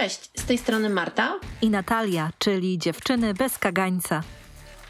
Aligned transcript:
Cześć, 0.00 0.30
z 0.36 0.44
tej 0.44 0.58
strony 0.58 0.88
Marta 0.88 1.40
i 1.62 1.70
Natalia, 1.70 2.30
czyli 2.38 2.78
dziewczyny 2.78 3.34
bez 3.34 3.58
kagańca. 3.58 4.22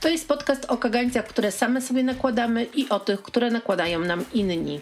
To 0.00 0.08
jest 0.08 0.28
podcast 0.28 0.64
o 0.64 0.76
kagańcach, 0.76 1.26
które 1.26 1.52
same 1.52 1.80
sobie 1.80 2.02
nakładamy 2.02 2.64
i 2.64 2.88
o 2.88 3.00
tych, 3.00 3.22
które 3.22 3.50
nakładają 3.50 4.00
nam 4.00 4.24
inni. 4.34 4.80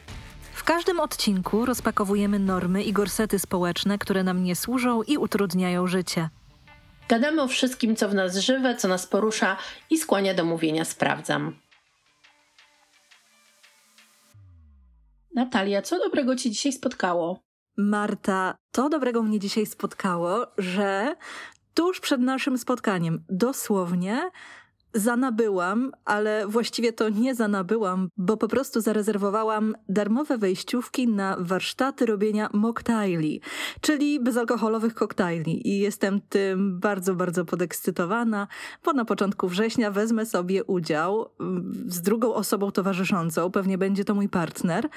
W 0.52 0.64
każdym 0.64 1.00
odcinku 1.00 1.66
rozpakowujemy 1.66 2.38
normy 2.38 2.82
i 2.82 2.92
gorsety 2.92 3.38
społeczne, 3.38 3.98
które 3.98 4.22
nam 4.22 4.44
nie 4.44 4.56
służą 4.56 5.02
i 5.02 5.18
utrudniają 5.18 5.86
życie. 5.86 6.28
Gadamy 7.08 7.42
o 7.42 7.48
wszystkim, 7.48 7.96
co 7.96 8.08
w 8.08 8.14
nas 8.14 8.36
żywe, 8.36 8.76
co 8.76 8.88
nas 8.88 9.06
porusza 9.06 9.56
i 9.90 9.98
skłania 9.98 10.34
do 10.34 10.44
mówienia 10.44 10.84
sprawdzam. 10.84 11.56
Natalia, 15.34 15.82
co 15.82 15.98
dobrego 15.98 16.36
ci 16.36 16.50
dzisiaj 16.50 16.72
spotkało? 16.72 17.47
Marta, 17.78 18.54
to 18.72 18.88
dobrego 18.88 19.22
mnie 19.22 19.38
dzisiaj 19.38 19.66
spotkało, 19.66 20.46
że 20.58 21.16
tuż 21.74 22.00
przed 22.00 22.20
naszym 22.20 22.58
spotkaniem, 22.58 23.24
dosłownie, 23.28 24.30
zanabyłam, 24.94 25.92
ale 26.04 26.46
właściwie 26.46 26.92
to 26.92 27.08
nie 27.08 27.34
zanabyłam, 27.34 28.08
bo 28.16 28.36
po 28.36 28.48
prostu 28.48 28.80
zarezerwowałam 28.80 29.74
darmowe 29.88 30.38
wejściówki 30.38 31.08
na 31.08 31.36
warsztaty 31.40 32.06
robienia 32.06 32.50
mocktaili, 32.52 33.40
czyli 33.80 34.20
bezalkoholowych 34.20 34.94
koktajli. 34.94 35.68
I 35.68 35.78
jestem 35.78 36.20
tym 36.20 36.80
bardzo, 36.80 37.14
bardzo 37.14 37.44
podekscytowana, 37.44 38.48
bo 38.84 38.92
na 38.92 39.04
początku 39.04 39.48
września 39.48 39.90
wezmę 39.90 40.26
sobie 40.26 40.64
udział 40.64 41.30
mm, 41.40 41.84
z 41.86 42.02
drugą 42.02 42.34
osobą 42.34 42.70
towarzyszącą, 42.70 43.50
pewnie 43.50 43.78
będzie 43.78 44.04
to 44.04 44.14
mój 44.14 44.28
partner, 44.28 44.88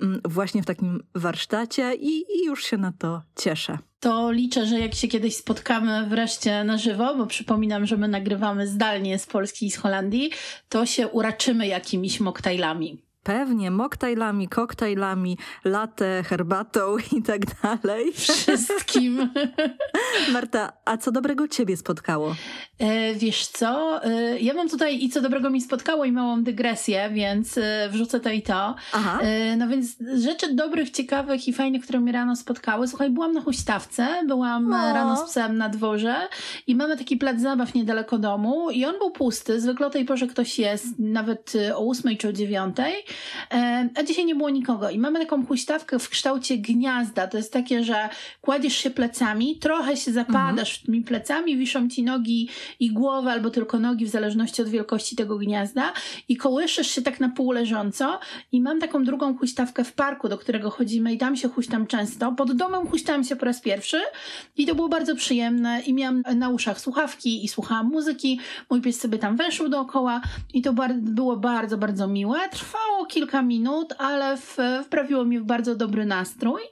mm, 0.00 0.20
właśnie 0.24 0.62
w 0.62 0.66
takim 0.66 1.02
warsztacie 1.14 1.94
i, 1.94 2.24
i 2.36 2.44
już 2.46 2.64
się 2.64 2.76
na 2.76 2.92
to 2.92 3.22
cieszę 3.36 3.78
to 4.04 4.30
liczę, 4.30 4.66
że 4.66 4.80
jak 4.80 4.94
się 4.94 5.08
kiedyś 5.08 5.36
spotkamy 5.36 6.06
wreszcie 6.06 6.64
na 6.64 6.78
żywo, 6.78 7.14
bo 7.14 7.26
przypominam, 7.26 7.86
że 7.86 7.96
my 7.96 8.08
nagrywamy 8.08 8.66
zdalnie 8.66 9.18
z 9.18 9.26
Polski 9.26 9.66
i 9.66 9.70
z 9.70 9.76
Holandii, 9.76 10.30
to 10.68 10.86
się 10.86 11.08
uraczymy 11.08 11.66
jakimiś 11.66 12.20
moktajlami. 12.20 13.02
Pewnie, 13.24 13.70
moktajlami, 13.70 14.48
koktajlami, 14.48 15.38
latte, 15.64 16.22
herbatą 16.22 16.96
i 17.18 17.22
tak 17.22 17.40
dalej. 17.62 18.12
Wszystkim. 18.12 19.30
Marta, 20.32 20.72
a 20.84 20.96
co 20.96 21.12
dobrego 21.12 21.48
ciebie 21.48 21.76
spotkało? 21.76 22.34
E, 22.78 23.14
wiesz 23.14 23.46
co, 23.46 24.00
e, 24.04 24.38
ja 24.40 24.54
mam 24.54 24.68
tutaj 24.68 25.04
i 25.04 25.08
co 25.08 25.20
dobrego 25.20 25.50
mi 25.50 25.60
spotkało 25.60 26.04
i 26.04 26.12
małą 26.12 26.42
dygresję, 26.42 27.10
więc 27.12 27.58
e, 27.58 27.88
wrzucę 27.90 28.20
to 28.20 28.30
i 28.30 28.42
to. 28.42 28.74
Aha. 28.92 29.18
E, 29.22 29.56
no 29.56 29.68
więc 29.68 29.96
rzeczy 30.16 30.54
dobrych, 30.54 30.90
ciekawych 30.90 31.48
i 31.48 31.52
fajnych, 31.52 31.82
które 31.82 32.00
mnie 32.00 32.12
rano 32.12 32.36
spotkały. 32.36 32.88
Słuchaj, 32.88 33.10
byłam 33.10 33.32
na 33.32 33.40
huśtawce, 33.40 34.08
byłam 34.26 34.72
o. 34.72 34.92
rano 34.92 35.16
z 35.16 35.30
psem 35.30 35.56
na 35.58 35.68
dworze 35.68 36.14
i 36.66 36.74
mamy 36.74 36.96
taki 36.96 37.16
plac 37.16 37.40
zabaw 37.40 37.74
niedaleko 37.74 38.18
domu 38.18 38.70
i 38.70 38.84
on 38.84 38.98
był 38.98 39.10
pusty. 39.10 39.60
Zwykle 39.60 39.86
o 39.86 39.90
tej 39.90 40.04
porze 40.04 40.26
ktoś 40.26 40.58
jest, 40.58 40.86
nawet 40.98 41.52
o 41.74 41.80
ósmej 41.80 42.16
czy 42.16 42.28
o 42.28 42.32
dziewiątej. 42.32 42.94
A 43.94 44.02
dzisiaj 44.02 44.24
nie 44.24 44.34
było 44.34 44.50
nikogo. 44.50 44.90
I 44.90 44.98
mamy 44.98 45.18
taką 45.18 45.46
huśtawkę 45.46 45.98
w 45.98 46.08
kształcie 46.08 46.58
gniazda. 46.58 47.26
To 47.26 47.36
jest 47.36 47.52
takie, 47.52 47.84
że 47.84 48.08
kładziesz 48.40 48.76
się 48.76 48.90
plecami, 48.90 49.58
trochę 49.58 49.96
się 49.96 50.12
zapadasz 50.12 50.70
mhm. 50.70 50.86
tymi 50.86 51.02
plecami, 51.02 51.56
wiszą 51.56 51.88
ci 51.88 52.02
nogi 52.02 52.48
i 52.80 52.92
głowę, 52.92 53.32
albo 53.32 53.50
tylko 53.50 53.78
nogi, 53.78 54.06
w 54.06 54.08
zależności 54.08 54.62
od 54.62 54.68
wielkości 54.68 55.16
tego 55.16 55.38
gniazda 55.38 55.92
i 56.28 56.36
kołyszysz 56.36 56.90
się 56.90 57.02
tak 57.02 57.20
na 57.20 57.28
pół 57.28 57.52
leżąco 57.52 58.20
i 58.52 58.60
mam 58.60 58.80
taką 58.80 59.04
drugą 59.04 59.38
huśtawkę 59.38 59.84
w 59.84 59.92
parku, 59.92 60.28
do 60.28 60.38
którego 60.38 60.70
chodzimy 60.70 61.12
i 61.12 61.18
tam 61.18 61.36
się 61.36 61.48
huśtam 61.48 61.86
często. 61.86 62.32
Pod 62.32 62.52
domem 62.52 62.86
huśtałam 62.86 63.24
się 63.24 63.36
po 63.36 63.44
raz 63.46 63.60
pierwszy 63.60 64.00
i 64.56 64.66
to 64.66 64.74
było 64.74 64.88
bardzo 64.88 65.16
przyjemne 65.16 65.80
i 65.86 65.94
miałam 65.94 66.22
na 66.36 66.48
uszach 66.48 66.80
słuchawki 66.80 67.44
i 67.44 67.48
słuchałam 67.48 67.86
muzyki. 67.86 68.40
Mój 68.70 68.80
pies 68.80 69.00
sobie 69.00 69.18
tam 69.18 69.36
weszł 69.36 69.68
dookoła 69.68 70.20
i 70.54 70.62
to 70.62 70.74
było 70.98 71.36
bardzo, 71.36 71.78
bardzo 71.78 72.08
miłe. 72.08 72.38
Trwało 72.50 73.03
kilka 73.06 73.42
minut, 73.42 73.94
ale 73.98 74.36
wprawiło 74.84 75.24
mi 75.24 75.38
w 75.38 75.44
bardzo 75.44 75.76
dobry 75.76 76.06
nastrój. 76.06 76.62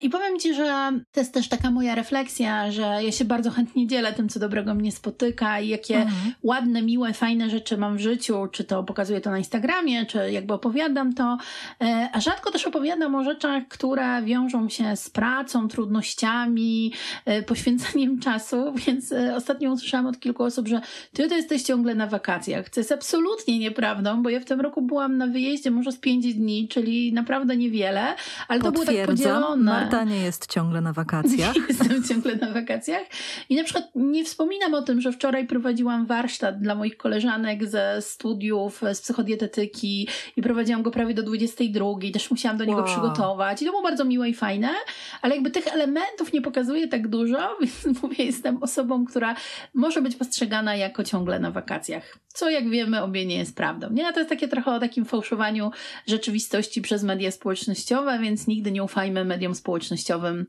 I 0.00 0.10
powiem 0.10 0.38
Ci, 0.38 0.54
że 0.54 0.92
to 1.12 1.20
jest 1.20 1.34
też 1.34 1.48
taka 1.48 1.70
moja 1.70 1.94
refleksja, 1.94 2.70
że 2.70 2.82
ja 2.82 3.12
się 3.12 3.24
bardzo 3.24 3.50
chętnie 3.50 3.86
dzielę 3.86 4.12
tym, 4.12 4.28
co 4.28 4.40
dobrego 4.40 4.74
mnie 4.74 4.92
spotyka 4.92 5.60
i 5.60 5.68
jakie 5.68 5.96
mhm. 5.96 6.32
ładne, 6.42 6.82
miłe, 6.82 7.12
fajne 7.12 7.50
rzeczy 7.50 7.76
mam 7.76 7.96
w 7.96 8.00
życiu, 8.00 8.46
czy 8.52 8.64
to 8.64 8.84
pokazuję 8.84 9.20
to 9.20 9.30
na 9.30 9.38
Instagramie, 9.38 10.06
czy 10.06 10.30
jakby 10.30 10.54
opowiadam 10.54 11.14
to, 11.14 11.38
e, 11.80 12.08
a 12.12 12.20
rzadko 12.20 12.50
też 12.50 12.66
opowiadam 12.66 13.14
o 13.14 13.24
rzeczach, 13.24 13.68
które 13.68 14.22
wiążą 14.22 14.68
się 14.68 14.96
z 14.96 15.10
pracą, 15.10 15.68
trudnościami, 15.68 16.92
e, 17.24 17.42
poświęceniem 17.42 18.18
czasu, 18.26 18.72
więc 18.86 19.12
e, 19.12 19.36
ostatnio 19.36 19.72
usłyszałam 19.72 20.06
od 20.06 20.20
kilku 20.20 20.42
osób, 20.42 20.68
że 20.68 20.80
ty 21.12 21.28
to 21.28 21.34
jesteś 21.34 21.62
ciągle 21.62 21.94
na 21.94 22.06
wakacjach, 22.06 22.70
co 22.70 22.80
jest 22.80 22.92
absolutnie 22.92 23.58
nieprawdą, 23.58 24.22
bo 24.22 24.30
ja 24.30 24.40
w 24.40 24.44
tym 24.44 24.60
roku 24.60 24.82
byłam 24.82 25.16
na 25.16 25.26
wyjeździe 25.26 25.70
może 25.76 25.92
z 25.92 25.98
pięć 25.98 26.34
dni, 26.34 26.68
czyli 26.68 27.12
naprawdę 27.12 27.56
niewiele, 27.56 28.14
ale 28.48 28.60
to 28.60 28.72
było 28.72 28.84
tak 28.84 29.06
podzielone. 29.06 29.72
Marta 29.72 30.04
nie 30.04 30.20
jest 30.20 30.52
ciągle 30.52 30.80
na 30.80 30.92
wakacjach. 30.92 31.56
Nie 31.56 31.62
jestem 31.68 32.04
ciągle 32.04 32.36
na 32.36 32.52
wakacjach. 32.52 33.02
I 33.48 33.56
na 33.56 33.64
przykład 33.64 33.84
nie 33.94 34.24
wspominam 34.24 34.74
o 34.74 34.82
tym, 34.82 35.00
że 35.00 35.12
wczoraj 35.12 35.46
prowadziłam 35.46 36.06
warsztat 36.06 36.60
dla 36.60 36.74
moich 36.74 36.96
koleżanek 36.96 37.68
ze 37.68 38.02
studiów, 38.02 38.82
z 38.92 39.00
psychodietetyki 39.00 40.08
i 40.36 40.42
prowadziłam 40.42 40.82
go 40.82 40.90
prawie 40.90 41.14
do 41.14 41.22
22. 41.22 41.86
Też 42.12 42.30
musiałam 42.30 42.58
do 42.58 42.64
niego 42.64 42.78
wow. 42.78 42.86
przygotować. 42.86 43.62
I 43.62 43.64
to 43.64 43.70
było 43.70 43.82
bardzo 43.82 44.04
miłe 44.04 44.28
i 44.28 44.34
fajne, 44.34 44.68
ale 45.22 45.34
jakby 45.34 45.50
tych 45.50 45.66
elementów 45.66 46.32
nie 46.32 46.42
pokazuje 46.42 46.88
tak 46.88 47.08
dużo, 47.08 47.56
więc 47.60 48.02
mówię, 48.02 48.24
jestem 48.24 48.62
osobą, 48.62 49.04
która 49.04 49.34
może 49.74 50.02
być 50.02 50.16
postrzegana 50.16 50.76
jako 50.76 51.04
ciągle 51.04 51.38
na 51.38 51.50
wakacjach. 51.50 52.18
Co 52.28 52.50
jak 52.50 52.68
wiemy, 52.68 53.02
obie 53.02 53.26
nie 53.26 53.36
jest 53.36 53.56
prawdą. 53.56 53.90
Nie, 53.90 54.12
to 54.12 54.18
jest 54.18 54.30
takie 54.30 54.48
trochę 54.48 54.70
o 54.70 54.80
takim 54.80 55.04
fałszowaniu 55.04 55.65
rzeczywistości 56.06 56.82
przez 56.82 57.02
media 57.02 57.30
społecznościowe, 57.30 58.18
więc 58.18 58.46
nigdy 58.46 58.72
nie 58.72 58.82
ufajmy 58.82 59.24
mediom 59.24 59.54
społecznościowym 59.54 60.46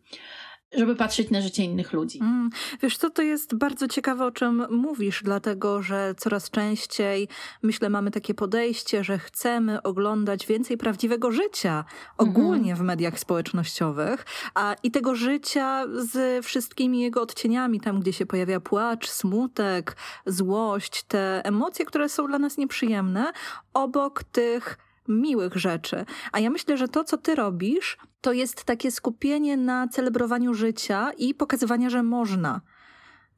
żeby 0.72 0.96
patrzeć 0.96 1.30
na 1.30 1.42
życie 1.42 1.64
innych 1.64 1.94
ludzi. 1.94 2.20
Mm, 2.22 2.50
wiesz 2.82 2.98
co, 2.98 3.10
to 3.10 3.22
jest 3.22 3.56
bardzo 3.56 3.88
ciekawe, 3.88 4.26
o 4.26 4.32
czym 4.32 4.66
mówisz, 4.70 5.22
dlatego 5.24 5.82
że 5.82 6.16
coraz 6.18 6.50
częściej, 6.50 7.28
myślę, 7.64 7.90
mamy 7.90 8.12
takie 8.12 8.34
podejście, 8.34 9.04
że 9.04 9.20
chcemy 9.20 9.82
oglądać 9.84 10.48
więcej 10.48 10.78
prawdziwego 10.78 11.32
życia 11.32 11.86
ogólnie 12.18 12.72
mm 12.72 12.76
-hmm. 12.76 12.80
w 12.80 12.82
mediach 12.84 13.20
społecznościowych, 13.20 14.26
a 14.56 14.76
i 14.84 14.92
tego 14.92 15.16
życia 15.16 15.86
z 15.98 16.46
wszystkimi 16.46 17.02
jego 17.02 17.22
odcieniami, 17.22 17.80
tam 17.80 18.00
gdzie 18.00 18.14
się 18.14 18.26
pojawia 18.26 18.60
płacz, 18.60 19.10
smutek, 19.10 19.98
złość, 20.26 21.04
te 21.04 21.42
emocje, 21.46 21.86
które 21.86 22.10
są 22.10 22.28
dla 22.28 22.40
nas 22.40 22.58
nieprzyjemne, 22.58 23.32
obok 23.74 24.24
tych 24.24 24.78
miłych 25.08 25.56
rzeczy. 25.56 26.06
A 26.32 26.40
ja 26.40 26.50
myślę, 26.50 26.78
że 26.78 26.88
to, 26.88 27.04
co 27.04 27.18
ty 27.18 27.36
robisz, 27.36 27.98
to 28.22 28.34
jest 28.34 28.64
takie 28.64 28.92
skupienie 28.92 29.58
na 29.58 29.88
celebrowaniu 29.88 30.54
życia 30.54 31.12
i 31.18 31.34
pokazywania, 31.34 31.90
że 31.90 32.04
można 32.04 32.62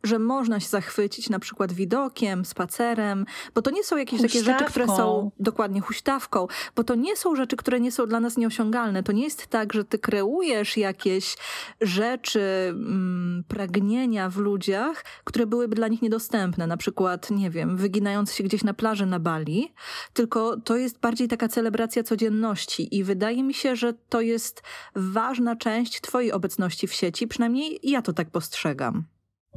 że 0.04 0.20
można 0.20 0.60
się 0.60 0.68
zachwycić 0.68 1.30
na 1.30 1.40
przykład 1.40 1.74
widokiem, 1.74 2.46
spacerem, 2.46 3.26
bo 3.56 3.62
to 3.62 3.72
nie 3.72 3.84
są 3.84 3.98
jakieś 3.98 4.22
huśtawką. 4.22 4.46
takie 4.46 4.60
rzeczy, 4.60 4.72
które 4.72 4.88
są 4.88 5.32
dokładnie 5.40 5.82
huśtawką, 5.82 6.48
bo 6.76 6.84
to 6.84 6.96
nie 6.96 7.16
są 7.16 7.36
rzeczy, 7.36 7.56
które 7.56 7.80
nie 7.80 7.92
są 7.92 8.06
dla 8.06 8.20
nas 8.20 8.38
nieosiągalne. 8.38 9.04
To 9.04 9.12
nie 9.12 9.24
jest 9.24 9.48
tak, 9.48 9.74
że 9.74 9.86
ty 9.86 10.00
kreujesz 10.00 10.78
jakieś 10.78 11.38
rzeczy, 11.82 12.68
mm, 12.70 13.44
pragnienia 13.48 14.30
w 14.30 14.38
ludziach, 14.38 15.06
które 15.24 15.48
byłyby 15.48 15.76
dla 15.76 15.88
nich 15.88 16.02
niedostępne. 16.02 16.68
Na 16.68 16.78
przykład, 16.78 17.32
nie 17.32 17.50
wiem, 17.50 17.78
wyginając 17.78 18.34
się 18.34 18.44
gdzieś 18.44 18.64
na 18.64 18.74
plaży 18.74 19.06
na 19.06 19.20
Bali, 19.20 19.74
tylko 20.14 20.58
to 20.58 20.78
jest 20.78 21.00
bardziej 21.00 21.28
taka 21.28 21.48
celebracja 21.48 22.04
codzienności 22.04 22.98
i 22.98 23.04
wydaje 23.04 23.44
mi 23.44 23.54
się, 23.54 23.76
że 23.76 23.94
to 24.10 24.22
jest 24.22 24.64
ważna 24.96 25.56
część 25.56 26.02
twojej 26.02 26.32
obecności 26.32 26.88
w 26.88 26.94
sieci, 26.94 27.28
przynajmniej 27.28 27.80
ja 27.84 28.02
to 28.02 28.14
tak 28.14 28.30
postrzegam. 28.30 29.04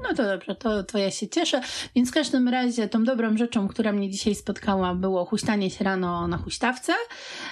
No 0.02 0.14
to 0.14 0.22
dobrze, 0.22 0.54
to, 0.54 0.82
to 0.82 0.98
ja 0.98 1.10
się 1.10 1.28
cieszę. 1.28 1.60
Więc 1.96 2.10
w 2.10 2.12
każdym 2.12 2.48
razie 2.48 2.88
tą 2.88 3.04
dobrą 3.04 3.36
rzeczą, 3.36 3.68
która 3.68 3.92
mnie 3.92 4.10
dzisiaj 4.10 4.34
spotkała, 4.34 4.94
było 4.94 5.24
huśtanie 5.24 5.70
się 5.70 5.84
rano 5.84 6.28
na 6.28 6.36
huśtawce. 6.36 6.92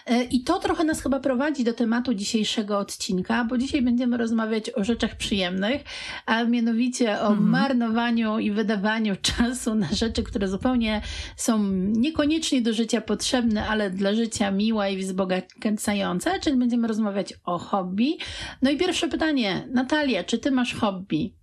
E, 0.07 0.25
I 0.25 0.45
to 0.45 0.59
trochę 0.59 0.85
nas 0.85 1.03
chyba 1.03 1.21
prowadzi 1.21 1.65
do 1.65 1.73
tematu 1.73 2.15
dzisiejszego 2.15 2.79
odcinka, 2.79 3.45
bo 3.45 3.59
dzisiaj 3.59 3.83
będziemy 3.83 4.17
rozmawiać 4.17 4.71
o 4.71 4.85
rzeczach 4.85 5.17
przyjemnych, 5.17 5.83
a 6.27 6.45
mianowicie 6.45 7.21
o 7.21 7.29
mhm. 7.29 7.49
marnowaniu 7.49 8.39
i 8.39 8.51
wydawaniu 8.51 9.17
czasu 9.23 9.75
na 9.75 9.89
rzeczy, 9.93 10.23
które 10.23 10.49
zupełnie 10.49 11.03
są 11.37 11.63
niekoniecznie 11.73 12.63
do 12.63 12.73
życia 12.73 13.01
potrzebne, 13.01 13.69
ale 13.69 13.91
dla 13.91 14.15
życia 14.15 14.51
miłe 14.51 14.93
i 14.93 14.97
wzbogacające, 14.97 16.41
czyli 16.41 16.57
będziemy 16.57 16.89
rozmawiać 16.89 17.35
o 17.45 17.59
hobby. 17.59 18.19
No 18.63 18.71
i 18.71 18.77
pierwsze 18.77 19.09
pytanie, 19.09 19.69
Natalia, 19.73 20.25
czy 20.25 20.39
ty 20.39 20.51
masz 20.51 20.75
hobby? 20.75 21.40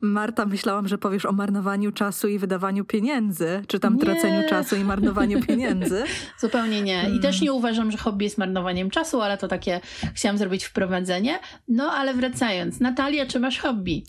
Marta, 0.00 0.46
myślałam, 0.46 0.88
że 0.88 0.98
powiesz 0.98 1.26
o 1.26 1.32
marnowaniu 1.32 1.92
czasu 1.92 2.28
i 2.28 2.38
wydawaniu 2.38 2.84
pieniędzy, 2.84 3.62
czy 3.66 3.80
tam 3.80 3.94
nie. 3.94 4.00
traceniu 4.00 4.48
czasu 4.48 4.76
i 4.76 4.84
marnowaniu 4.84 5.42
pieniędzy. 5.46 6.04
Zupełnie 6.38 6.82
nie. 6.82 6.98
I 6.98 7.02
hmm. 7.02 7.20
też 7.20 7.40
nie 7.40 7.52
uważam, 7.52 7.90
że 7.90 7.98
hobby 7.98 8.24
jest 8.24 8.38
marnowaniem 8.38 8.90
czasu, 8.90 9.22
ale 9.22 9.38
to 9.38 9.48
takie 9.48 9.80
chciałam 10.14 10.38
zrobić 10.38 10.64
wprowadzenie. 10.64 11.38
No 11.68 11.92
ale 11.92 12.14
wracając, 12.14 12.80
Natalia, 12.80 13.26
czy 13.26 13.40
masz 13.40 13.58
hobby? 13.58 14.04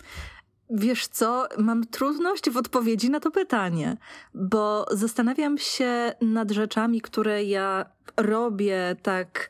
Wiesz 0.69 1.07
co, 1.07 1.47
mam 1.57 1.87
trudność 1.87 2.49
w 2.49 2.57
odpowiedzi 2.57 3.09
na 3.09 3.19
to 3.19 3.31
pytanie, 3.31 3.97
bo 4.33 4.85
zastanawiam 4.91 5.57
się 5.57 6.11
nad 6.21 6.51
rzeczami, 6.51 7.01
które 7.01 7.43
ja 7.43 7.85
robię 8.17 8.95
tak 9.01 9.49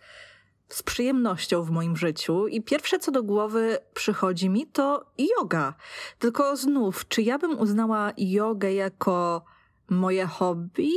z 0.69 0.83
przyjemnością 0.83 1.63
w 1.63 1.71
moim 1.71 1.97
życiu 1.97 2.47
i 2.47 2.61
pierwsze 2.61 2.99
co 2.99 3.11
do 3.11 3.23
głowy 3.23 3.77
przychodzi 3.93 4.49
mi 4.49 4.67
to 4.67 5.05
yoga. 5.17 5.73
Tylko 6.19 6.57
znów, 6.57 7.07
czy 7.07 7.21
ja 7.21 7.37
bym 7.37 7.59
uznała 7.59 8.11
jogę 8.17 8.73
jako 8.73 9.45
moje 9.89 10.25
hobby? 10.25 10.91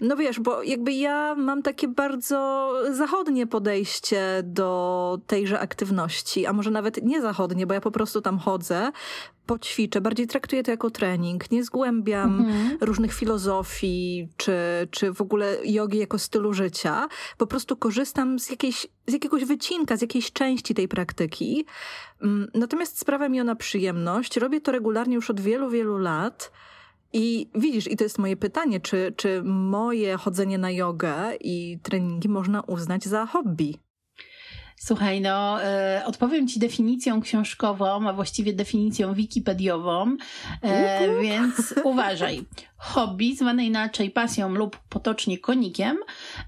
No 0.00 0.16
wiesz, 0.16 0.40
bo 0.40 0.62
jakby 0.62 0.92
ja 0.92 1.34
mam 1.34 1.62
takie 1.62 1.88
bardzo 1.88 2.72
zachodnie 2.90 3.46
podejście 3.46 4.42
do 4.44 5.18
tejże 5.26 5.60
aktywności, 5.60 6.46
a 6.46 6.52
może 6.52 6.70
nawet 6.70 7.02
nie 7.02 7.22
zachodnie, 7.22 7.66
bo 7.66 7.74
ja 7.74 7.80
po 7.80 7.90
prostu 7.90 8.20
tam 8.20 8.38
chodzę, 8.38 8.92
poćwiczę, 9.46 10.00
bardziej 10.00 10.26
traktuję 10.26 10.62
to 10.62 10.70
jako 10.70 10.90
trening, 10.90 11.50
nie 11.50 11.64
zgłębiam 11.64 12.40
mhm. 12.40 12.78
różnych 12.80 13.12
filozofii, 13.12 14.28
czy, 14.36 14.54
czy 14.90 15.12
w 15.12 15.20
ogóle 15.20 15.56
jogi 15.64 15.98
jako 15.98 16.18
stylu 16.18 16.52
życia. 16.52 17.08
Po 17.38 17.46
prostu 17.46 17.76
korzystam 17.76 18.38
z, 18.38 18.50
jakiejś, 18.50 18.86
z 19.06 19.12
jakiegoś 19.12 19.44
wycinka, 19.44 19.96
z 19.96 20.00
jakiejś 20.02 20.32
części 20.32 20.74
tej 20.74 20.88
praktyki. 20.88 21.66
Mm, 22.22 22.50
natomiast 22.54 22.98
sprawia 22.98 23.28
mi 23.28 23.40
ona 23.40 23.56
przyjemność. 23.56 24.36
Robię 24.36 24.60
to 24.60 24.72
regularnie 24.72 25.14
już 25.14 25.30
od 25.30 25.40
wielu, 25.40 25.70
wielu 25.70 25.98
lat. 25.98 26.52
I 27.12 27.50
widzisz, 27.54 27.90
i 27.90 27.96
to 27.96 28.04
jest 28.04 28.18
moje 28.18 28.36
pytanie, 28.36 28.80
czy, 28.80 29.14
czy 29.16 29.42
moje 29.44 30.16
chodzenie 30.16 30.58
na 30.58 30.70
jogę 30.70 31.14
i 31.40 31.78
treningi 31.82 32.28
można 32.28 32.60
uznać 32.60 33.04
za 33.04 33.26
hobby? 33.26 33.85
Słuchaj, 34.76 35.20
no, 35.20 35.58
y, 35.62 36.04
odpowiem 36.04 36.48
Ci 36.48 36.60
definicją 36.60 37.20
książkową, 37.20 38.08
a 38.08 38.12
właściwie 38.12 38.52
definicją 38.52 39.14
wikipediową, 39.14 40.12
y, 40.12 41.22
więc 41.22 41.74
uważaj 41.84 42.44
hobby, 42.78 43.36
zwane 43.36 43.66
inaczej 43.66 44.10
pasją 44.10 44.54
lub 44.54 44.76
potocznie 44.88 45.38
konikiem. 45.38 45.96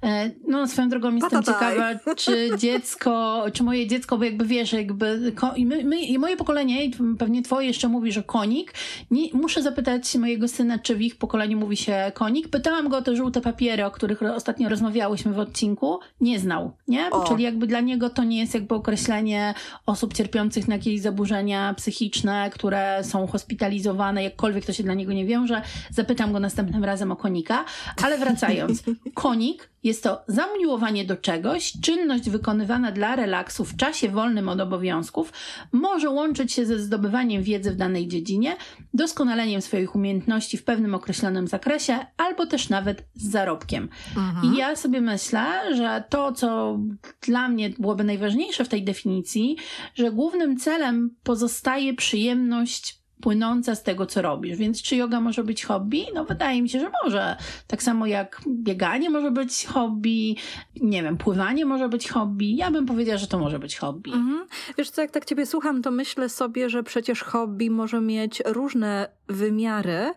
E, 0.03 0.31
no, 0.49 0.67
swoją 0.67 0.89
drogą 0.89 1.15
jestem 1.15 1.43
ciekawa, 1.43 1.89
czy 2.17 2.51
dziecko, 2.59 3.45
czy 3.53 3.63
moje 3.63 3.87
dziecko, 3.87 4.19
bo 4.19 4.25
jakby 4.25 4.45
wiesz, 4.45 4.73
jakby 4.73 5.33
i 5.57 5.67
my, 5.67 5.85
my, 5.85 6.01
i 6.01 6.19
moje 6.19 6.37
pokolenie, 6.37 6.85
i 6.85 6.93
pewnie 7.19 7.43
twoje 7.43 7.67
jeszcze 7.67 7.89
mówi, 7.89 8.13
że 8.13 8.23
konik. 8.23 8.75
Nie, 9.11 9.29
muszę 9.33 9.63
zapytać 9.63 10.17
mojego 10.17 10.49
syna, 10.49 10.79
czy 10.79 10.97
w 10.97 11.01
ich 11.01 11.19
pokoleniu 11.19 11.59
mówi 11.59 11.77
się 11.77 12.13
konik. 12.15 12.49
Pytałam 12.49 12.89
go 12.89 12.97
o 12.97 13.03
te 13.03 13.17
żółte 13.17 13.41
papiery, 13.41 13.85
o 13.85 13.91
których 13.91 14.23
ostatnio 14.23 14.69
rozmawiałyśmy 14.69 15.33
w 15.33 15.39
odcinku. 15.39 16.01
Nie 16.21 16.39
znał, 16.39 16.73
nie? 16.89 17.11
O. 17.11 17.25
Czyli 17.25 17.45
jakby 17.45 17.67
dla 17.67 17.81
niego 17.81 18.11
to 18.19 18.25
nie 18.25 18.39
jest 18.39 18.55
jakby 18.55 18.75
określenie 18.75 19.55
osób 19.87 20.15
cierpiących 20.15 20.69
na 20.69 20.75
jakieś 20.75 21.01
zaburzenia 21.01 21.75
psychiczne, 21.75 22.51
które 22.55 23.01
są 23.05 23.27
hospitalizowane, 23.27 24.23
jakkolwiek 24.23 24.65
to 24.65 24.73
się 24.73 24.83
dla 24.83 24.95
niego 24.95 25.13
nie 25.13 25.27
wiąże. 25.27 25.63
Zapytam 25.91 26.19
zapytam 26.19 26.33
go 26.33 26.41
następnym 26.41 26.85
razem 26.85 27.13
o 27.13 27.17
konika, 27.17 27.65
ale 28.03 28.19
wracając. 28.19 28.83
Konik 29.15 29.71
jest 29.85 30.03
to 30.03 30.23
zamiłowanie 30.27 31.05
do 31.05 31.17
czegoś, 31.17 31.73
czynność 31.83 32.31
wykonywana 32.31 32.93
dla 32.93 33.17
relaksu 33.17 33.65
w 33.65 33.77
czasie 33.77 34.09
wolnym 34.09 34.49
od 34.49 34.61
obowiązków, 34.61 35.33
może 35.73 36.11
łączyć 36.11 36.53
się 36.53 36.67
ze 36.67 36.79
zdobywaniem 36.79 37.43
wiedzy 37.43 37.71
w 37.71 37.77
danej 37.77 38.09
dziedzinie, 38.09 38.57
doskonaleniem 38.95 39.63
swoich 39.63 39.95
umiejętności 39.95 40.57
w 40.57 40.65
pewnym 40.65 40.95
określonym 40.95 41.49
zakresie, 41.49 41.99
albo 42.17 42.47
też 42.47 42.69
nawet 42.69 43.09
z 43.15 43.31
zarobkiem. 43.31 43.89
Mhm. 44.17 44.55
I 44.55 44.59
ja 44.59 44.77
sobie 44.77 45.01
myślę, 45.01 45.77
że 45.77 46.05
to, 46.09 46.33
co 46.33 46.79
dla 47.27 47.49
mnie 47.49 47.71
byłoby 47.71 48.05
najważniejsze 48.05 48.65
w 48.65 48.69
tej 48.69 48.85
definicji, 48.85 49.57
że 49.95 50.13
głównym 50.13 50.57
celem 50.57 51.17
pozostaje 51.23 51.95
przyjemność 51.95 52.99
płynąca 53.21 53.75
z 53.75 53.83
tego, 53.83 54.07
co 54.07 54.23
robisz. 54.23 54.59
Więc 54.59 54.83
czy 54.83 54.97
yoga 54.97 55.21
może 55.21 55.45
być 55.45 55.65
hobby? 55.65 56.07
No 56.15 56.25
wydaje 56.25 56.63
mi 56.63 56.69
się, 56.69 56.81
że 56.81 56.91
może. 57.05 57.37
Tak 57.67 57.83
samo 57.83 58.07
jak 58.07 58.41
bieganie 58.49 59.11
może 59.11 59.31
być 59.31 59.67
hobby, 59.67 60.37
nie 60.81 61.03
wiem, 61.03 61.17
pływanie 61.17 61.65
może 61.65 61.89
być 61.89 62.09
hobby. 62.09 62.57
Ja 62.57 62.71
bym 62.71 62.87
powiedziała, 62.87 63.19
że 63.19 63.27
to 63.27 63.39
może 63.39 63.59
być 63.59 63.77
hobby. 63.77 64.13
Mhm. 64.13 64.47
Wiesz 64.79 64.91
co, 64.91 65.03
jak 65.03 65.11
tak 65.11 65.25
ciebie 65.25 65.47
słucham, 65.47 65.83
to 65.83 65.91
myślę 65.91 66.29
sobie, 66.29 66.71
że 66.71 66.83
przecież 66.83 67.23
hobby 67.23 67.71
może 67.71 68.01
mieć 68.01 68.43
różne 68.47 69.09
wymiary 69.29 70.13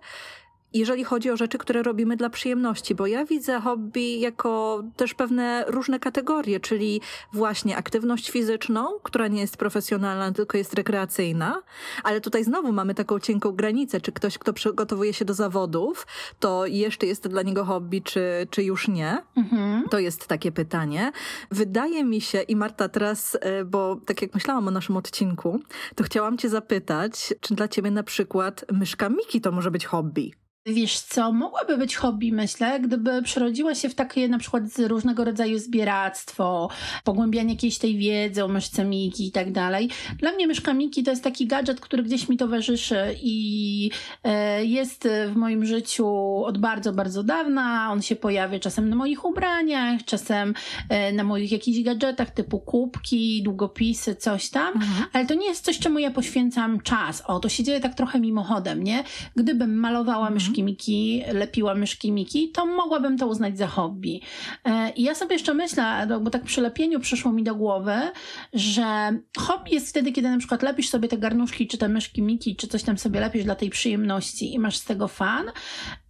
jeżeli 0.73 1.03
chodzi 1.03 1.31
o 1.31 1.37
rzeczy, 1.37 1.57
które 1.57 1.83
robimy 1.83 2.17
dla 2.17 2.29
przyjemności, 2.29 2.95
bo 2.95 3.07
ja 3.07 3.25
widzę 3.25 3.59
hobby 3.59 4.19
jako 4.19 4.83
też 4.95 5.13
pewne 5.13 5.65
różne 5.67 5.99
kategorie, 5.99 6.59
czyli 6.59 7.01
właśnie 7.33 7.77
aktywność 7.77 8.31
fizyczną, 8.31 8.87
która 9.03 9.27
nie 9.27 9.41
jest 9.41 9.57
profesjonalna, 9.57 10.31
tylko 10.31 10.57
jest 10.57 10.73
rekreacyjna, 10.73 11.61
ale 12.03 12.21
tutaj 12.21 12.43
znowu 12.43 12.71
mamy 12.71 12.95
taką 12.95 13.19
cienką 13.19 13.51
granicę, 13.51 14.01
czy 14.01 14.11
ktoś, 14.11 14.37
kto 14.37 14.53
przygotowuje 14.53 15.13
się 15.13 15.25
do 15.25 15.33
zawodów, 15.33 16.07
to 16.39 16.65
jeszcze 16.65 17.05
jest 17.05 17.23
to 17.23 17.29
dla 17.29 17.41
niego 17.41 17.65
hobby, 17.65 18.01
czy, 18.01 18.47
czy 18.49 18.63
już 18.63 18.87
nie? 18.87 19.17
Mhm. 19.37 19.83
To 19.89 19.99
jest 19.99 20.27
takie 20.27 20.51
pytanie. 20.51 21.11
Wydaje 21.51 22.03
mi 22.03 22.21
się, 22.21 22.41
i 22.41 22.55
Marta 22.55 22.89
teraz, 22.89 23.37
e, 23.41 23.65
bo 23.65 23.95
tak 24.05 24.21
jak 24.21 24.33
myślałam 24.33 24.67
o 24.67 24.71
naszym 24.71 24.97
odcinku, 24.97 25.59
to 25.95 26.03
chciałam 26.03 26.37
cię 26.37 26.49
zapytać, 26.49 27.33
czy 27.41 27.55
dla 27.55 27.67
ciebie 27.67 27.91
na 27.91 28.03
przykład 28.03 28.65
myszka 28.71 29.09
Miki 29.09 29.41
to 29.41 29.51
może 29.51 29.71
być 29.71 29.85
hobby? 29.85 30.40
Wiesz 30.65 30.99
co, 30.99 31.31
mogłaby 31.31 31.77
być 31.77 31.95
hobby, 31.95 32.31
myślę, 32.31 32.79
gdyby 32.79 33.21
przerodziła 33.21 33.75
się 33.75 33.89
w 33.89 33.95
takie 33.95 34.27
na 34.27 34.37
przykład 34.37 34.63
różnego 34.87 35.23
rodzaju 35.23 35.59
zbieractwo, 35.59 36.69
pogłębianie 37.03 37.53
jakiejś 37.53 37.77
tej 37.77 37.97
wiedzy 37.97 38.45
o 38.45 38.47
myszce 38.47 38.85
Miki 38.85 39.27
i 39.27 39.31
tak 39.31 39.51
dalej. 39.51 39.89
Dla 40.17 40.31
mnie 40.31 40.47
myszka 40.47 40.73
Miki 40.73 41.03
to 41.03 41.11
jest 41.11 41.23
taki 41.23 41.47
gadżet, 41.47 41.79
który 41.79 42.03
gdzieś 42.03 42.29
mi 42.29 42.37
towarzyszy 42.37 43.15
i 43.23 43.91
e, 44.23 44.65
jest 44.65 45.07
w 45.27 45.35
moim 45.35 45.65
życiu 45.65 46.07
od 46.45 46.57
bardzo, 46.57 46.93
bardzo 46.93 47.23
dawna. 47.23 47.91
On 47.91 48.01
się 48.01 48.15
pojawia 48.15 48.59
czasem 48.59 48.89
na 48.89 48.95
moich 48.95 49.25
ubraniach, 49.25 50.05
czasem 50.05 50.53
e, 50.89 51.13
na 51.13 51.23
moich 51.23 51.51
jakichś 51.51 51.81
gadżetach 51.81 52.31
typu 52.31 52.59
kubki, 52.59 53.43
długopisy, 53.43 54.15
coś 54.15 54.49
tam, 54.49 54.73
mhm. 54.73 55.05
ale 55.13 55.25
to 55.25 55.33
nie 55.33 55.47
jest 55.47 55.65
coś, 55.65 55.79
czemu 55.79 55.99
ja 55.99 56.11
poświęcam 56.11 56.81
czas. 56.81 57.23
O, 57.27 57.39
to 57.39 57.49
się 57.49 57.63
dzieje 57.63 57.79
tak 57.79 57.95
trochę 57.95 58.19
mimochodem, 58.19 58.83
nie? 58.83 59.03
Gdybym 59.35 59.79
malowała 59.79 60.29
myszkę 60.29 60.50
myszki 60.51 60.63
Miki, 60.63 61.23
lepiła 61.33 61.75
myszki 61.75 62.11
Miki, 62.11 62.49
to 62.49 62.65
mogłabym 62.65 63.17
to 63.17 63.27
uznać 63.27 63.57
za 63.57 63.67
hobby. 63.67 64.21
E, 64.65 64.89
I 64.89 65.03
ja 65.03 65.15
sobie 65.15 65.35
jeszcze 65.35 65.53
myślę, 65.53 66.07
bo 66.21 66.29
tak 66.29 66.43
przy 66.43 66.61
lepieniu 66.61 66.99
przyszło 66.99 67.31
mi 67.31 67.43
do 67.43 67.55
głowy, 67.55 67.95
że 68.53 69.11
hobby 69.37 69.71
jest 69.71 69.89
wtedy, 69.89 70.11
kiedy 70.11 70.29
na 70.29 70.37
przykład 70.37 70.63
lepisz 70.63 70.89
sobie 70.89 71.07
te 71.07 71.17
garnuszki, 71.17 71.67
czy 71.67 71.77
te 71.77 71.89
myszki 71.89 72.21
Miki, 72.21 72.55
czy 72.55 72.67
coś 72.67 72.83
tam 72.83 72.97
sobie 72.97 73.19
lepisz 73.19 73.43
dla 73.43 73.55
tej 73.55 73.69
przyjemności 73.69 74.53
i 74.53 74.59
masz 74.59 74.77
z 74.77 74.85
tego 74.85 75.07
fan, 75.07 75.45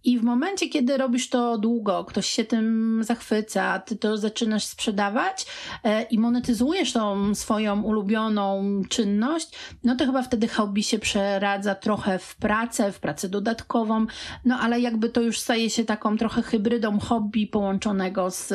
i 0.04 0.18
w 0.18 0.22
momencie, 0.22 0.68
kiedy 0.68 0.96
robisz 0.96 1.28
to 1.28 1.58
długo, 1.58 2.04
ktoś 2.04 2.26
się 2.26 2.44
tym 2.44 2.98
zachwyca, 3.04 3.78
ty 3.78 3.96
to 3.96 4.16
zaczynasz 4.16 4.64
sprzedawać 4.64 5.46
e, 5.84 6.02
i 6.02 6.18
monetyzujesz 6.18 6.92
tą 6.92 7.34
swoją 7.34 7.82
ulubioną 7.82 8.62
czynność, 8.88 9.48
no 9.84 9.96
to 9.96 10.06
chyba 10.06 10.22
wtedy 10.22 10.48
hobby 10.48 10.82
się 10.82 10.98
przeradza 10.98 11.74
trochę 11.74 12.18
w 12.18 12.36
pracę, 12.36 12.92
w 12.92 13.00
pracę 13.00 13.28
dodatkową, 13.28 14.06
no 14.44 14.58
ale 14.60 14.80
jakby 14.80 15.08
to 15.08 15.20
już 15.20 15.40
staje 15.40 15.70
się 15.70 15.84
taką 15.84 16.18
trochę 16.18 16.42
hybrydą 16.42 16.98
hobby 16.98 17.46
połączonego 17.46 18.30
z 18.30 18.52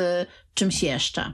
czymś 0.54 0.82
jeszcze. 0.82 1.32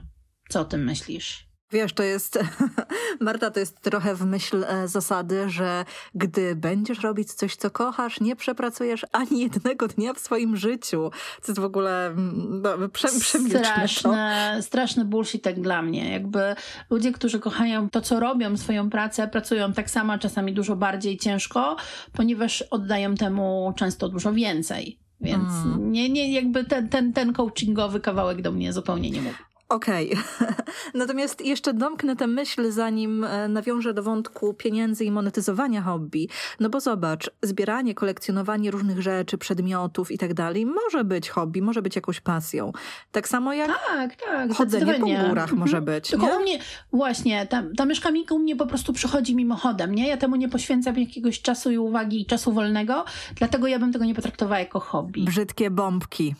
Co 0.49 0.59
o 0.59 0.65
tym 0.65 0.83
myślisz? 0.83 1.44
Wiesz, 1.71 1.93
to 1.93 2.03
jest, 2.03 2.39
Marta, 3.19 3.51
to 3.51 3.59
jest 3.59 3.81
trochę 3.81 4.15
w 4.15 4.25
myśl 4.25 4.63
e, 4.63 4.87
zasady, 4.87 5.49
że 5.49 5.85
gdy 6.15 6.55
będziesz 6.55 6.99
robić 6.99 7.33
coś, 7.33 7.55
co 7.55 7.71
kochasz, 7.71 8.19
nie 8.19 8.35
przepracujesz 8.35 9.05
ani 9.11 9.39
jednego 9.39 9.87
dnia 9.87 10.13
w 10.13 10.19
swoim 10.19 10.57
życiu. 10.57 11.11
To 11.41 11.51
jest 11.51 11.59
w 11.59 11.63
ogóle 11.63 12.07
mm, 12.07 12.61
no, 12.61 12.89
prze, 12.89 13.09
straszne, 13.09 14.53
to. 14.55 14.61
straszny 14.61 15.05
bullshit 15.05 15.43
tak 15.43 15.61
dla 15.61 15.81
mnie. 15.81 16.11
Jakby 16.11 16.55
ludzie, 16.89 17.11
którzy 17.11 17.39
kochają 17.39 17.89
to, 17.89 18.01
co 18.01 18.19
robią, 18.19 18.57
swoją 18.57 18.89
pracę, 18.89 19.27
pracują 19.27 19.73
tak 19.73 19.89
samo, 19.89 20.17
czasami 20.17 20.53
dużo 20.53 20.75
bardziej 20.75 21.17
ciężko, 21.17 21.75
ponieważ 22.13 22.61
oddają 22.61 23.15
temu 23.15 23.73
często 23.75 24.09
dużo 24.09 24.33
więcej. 24.33 24.99
Więc 25.21 25.49
mm. 25.65 25.91
nie, 25.91 26.09
nie, 26.09 26.33
jakby 26.33 26.63
ten, 26.63 26.89
ten, 26.89 27.13
ten 27.13 27.33
coachingowy 27.33 27.99
kawałek 27.99 28.41
do 28.41 28.51
mnie 28.51 28.73
zupełnie 28.73 29.11
nie 29.11 29.21
mówi. 29.21 29.35
Okej. 29.69 30.13
Okay. 30.13 30.55
Natomiast 30.93 31.45
jeszcze 31.45 31.73
domknę 31.73 32.15
tę 32.15 32.27
myśl, 32.27 32.71
zanim 32.71 33.23
e, 33.23 33.47
nawiążę 33.47 33.93
do 33.93 34.03
wątku 34.03 34.53
pieniędzy 34.53 35.05
i 35.05 35.11
monetyzowania 35.11 35.81
hobby. 35.81 36.27
No 36.59 36.69
bo 36.69 36.79
zobacz, 36.79 37.31
zbieranie, 37.43 37.95
kolekcjonowanie 37.95 38.71
różnych 38.71 39.01
rzeczy, 39.01 39.37
przedmiotów 39.37 40.11
i 40.11 40.17
tak 40.17 40.33
dalej 40.33 40.65
może 40.65 41.03
być 41.03 41.29
hobby, 41.29 41.61
może 41.61 41.81
być 41.81 41.95
jakąś 41.95 42.21
pasją. 42.21 42.71
Tak 43.11 43.27
samo 43.27 43.53
jak 43.53 43.67
tak, 43.87 44.15
tak, 44.15 44.53
chodzenie 44.53 44.93
po 44.93 45.05
górach 45.05 45.51
mhm. 45.51 45.57
może 45.57 45.81
być. 45.81 46.09
Tylko 46.09 46.25
nie? 46.25 46.37
u 46.37 46.41
mnie, 46.41 46.59
właśnie, 46.93 47.47
ta, 47.47 47.63
ta 47.77 47.85
mieszkamika 47.85 48.35
u 48.35 48.39
mnie 48.39 48.55
po 48.55 48.65
prostu 48.65 48.93
przychodzi 48.93 49.35
mimochodem, 49.35 49.95
nie? 49.95 50.07
Ja 50.07 50.17
temu 50.17 50.35
nie 50.35 50.49
poświęcam 50.49 50.99
jakiegoś 50.99 51.41
czasu 51.41 51.71
i 51.71 51.77
uwagi 51.77 52.21
i 52.21 52.25
czasu 52.25 52.51
wolnego, 52.51 53.05
dlatego 53.35 53.67
ja 53.67 53.79
bym 53.79 53.93
tego 53.93 54.05
nie 54.05 54.15
potraktowała 54.15 54.59
jako 54.59 54.79
hobby. 54.79 55.23
Brzydkie 55.23 55.71
bombki. 55.71 56.35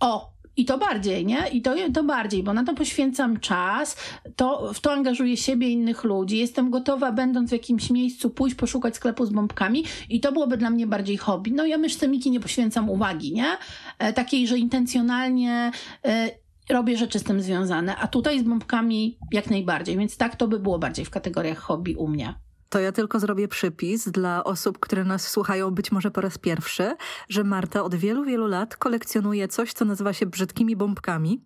O, 0.00 0.39
i 0.56 0.64
to 0.64 0.78
bardziej, 0.78 1.26
nie? 1.26 1.48
I 1.52 1.62
to, 1.62 1.74
to 1.94 2.04
bardziej, 2.04 2.42
bo 2.42 2.54
na 2.54 2.64
to 2.64 2.74
poświęcam 2.74 3.40
czas, 3.40 3.96
to, 4.36 4.72
w 4.74 4.80
to 4.80 4.92
angażuję 4.92 5.36
siebie 5.36 5.68
i 5.68 5.72
innych 5.72 6.04
ludzi. 6.04 6.38
Jestem 6.38 6.70
gotowa, 6.70 7.12
będąc 7.12 7.50
w 7.50 7.52
jakimś 7.52 7.90
miejscu, 7.90 8.30
pójść 8.30 8.56
poszukać 8.56 8.96
sklepu 8.96 9.26
z 9.26 9.30
bombkami 9.30 9.84
i 10.08 10.20
to 10.20 10.32
byłoby 10.32 10.56
dla 10.56 10.70
mnie 10.70 10.86
bardziej 10.86 11.16
hobby. 11.16 11.52
No 11.52 11.66
ja 11.66 11.78
myszce 11.78 12.08
Miki 12.08 12.30
nie 12.30 12.40
poświęcam 12.40 12.90
uwagi, 12.90 13.32
nie? 13.32 13.56
E, 13.98 14.12
takiej, 14.12 14.46
że 14.46 14.58
intencjonalnie 14.58 15.70
e, 16.04 16.30
robię 16.70 16.96
rzeczy 16.96 17.18
z 17.18 17.22
tym 17.22 17.42
związane, 17.42 17.96
a 17.96 18.08
tutaj 18.08 18.40
z 18.40 18.42
bombkami 18.42 19.18
jak 19.32 19.50
najbardziej, 19.50 19.98
więc 19.98 20.16
tak 20.16 20.36
to 20.36 20.48
by 20.48 20.58
było 20.58 20.78
bardziej 20.78 21.04
w 21.04 21.10
kategoriach 21.10 21.58
hobby 21.58 21.96
u 21.96 22.08
mnie. 22.08 22.34
To 22.70 22.80
ja 22.80 22.92
tylko 22.92 23.20
zrobię 23.20 23.48
przypis 23.48 24.08
dla 24.08 24.44
osób, 24.44 24.78
które 24.78 25.04
nas 25.04 25.28
słuchają 25.28 25.70
być 25.70 25.92
może 25.92 26.10
po 26.10 26.20
raz 26.20 26.38
pierwszy, 26.38 26.96
że 27.28 27.44
Marta 27.44 27.82
od 27.82 27.94
wielu, 27.94 28.24
wielu 28.24 28.46
lat 28.46 28.76
kolekcjonuje 28.76 29.48
coś, 29.48 29.72
co 29.72 29.84
nazywa 29.84 30.12
się 30.12 30.26
brzydkimi 30.26 30.76
bombkami. 30.76 31.40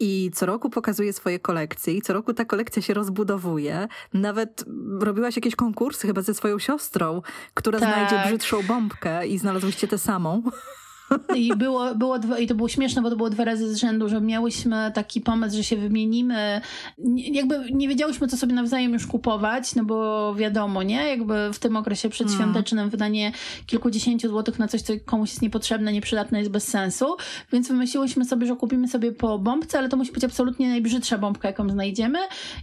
I 0.00 0.30
co 0.34 0.46
roku 0.46 0.70
pokazuje 0.70 1.12
swoje 1.12 1.38
kolekcje 1.38 1.94
i 1.94 2.02
co 2.02 2.12
roku 2.12 2.34
ta 2.34 2.44
kolekcja 2.44 2.82
się 2.82 2.94
rozbudowuje. 2.94 3.88
Nawet 4.14 4.64
robiłaś 5.00 5.36
jakieś 5.36 5.56
konkursy 5.56 6.06
chyba 6.06 6.22
ze 6.22 6.34
swoją 6.34 6.58
siostrą, 6.58 7.22
która 7.54 7.80
tak. 7.80 7.88
znajdzie 7.88 8.28
brzydszą 8.28 8.62
bombkę 8.62 9.26
i 9.26 9.38
znalazłyście 9.38 9.88
tę 9.88 9.98
samą. 9.98 10.42
I, 11.36 11.56
było, 11.56 11.94
było 11.94 12.18
I 12.38 12.46
to 12.46 12.54
było 12.54 12.68
śmieszne, 12.68 13.02
bo 13.02 13.10
to 13.10 13.16
było 13.16 13.30
dwa 13.30 13.44
razy 13.44 13.74
z 13.74 13.76
rzędu, 13.76 14.08
że 14.08 14.20
miałyśmy 14.20 14.90
taki 14.94 15.20
pomysł, 15.20 15.56
że 15.56 15.64
się 15.64 15.76
wymienimy. 15.76 16.60
Jakby 17.16 17.60
nie 17.72 17.88
wiedziałyśmy, 17.88 18.28
co 18.28 18.36
sobie 18.36 18.54
nawzajem 18.54 18.92
już 18.92 19.06
kupować, 19.06 19.74
no 19.74 19.84
bo 19.84 20.34
wiadomo, 20.34 20.82
nie? 20.82 21.08
Jakby 21.08 21.34
w 21.52 21.58
tym 21.58 21.76
okresie 21.76 22.08
przedświątecznym 22.08 22.78
mm. 22.78 22.90
wydanie 22.90 23.32
kilkudziesięciu 23.66 24.28
złotych 24.28 24.58
na 24.58 24.68
coś, 24.68 24.82
co 24.82 24.92
komuś 25.04 25.30
jest 25.30 25.42
niepotrzebne, 25.42 25.92
nieprzydatne, 25.92 26.38
jest 26.38 26.50
bez 26.50 26.68
sensu. 26.68 27.06
Więc 27.52 27.68
wymyśliłyśmy 27.68 28.24
sobie, 28.24 28.46
że 28.46 28.56
kupimy 28.56 28.88
sobie 28.88 29.12
po 29.12 29.38
bombce, 29.38 29.78
ale 29.78 29.88
to 29.88 29.96
musi 29.96 30.12
być 30.12 30.24
absolutnie 30.24 30.68
najbrzydsza 30.68 31.18
bombka, 31.18 31.48
jaką 31.48 31.68
znajdziemy. 31.68 32.18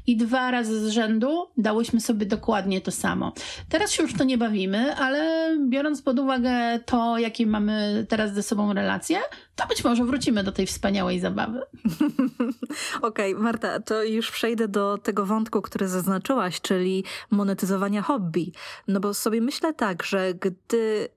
I 0.08 0.18
dwa 0.18 0.52
razy 0.52 0.90
z 0.90 0.92
rzędu 0.92 1.48
dałyśmy 1.58 2.02
sobie 2.02 2.26
dokładnie 2.26 2.82
to 2.82 2.92
samo. 2.92 3.34
Teraz 3.70 3.92
się 3.92 4.04
już 4.04 4.14
to 4.14 4.24
nie 4.24 4.38
bawimy, 4.38 4.96
ale 4.96 5.50
biorąc 5.70 6.02
pod 6.02 6.20
uwagę 6.20 6.80
to, 6.86 7.18
jakie 7.18 7.46
mamy 7.46 8.06
teraz 8.10 8.37
ze 8.38 8.44
sobą 8.44 8.74
relacje, 8.74 9.20
to 9.56 9.68
być 9.68 9.84
może 9.84 10.06
wrócimy 10.06 10.44
do 10.44 10.52
tej 10.52 10.68
wspaniałej 10.68 11.20
zabawy. 11.20 11.62
Okej, 13.02 13.34
okay, 13.34 13.44
Marta, 13.44 13.80
to 13.80 14.04
już 14.04 14.32
przejdę 14.32 14.68
do 14.68 14.98
tego 14.98 15.26
wątku, 15.26 15.62
który 15.62 15.88
zaznaczyłaś, 15.88 16.62
czyli 16.62 17.04
monetyzowania 17.32 18.02
hobby. 18.02 18.52
No 18.88 19.00
bo 19.00 19.14
sobie 19.14 19.42
myślę 19.42 19.74
tak, 19.74 20.04
że 20.04 20.34
gdy 20.34 21.10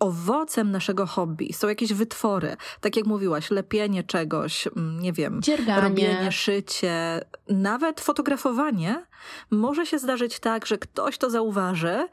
owocem 0.00 0.70
naszego 0.70 1.06
hobby 1.06 1.52
są 1.52 1.68
jakieś 1.68 1.92
wytwory, 1.92 2.56
tak 2.80 2.96
jak 2.96 3.06
mówiłaś, 3.06 3.50
lepienie 3.50 4.04
czegoś, 4.04 4.66
mm, 4.66 5.00
nie 5.00 5.12
wiem, 5.12 5.42
Dzierganie. 5.42 5.88
robienie, 5.88 6.32
szycie, 6.32 7.20
nawet 7.48 8.00
fotografowanie, 8.00 9.06
może 9.50 9.86
się 9.86 9.98
zdarzyć 9.98 10.40
tak, 10.40 10.66
że 10.66 10.78
ktoś 10.78 11.18
to 11.18 11.30
zauważy 11.30 12.08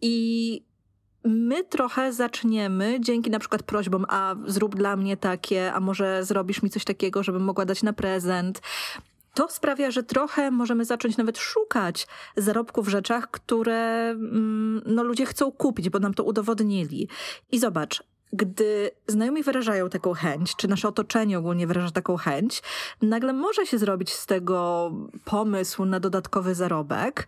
i 0.00 0.69
my 1.24 1.64
trochę 1.64 2.12
zaczniemy 2.12 3.00
dzięki 3.00 3.30
na 3.30 3.38
przykład 3.38 3.62
prośbom, 3.62 4.06
a 4.08 4.34
zrób 4.46 4.76
dla 4.76 4.96
mnie 4.96 5.16
takie, 5.16 5.72
a 5.72 5.80
może 5.80 6.24
zrobisz 6.24 6.62
mi 6.62 6.70
coś 6.70 6.84
takiego, 6.84 7.22
żebym 7.22 7.42
mogła 7.42 7.64
dać 7.64 7.82
na 7.82 7.92
prezent. 7.92 8.60
To 9.34 9.48
sprawia, 9.48 9.90
że 9.90 10.02
trochę 10.02 10.50
możemy 10.50 10.84
zacząć 10.84 11.16
nawet 11.16 11.38
szukać 11.38 12.06
zarobku 12.36 12.82
w 12.82 12.88
rzeczach, 12.88 13.30
które 13.30 14.10
mm, 14.10 14.82
no, 14.86 15.02
ludzie 15.02 15.26
chcą 15.26 15.52
kupić, 15.52 15.90
bo 15.90 15.98
nam 15.98 16.14
to 16.14 16.24
udowodnili. 16.24 17.08
I 17.52 17.58
zobacz, 17.58 18.02
gdy 18.32 18.90
znajomi 19.06 19.42
wyrażają 19.42 19.88
taką 19.88 20.14
chęć, 20.14 20.56
czy 20.56 20.68
nasze 20.68 20.88
otoczenie 20.88 21.38
ogólnie 21.38 21.66
wyraża 21.66 21.90
taką 21.90 22.16
chęć, 22.16 22.62
nagle 23.02 23.32
może 23.32 23.66
się 23.66 23.78
zrobić 23.78 24.12
z 24.12 24.26
tego 24.26 24.90
pomysł 25.24 25.84
na 25.84 26.00
dodatkowy 26.00 26.54
zarobek, 26.54 27.26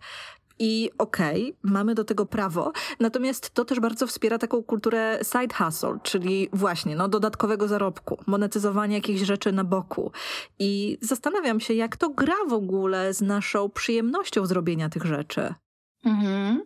i 0.59 0.89
okej, 0.97 1.43
okay, 1.43 1.71
mamy 1.71 1.95
do 1.95 2.03
tego 2.03 2.25
prawo, 2.25 2.71
natomiast 2.99 3.49
to 3.49 3.65
też 3.65 3.79
bardzo 3.79 4.07
wspiera 4.07 4.37
taką 4.37 4.63
kulturę 4.63 5.19
side 5.23 5.55
hustle, 5.55 5.97
czyli 6.03 6.49
właśnie 6.53 6.95
no, 6.95 7.07
dodatkowego 7.07 7.67
zarobku, 7.67 8.17
monetyzowania 8.27 8.95
jakichś 8.95 9.21
rzeczy 9.21 9.51
na 9.51 9.63
boku. 9.63 10.11
I 10.59 10.97
zastanawiam 11.01 11.59
się, 11.59 11.73
jak 11.73 11.97
to 11.97 12.09
gra 12.09 12.35
w 12.47 12.53
ogóle 12.53 13.13
z 13.13 13.21
naszą 13.21 13.69
przyjemnością 13.69 14.45
zrobienia 14.45 14.89
tych 14.89 15.05
rzeczy. 15.05 15.53
Mhm. 16.05 16.61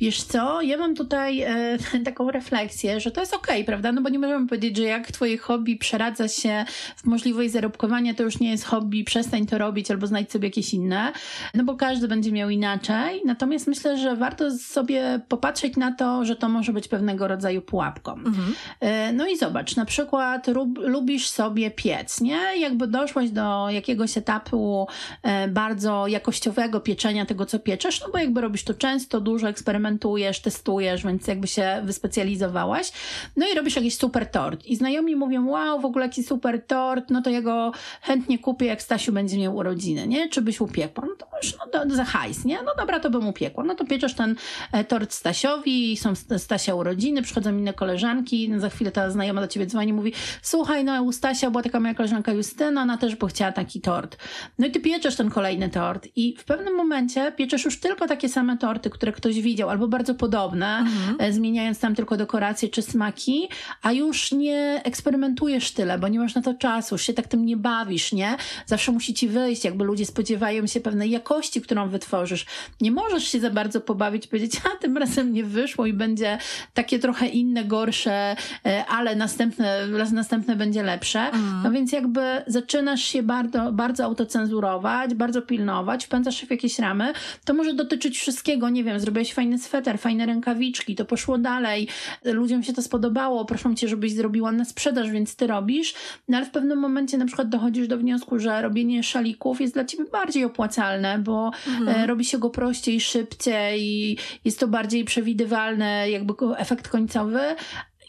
Wiesz 0.00 0.22
co, 0.22 0.62
ja 0.62 0.76
mam 0.76 0.94
tutaj 0.94 1.40
e, 1.40 1.78
taką 2.04 2.30
refleksję, 2.30 3.00
że 3.00 3.10
to 3.10 3.20
jest 3.20 3.34
okej, 3.34 3.56
okay, 3.56 3.64
prawda? 3.64 3.92
No 3.92 4.02
bo 4.02 4.08
nie 4.08 4.18
możemy 4.18 4.46
powiedzieć, 4.46 4.76
że 4.76 4.82
jak 4.82 5.12
twoje 5.12 5.38
hobby 5.38 5.76
przeradza 5.76 6.28
się 6.28 6.64
w 6.96 7.04
możliwość 7.04 7.52
zarobkowania, 7.52 8.14
to 8.14 8.22
już 8.22 8.40
nie 8.40 8.50
jest 8.50 8.64
hobby, 8.64 9.04
przestań 9.04 9.46
to 9.46 9.58
robić 9.58 9.90
albo 9.90 10.06
znajdź 10.06 10.32
sobie 10.32 10.48
jakieś 10.48 10.74
inne, 10.74 11.12
no 11.54 11.64
bo 11.64 11.76
każdy 11.76 12.08
będzie 12.08 12.32
miał 12.32 12.50
inaczej. 12.50 13.22
Natomiast 13.24 13.66
myślę, 13.66 13.98
że 13.98 14.16
warto 14.16 14.58
sobie 14.58 15.20
popatrzeć 15.28 15.76
na 15.76 15.92
to, 15.92 16.24
że 16.24 16.36
to 16.36 16.48
może 16.48 16.72
być 16.72 16.88
pewnego 16.88 17.28
rodzaju 17.28 17.62
pułapką. 17.62 18.12
Mhm. 18.12 18.54
E, 18.80 19.12
no 19.12 19.26
i 19.26 19.36
zobacz, 19.36 19.76
na 19.76 19.84
przykład 19.84 20.48
rub, 20.48 20.78
lubisz 20.78 21.28
sobie 21.28 21.70
piec, 21.70 22.20
nie? 22.20 22.40
Jakby 22.58 22.86
doszłaś 22.86 23.30
do 23.30 23.70
jakiegoś 23.70 24.18
etapu 24.18 24.86
e, 25.22 25.48
bardzo 25.48 26.06
jakościowego 26.06 26.80
pieczenia 26.80 27.26
tego, 27.26 27.46
co 27.46 27.58
pieczesz, 27.58 28.00
no 28.00 28.06
bo 28.12 28.18
jakby 28.18 28.40
robisz 28.40 28.63
to 28.64 28.74
często, 28.74 29.20
dużo 29.20 29.48
eksperymentujesz, 29.48 30.40
testujesz, 30.40 31.04
więc 31.04 31.26
jakby 31.26 31.46
się 31.46 31.82
wyspecjalizowałaś. 31.84 32.92
No 33.36 33.46
i 33.52 33.54
robisz 33.54 33.76
jakiś 33.76 33.98
super 33.98 34.30
tort. 34.30 34.64
I 34.66 34.76
znajomi 34.76 35.16
mówią, 35.16 35.48
wow, 35.48 35.80
w 35.80 35.84
ogóle 35.84 36.06
jaki 36.06 36.22
super 36.22 36.66
tort, 36.66 37.10
no 37.10 37.22
to 37.22 37.30
ja 37.30 37.42
go 37.42 37.72
chętnie 38.02 38.38
kupię, 38.38 38.66
jak 38.66 38.82
Stasiu 38.82 39.12
będzie 39.12 39.38
miał 39.38 39.56
urodziny, 39.56 40.06
nie? 40.06 40.28
Czy 40.28 40.42
byś 40.42 40.60
upiekła? 40.60 41.04
No 41.06 41.14
to 41.18 41.36
już 41.42 41.54
no, 41.58 41.84
do, 41.86 41.94
za 41.94 42.04
hajs, 42.04 42.44
nie? 42.44 42.62
No 42.62 42.72
dobra, 42.78 43.00
to 43.00 43.10
bym 43.10 43.26
upiekła. 43.26 43.64
No 43.64 43.74
to 43.74 43.84
pieczesz 43.84 44.14
ten 44.14 44.36
e, 44.72 44.84
tort 44.84 45.12
Stasiowi, 45.12 45.96
są 45.96 46.12
Stasia 46.38 46.74
urodziny, 46.74 47.22
przychodzą 47.22 47.50
inne 47.58 47.72
koleżanki, 47.72 48.48
no 48.48 48.60
za 48.60 48.70
chwilę 48.70 48.92
ta 48.92 49.10
znajoma 49.10 49.40
do 49.40 49.48
ciebie 49.48 49.66
dzwoni, 49.66 49.92
mówi, 49.92 50.12
słuchaj, 50.42 50.84
no 50.84 51.02
u 51.02 51.12
Stasia 51.12 51.50
była 51.50 51.62
taka 51.62 51.80
moja 51.80 51.94
koleżanka 51.94 52.32
Justyna, 52.32 52.82
ona 52.82 52.98
też 52.98 53.16
by 53.16 53.26
chciała 53.26 53.52
taki 53.52 53.80
tort. 53.80 54.16
No 54.58 54.66
i 54.66 54.70
ty 54.70 54.80
pieczesz 54.80 55.16
ten 55.16 55.30
kolejny 55.30 55.68
tort 55.68 56.08
i 56.16 56.36
w 56.38 56.44
pewnym 56.44 56.74
momencie 56.74 57.32
pieczesz 57.32 57.64
już 57.64 57.80
tylko 57.80 58.06
takie 58.06 58.28
same 58.28 58.53
torty, 58.56 58.90
które 58.90 59.12
ktoś 59.12 59.40
widział, 59.40 59.70
albo 59.70 59.88
bardzo 59.88 60.14
podobne, 60.14 60.78
mhm. 60.78 61.16
E, 61.18 61.32
zmieniając 61.32 61.80
tam 61.80 61.94
tylko 61.94 62.16
dekoracje 62.16 62.68
czy 62.68 62.82
smaki, 62.82 63.48
a 63.82 63.92
już 63.92 64.32
nie 64.32 64.80
eksperymentujesz 64.84 65.72
tyle, 65.72 65.98
bo 65.98 66.08
nie 66.08 66.18
masz 66.18 66.34
na 66.34 66.42
to 66.42 66.54
czasu, 66.54 66.94
już 66.94 67.02
się 67.02 67.12
tak 67.12 67.28
tym 67.28 67.46
nie 67.46 67.56
bawisz, 67.56 68.12
nie? 68.12 68.36
Zawsze 68.66 68.92
musi 68.92 69.14
ci 69.14 69.28
wyjść, 69.28 69.64
jakby 69.64 69.84
ludzie 69.84 70.06
spodziewają 70.06 70.66
się 70.66 70.80
pewnej 70.80 71.10
jakości, 71.10 71.60
którą 71.60 71.88
wytworzysz. 71.88 72.46
Nie 72.80 72.90
możesz 72.90 73.28
się 73.28 73.40
za 73.40 73.50
bardzo 73.50 73.80
pobawić, 73.80 74.26
powiedzieć, 74.26 74.60
a 74.74 74.82
tym 74.82 74.96
razem 74.96 75.32
nie 75.32 75.44
wyszło 75.44 75.86
i 75.86 75.92
będzie 75.92 76.38
takie 76.74 76.98
trochę 76.98 77.26
inne, 77.26 77.64
gorsze, 77.64 78.36
e, 78.66 78.86
ale 78.86 79.16
następne, 79.16 79.86
następne 80.12 80.56
będzie 80.56 80.82
lepsze. 80.82 81.20
Mhm. 81.20 81.62
No 81.64 81.70
więc 81.70 81.92
jakby 81.92 82.20
zaczynasz 82.46 83.02
się 83.02 83.22
bardzo, 83.22 83.72
bardzo 83.72 84.04
autocenzurować, 84.04 85.14
bardzo 85.14 85.42
pilnować, 85.42 86.04
wpędzasz 86.04 86.36
się 86.36 86.46
w 86.46 86.50
jakieś 86.50 86.78
ramy. 86.78 87.12
To 87.44 87.54
może 87.54 87.74
dotyczyć 87.74 88.18
wszystkich 88.18 88.43
wszystkiego, 88.44 88.68
nie 88.68 88.84
wiem, 88.84 89.00
zrobiłeś 89.00 89.34
fajny 89.34 89.58
sweter, 89.58 89.98
fajne 89.98 90.26
rękawiczki, 90.26 90.94
to 90.94 91.04
poszło 91.04 91.38
dalej, 91.38 91.88
ludziom 92.24 92.62
się 92.62 92.72
to 92.72 92.82
spodobało, 92.82 93.44
proszą 93.44 93.74
cię, 93.74 93.88
żebyś 93.88 94.12
zrobiła 94.12 94.52
na 94.52 94.64
sprzedaż, 94.64 95.10
więc 95.10 95.36
ty 95.36 95.46
robisz, 95.46 95.94
no 96.28 96.36
ale 96.36 96.46
w 96.46 96.50
pewnym 96.50 96.78
momencie 96.78 97.18
na 97.18 97.26
przykład 97.26 97.48
dochodzisz 97.48 97.88
do 97.88 97.98
wniosku, 97.98 98.38
że 98.38 98.62
robienie 98.62 99.02
szalików 99.02 99.60
jest 99.60 99.74
dla 99.74 99.84
ciebie 99.84 100.04
bardziej 100.04 100.44
opłacalne, 100.44 101.18
bo 101.18 101.50
mhm. 101.68 101.88
E, 101.88 102.06
robi 102.06 102.24
się 102.24 102.38
go 102.38 102.50
prościej, 102.50 103.00
szybciej, 103.00 104.18
jest 104.44 104.60
to 104.60 104.68
bardziej 104.68 105.04
przewidywalne, 105.04 106.10
jakby 106.10 106.34
efekt 106.56 106.88
końcowy, 106.88 107.40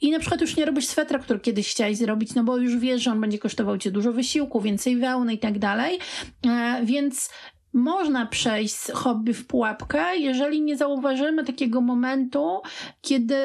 i 0.01 0.12
na 0.12 0.20
przykład 0.20 0.42
już 0.42 0.58
nie 0.58 0.65
robisz 0.65 0.86
swetra, 0.86 1.20
który 1.20 1.39
kiedyś 1.39 1.72
chciałeś 1.72 1.98
zrobić, 1.98 2.36
no 2.36 2.44
bo 2.44 2.58
już 2.58 2.77
wiesz, 2.77 3.01
że 3.04 3.12
on 3.12 3.22
będzie 3.22 3.39
kosztował 3.39 3.77
cię 3.77 3.92
dużo 3.92 4.13
wysiłku, 4.13 4.62
więcej 4.62 4.98
wełny 4.98 5.34
i 5.34 5.39
tak 5.39 5.60
dalej. 5.60 6.00
E, 6.48 6.82
więc 6.84 7.30
można 7.75 8.25
przejść 8.25 8.75
z 8.75 8.91
hobby 8.91 9.34
w 9.34 9.48
pułapkę, 9.48 10.17
jeżeli 10.17 10.62
nie 10.62 10.77
zauważymy 10.77 11.44
takiego 11.44 11.82
momentu, 11.82 12.62
kiedy 13.01 13.36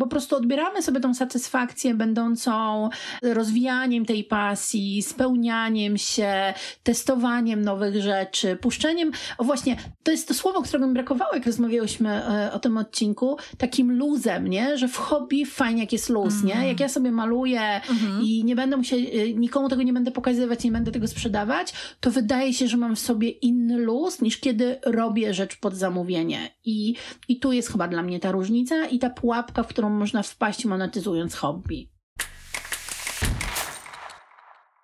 po 0.00 0.06
prostu 0.06 0.36
odbieramy 0.36 0.82
sobie 0.82 1.00
tą 1.00 1.14
satysfakcję 1.14 1.94
będącą 1.94 2.88
rozwijaniem 3.22 4.06
tej 4.06 4.24
pasji, 4.24 5.02
spełnianiem 5.02 5.98
się, 5.98 6.54
testowaniem 6.82 7.62
nowych 7.62 8.02
rzeczy, 8.02 8.56
puszczeniem. 8.56 9.10
O 9.38 9.44
właśnie, 9.44 9.76
to 10.02 10.10
jest 10.10 10.28
to 10.28 10.34
słowo, 10.34 10.62
którego 10.62 10.86
mi 10.86 10.94
brakowało, 10.94 11.34
jak 11.34 11.46
rozmawiałyśmy 11.46 12.10
e, 12.10 12.52
o 12.52 12.58
tym 12.58 12.78
odcinku, 12.78 13.36
takim 13.58 13.98
luzem, 13.98 14.48
nie? 14.48 14.78
Że 14.78 14.88
w 14.88 14.96
hobby 14.96 15.46
fajnie 15.46 15.80
jak 15.80 15.92
jest 15.92 16.08
luz, 16.08 16.34
mm. 16.34 16.46
nie? 16.46 16.52
Mhm. 16.52 16.68
Jak 16.68 16.80
ja 16.80 16.88
sobie 16.88 17.12
maluję 17.12 17.60
mm-hmm. 17.60 18.22
i 18.22 18.44
nie 18.44 18.56
będę 18.56 18.76
musiał, 18.76 18.98
e, 18.98 19.34
nikomu 19.34 19.68
tego 19.68 19.82
nie 19.82 19.92
będę 19.92 20.10
pokazywać, 20.10 20.64
nie 20.64 20.72
będę 20.72 20.92
tego 20.92 21.08
sprzedawać, 21.08 21.72
to 22.00 22.10
wydaje 22.10 22.54
się, 22.54 22.68
że 22.68 22.76
mam 22.76 22.96
w 22.96 23.00
sobie 23.00 23.28
inny 23.28 23.71
luz 23.78 24.20
niż 24.20 24.40
kiedy 24.40 24.80
robię 24.86 25.34
rzecz 25.34 25.56
pod 25.56 25.74
zamówienie. 25.74 26.54
I, 26.64 26.96
i 27.28 27.40
tu 27.40 27.52
jest 27.52 27.72
chyba 27.72 27.88
dla 27.88 28.02
mnie 28.02 28.20
ta 28.20 28.32
różnica 28.32 28.86
i 28.86 28.98
ta 28.98 29.10
pułapka, 29.10 29.62
w 29.62 29.68
którą 29.68 29.90
można 29.90 30.22
wpaść 30.22 30.64
monetyzując 30.64 31.34
hobby. 31.34 31.88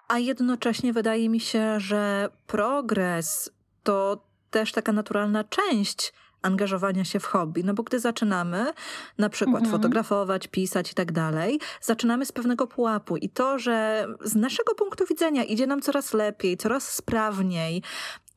A 0.09 0.19
jednocześnie 0.19 0.93
wydaje 0.93 1.29
mi 1.29 1.41
się, 1.41 1.81
że 1.81 2.29
progres 2.47 3.51
to 3.83 4.25
też 4.51 4.73
taka 4.73 4.93
naturalna 4.93 5.45
część 5.45 6.13
angażowania 6.43 7.05
się 7.05 7.21
w 7.21 7.25
hobby. 7.25 7.65
No 7.65 7.75
bo 7.75 7.83
gdy 7.83 8.01
zaczynamy 8.01 8.73
na 9.19 9.29
przykład 9.29 9.63
mhm. 9.63 9.73
fotografować, 9.73 10.47
pisać 10.47 10.93
i 10.93 10.95
tak 10.95 11.13
dalej, 11.13 11.61
zaczynamy 11.81 12.27
z 12.27 12.33
pewnego 12.33 12.67
pułapu 12.67 13.17
i 13.17 13.29
to, 13.29 13.59
że 13.59 14.07
z 14.25 14.35
naszego 14.35 14.75
punktu 14.75 15.05
widzenia 15.07 15.45
idzie 15.45 15.67
nam 15.67 15.83
coraz 15.83 16.15
lepiej, 16.15 16.57
coraz 16.57 16.95
sprawniej, 16.95 17.83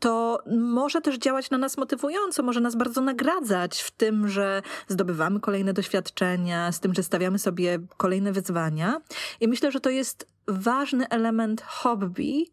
to 0.02 0.44
może 0.58 1.02
też 1.02 1.18
działać 1.18 1.50
na 1.50 1.58
nas 1.58 1.78
motywująco, 1.78 2.44
może 2.44 2.60
nas 2.60 2.76
bardzo 2.76 3.02
nagradzać 3.02 3.82
w 3.82 3.92
tym, 3.92 4.28
że 4.28 4.62
zdobywamy 4.88 5.40
kolejne 5.40 5.74
doświadczenia, 5.74 6.72
z 6.72 6.80
tym, 6.80 6.94
że 6.94 7.04
stawiamy 7.04 7.40
sobie 7.40 7.80
kolejne 7.98 8.32
wyzwania. 8.32 9.02
I 9.40 9.48
myślę, 9.48 9.72
że 9.72 9.80
to 9.80 9.90
jest 9.90 10.28
ważny 10.48 11.10
element 11.10 11.62
hobby. 11.62 12.52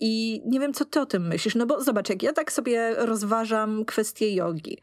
I 0.00 0.42
nie 0.46 0.60
wiem, 0.60 0.72
co 0.74 0.84
ty 0.84 1.00
o 1.00 1.06
tym 1.06 1.26
myślisz. 1.26 1.54
No 1.54 1.66
bo 1.66 1.84
zobacz, 1.84 2.08
jak 2.08 2.22
ja 2.22 2.32
tak 2.32 2.52
sobie 2.52 2.94
rozważam 2.94 3.84
kwestię 3.84 4.34
jogi. 4.34 4.78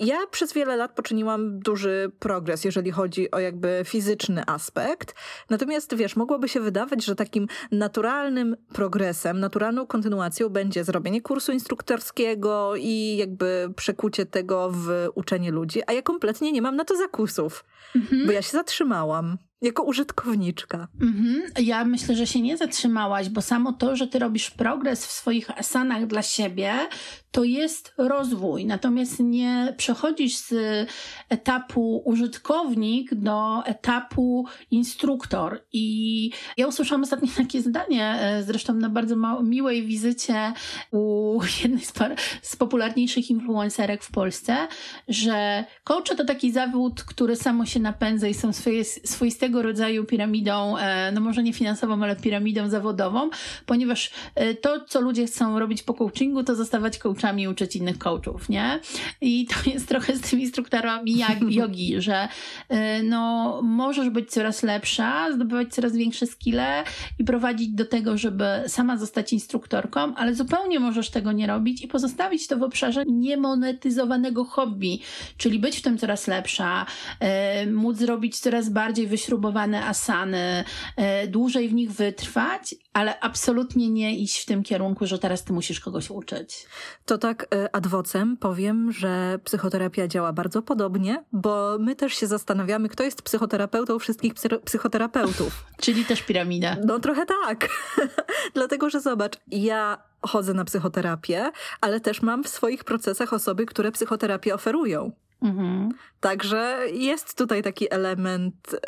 Ja 0.00 0.16
przez 0.30 0.52
wiele 0.52 0.76
lat 0.76 0.92
poczyniłam 0.92 1.58
duży 1.58 2.12
progres, 2.18 2.64
jeżeli 2.64 2.90
chodzi 2.90 3.30
o 3.30 3.38
jakby 3.38 3.82
fizyczny 3.84 4.42
aspekt. 4.46 5.14
Natomiast 5.50 5.94
wiesz, 5.96 6.16
mogłoby 6.16 6.48
się 6.48 6.60
wydawać, 6.60 7.04
że 7.04 7.16
takim 7.16 7.46
naturalnym 7.72 8.56
progresem, 8.72 9.40
naturalną 9.40 9.86
kontynuacją 9.86 10.48
będzie 10.48 10.84
zrobienie 10.84 11.22
kursu 11.22 11.52
instruktorskiego 11.52 12.72
i 12.76 13.16
jakby 13.16 13.72
przekucie 13.76 14.26
tego 14.26 14.70
w 14.70 15.08
uczenie 15.14 15.50
ludzi, 15.50 15.82
a 15.86 15.92
ja 15.92 16.02
kompletnie 16.02 16.52
nie 16.52 16.62
mam 16.62 16.76
na 16.76 16.84
to 16.84 16.96
zakusów, 16.96 17.64
mhm. 17.96 18.26
bo 18.26 18.32
ja 18.32 18.42
się 18.42 18.52
zatrzymałam. 18.52 19.38
Jako 19.62 19.82
użytkowniczka. 19.82 20.88
Mhm. 21.00 21.42
Ja 21.58 21.84
myślę, 21.84 22.16
że 22.16 22.26
się 22.26 22.40
nie 22.40 22.56
zatrzymałaś, 22.56 23.28
bo 23.28 23.42
samo 23.42 23.72
to, 23.72 23.96
że 23.96 24.06
ty 24.06 24.18
robisz 24.18 24.50
progres 24.50 25.06
w 25.06 25.10
swoich 25.10 25.58
asanach 25.58 26.06
dla 26.06 26.22
siebie, 26.22 26.72
to 27.30 27.44
jest 27.44 27.94
rozwój. 27.98 28.66
Natomiast 28.66 29.20
nie 29.20 29.74
przechodzisz 29.76 30.36
z 30.36 30.54
etapu 31.28 32.02
użytkownik 32.04 33.14
do 33.14 33.62
etapu 33.66 34.46
instruktor. 34.70 35.64
I 35.72 36.30
ja 36.56 36.66
usłyszałam 36.66 37.02
ostatnio 37.02 37.28
takie 37.36 37.62
zdanie, 37.62 38.18
e, 38.20 38.42
zresztą 38.42 38.74
na 38.74 38.88
bardzo 38.88 39.42
miłej 39.42 39.86
wizycie 39.86 40.52
u 40.90 41.38
jednej 41.62 41.84
z, 41.84 41.92
z 42.42 42.56
popularniejszych 42.56 43.30
influencerek 43.30 44.04
w 44.04 44.10
Polsce, 44.10 44.56
że 45.08 45.64
coach 45.84 46.16
to 46.16 46.24
taki 46.24 46.52
zawód, 46.52 47.02
który 47.02 47.36
samo 47.36 47.66
się 47.66 47.80
napędza 47.80 48.28
i 48.28 48.34
są 48.34 48.52
swoje, 48.52 48.84
swoistego 49.50 49.62
rodzaju 49.62 50.04
piramidą, 50.04 50.76
e, 50.78 51.12
no 51.12 51.20
może 51.20 51.42
nie 51.42 51.52
finansową, 51.52 52.02
ale 52.02 52.16
piramidą 52.16 52.68
zawodową, 52.68 53.30
ponieważ 53.66 54.10
e, 54.34 54.54
to, 54.54 54.84
co 54.84 55.00
ludzie 55.00 55.26
chcą 55.26 55.58
robić 55.58 55.82
po 55.82 55.94
coachingu, 55.94 56.44
to 56.44 56.54
zostawać 56.54 56.98
coachami 56.98 57.48
uczyć 57.48 57.76
innych 57.76 57.98
coachów, 57.98 58.48
nie? 58.48 58.80
I 59.20 59.46
to 59.46 59.54
jest 59.74 59.88
trochę 59.88 60.16
z 60.16 60.20
tymi 60.20 60.42
instruktorami 60.42 61.24
jogi, 61.48 61.94
że 62.06 62.28
y, 62.70 63.02
no, 63.02 63.60
możesz 63.62 64.10
być 64.10 64.30
coraz 64.30 64.62
lepsza, 64.62 65.32
zdobywać 65.32 65.74
coraz 65.74 65.96
większe 65.96 66.26
skille 66.26 66.84
i 67.18 67.24
prowadzić 67.24 67.68
do 67.68 67.84
tego, 67.84 68.18
żeby 68.18 68.44
sama 68.66 68.96
zostać 68.96 69.32
instruktorką, 69.32 70.14
ale 70.14 70.34
zupełnie 70.34 70.80
możesz 70.80 71.10
tego 71.10 71.32
nie 71.32 71.46
robić 71.46 71.82
i 71.82 71.88
pozostawić 71.88 72.46
to 72.46 72.56
w 72.56 72.62
obszarze 72.62 73.04
niemonetyzowanego 73.06 74.44
hobby, 74.44 75.00
czyli 75.36 75.58
być 75.58 75.78
w 75.78 75.82
tym 75.82 75.98
coraz 75.98 76.26
lepsza, 76.26 76.86
móc 77.72 77.96
zrobić 77.96 78.38
coraz 78.38 78.68
bardziej 78.68 79.06
wyśrubowane 79.06 79.39
asany, 79.86 80.64
y, 81.24 81.28
dłużej 81.28 81.68
w 81.68 81.74
nich 81.74 81.92
wytrwać, 81.92 82.74
ale 82.92 83.20
absolutnie 83.20 83.90
nie 83.90 84.16
iść 84.16 84.42
w 84.42 84.46
tym 84.46 84.62
kierunku, 84.62 85.06
że 85.06 85.18
teraz 85.18 85.44
ty 85.44 85.52
musisz 85.52 85.80
kogoś 85.80 86.10
uczyć. 86.10 86.66
To 87.06 87.18
tak 87.18 87.46
e, 87.54 87.76
adwocem 87.76 88.36
powiem, 88.36 88.92
że 88.92 89.38
psychoterapia 89.44 90.08
działa 90.08 90.32
bardzo 90.32 90.62
podobnie, 90.62 91.24
bo 91.32 91.76
my 91.80 91.96
też 91.96 92.14
się 92.14 92.26
zastanawiamy, 92.26 92.88
kto 92.88 93.02
jest 93.02 93.22
psychoterapeutą 93.22 93.98
wszystkich 93.98 94.34
psychoterapeutów. 94.64 95.64
Czyli 95.84 96.04
też 96.04 96.22
piramida. 96.22 96.76
No 96.84 96.98
trochę 96.98 97.26
tak. 97.26 97.68
Dlatego, 98.54 98.90
że 98.90 99.00
zobacz, 99.00 99.38
ja 99.50 100.02
chodzę 100.22 100.54
na 100.54 100.64
psychoterapię, 100.64 101.50
ale 101.80 102.00
też 102.00 102.22
mam 102.22 102.44
w 102.44 102.48
swoich 102.48 102.84
procesach 102.84 103.32
osoby, 103.32 103.66
które 103.66 103.92
psychoterapię 103.92 104.54
oferują. 104.54 105.12
Mhm. 105.42 105.88
Także 106.20 106.78
jest 106.92 107.38
tutaj 107.38 107.62
taki 107.62 107.94
element 107.94 108.74
y, 108.74 108.78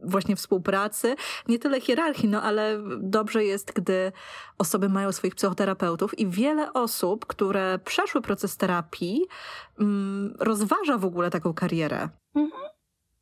właśnie 0.00 0.36
współpracy, 0.36 1.16
nie 1.48 1.58
tyle 1.58 1.80
hierarchii, 1.80 2.28
no 2.28 2.42
ale 2.42 2.82
dobrze 3.00 3.44
jest, 3.44 3.72
gdy 3.72 4.12
osoby 4.58 4.88
mają 4.88 5.12
swoich 5.12 5.34
psychoterapeutów 5.34 6.18
i 6.18 6.26
wiele 6.26 6.72
osób, 6.72 7.26
które 7.26 7.78
przeszły 7.84 8.20
proces 8.22 8.56
terapii, 8.56 9.22
y, 9.80 9.84
rozważa 10.38 10.98
w 10.98 11.04
ogóle 11.04 11.30
taką 11.30 11.54
karierę. 11.54 12.08
Mhm. 12.34 12.73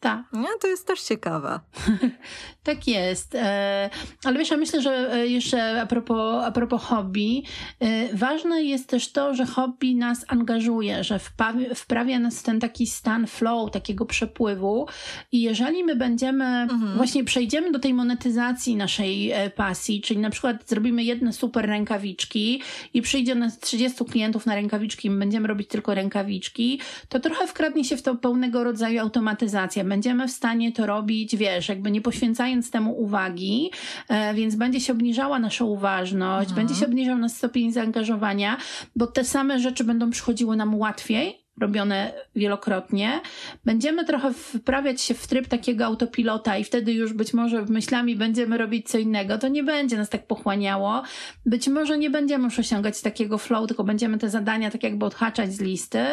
Tak. 0.02 0.22
Nie, 0.32 0.48
to 0.60 0.68
jest 0.68 0.86
też 0.86 1.02
ciekawe. 1.02 1.60
tak 2.62 2.88
jest. 2.88 3.34
E, 3.34 3.90
ale 4.24 4.38
wiesz, 4.38 4.50
ja 4.50 4.56
myślę, 4.56 4.82
że 4.82 5.12
e, 5.12 5.26
jeszcze 5.26 5.80
a 5.80 5.86
propos, 5.86 6.44
a 6.44 6.52
propos 6.52 6.82
hobby, 6.82 7.42
e, 7.80 8.16
ważne 8.16 8.62
jest 8.62 8.88
też 8.88 9.12
to, 9.12 9.34
że 9.34 9.46
hobby 9.46 9.96
nas 9.96 10.24
angażuje, 10.28 11.04
że 11.04 11.18
wprawia, 11.18 11.74
wprawia 11.74 12.18
nas 12.18 12.40
w 12.40 12.42
ten 12.42 12.60
taki 12.60 12.86
stan 12.86 13.26
flow, 13.26 13.70
takiego 13.70 14.04
przepływu 14.04 14.86
i 15.32 15.42
jeżeli 15.42 15.84
my 15.84 15.96
będziemy, 15.96 16.44
mhm. 16.44 16.96
właśnie 16.96 17.24
przejdziemy 17.24 17.72
do 17.72 17.78
tej 17.78 17.94
monetyzacji 17.94 18.76
naszej 18.76 19.32
pasji, 19.56 20.00
czyli 20.00 20.20
na 20.20 20.30
przykład 20.30 20.68
zrobimy 20.68 21.04
jedne 21.04 21.32
super 21.32 21.66
rękawiczki 21.66 22.62
i 22.94 23.02
przyjdzie 23.02 23.34
nas 23.34 23.58
30 23.58 24.04
klientów 24.04 24.46
na 24.46 24.54
rękawiczki, 24.54 25.10
my 25.10 25.18
będziemy 25.18 25.48
robić 25.48 25.68
tylko 25.68 25.94
rękawiczki, 25.94 26.80
to 27.08 27.20
trochę 27.20 27.46
wkradnie 27.46 27.84
się 27.84 27.96
w 27.96 28.02
to 28.02 28.14
pełnego 28.14 28.64
rodzaju 28.64 29.00
automatyzację 29.00 29.91
będziemy 29.92 30.28
w 30.28 30.30
stanie 30.30 30.72
to 30.72 30.86
robić, 30.86 31.36
wiesz, 31.36 31.68
jakby 31.68 31.90
nie 31.90 32.00
poświęcając 32.00 32.70
temu 32.70 33.00
uwagi, 33.02 33.70
e, 34.08 34.34
więc 34.34 34.54
będzie 34.56 34.80
się 34.80 34.92
obniżała 34.92 35.38
nasza 35.38 35.64
uważność, 35.64 36.50
mhm. 36.50 36.66
będzie 36.66 36.80
się 36.80 36.86
obniżał 36.86 37.18
nasz 37.18 37.32
stopień 37.32 37.72
zaangażowania, 37.72 38.56
bo 38.96 39.06
te 39.06 39.24
same 39.24 39.60
rzeczy 39.60 39.84
będą 39.84 40.10
przychodziły 40.10 40.56
nam 40.56 40.74
łatwiej, 40.74 41.41
robione 41.60 42.12
wielokrotnie, 42.36 43.20
będziemy 43.64 44.04
trochę 44.04 44.32
wprawiać 44.32 45.02
się 45.02 45.14
w 45.14 45.26
tryb 45.26 45.48
takiego 45.48 45.84
autopilota 45.84 46.58
i 46.58 46.64
wtedy 46.64 46.92
już 46.92 47.12
być 47.12 47.34
może 47.34 47.64
myślami 47.64 48.16
będziemy 48.16 48.58
robić 48.58 48.88
co 48.88 48.98
innego, 48.98 49.38
to 49.38 49.48
nie 49.48 49.62
będzie 49.64 49.96
nas 49.96 50.08
tak 50.08 50.26
pochłaniało. 50.26 51.02
Być 51.46 51.68
może 51.68 51.98
nie 51.98 52.10
będziemy 52.10 52.44
już 52.44 52.58
osiągać 52.58 53.00
takiego 53.00 53.38
flow, 53.38 53.66
tylko 53.68 53.84
będziemy 53.84 54.18
te 54.18 54.30
zadania 54.30 54.70
tak 54.70 54.82
jakby 54.82 55.06
odhaczać 55.06 55.52
z 55.52 55.60
listy. 55.60 56.04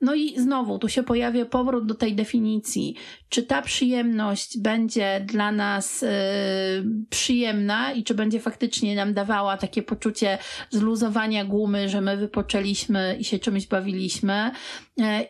No 0.00 0.14
i 0.14 0.40
znowu, 0.40 0.78
tu 0.78 0.88
się 0.88 1.02
pojawia 1.02 1.46
powrót 1.46 1.86
do 1.86 1.94
tej 1.94 2.14
definicji. 2.14 2.96
Czy 3.28 3.42
ta 3.42 3.62
przyjemność 3.62 4.58
będzie 4.58 5.20
dla 5.24 5.52
nas 5.52 6.02
yy, 6.02 6.08
przyjemna 7.10 7.92
i 7.92 8.04
czy 8.04 8.14
będzie 8.14 8.40
faktycznie 8.40 8.96
nam 8.96 9.14
dawała 9.14 9.56
takie 9.56 9.82
poczucie 9.82 10.38
zluzowania 10.70 11.44
gumy, 11.44 11.88
że 11.88 12.00
my 12.00 12.16
wypoczęliśmy 12.16 13.16
i 13.20 13.24
się 13.24 13.38
czymś 13.38 13.66
bawiliśmy, 13.66 14.50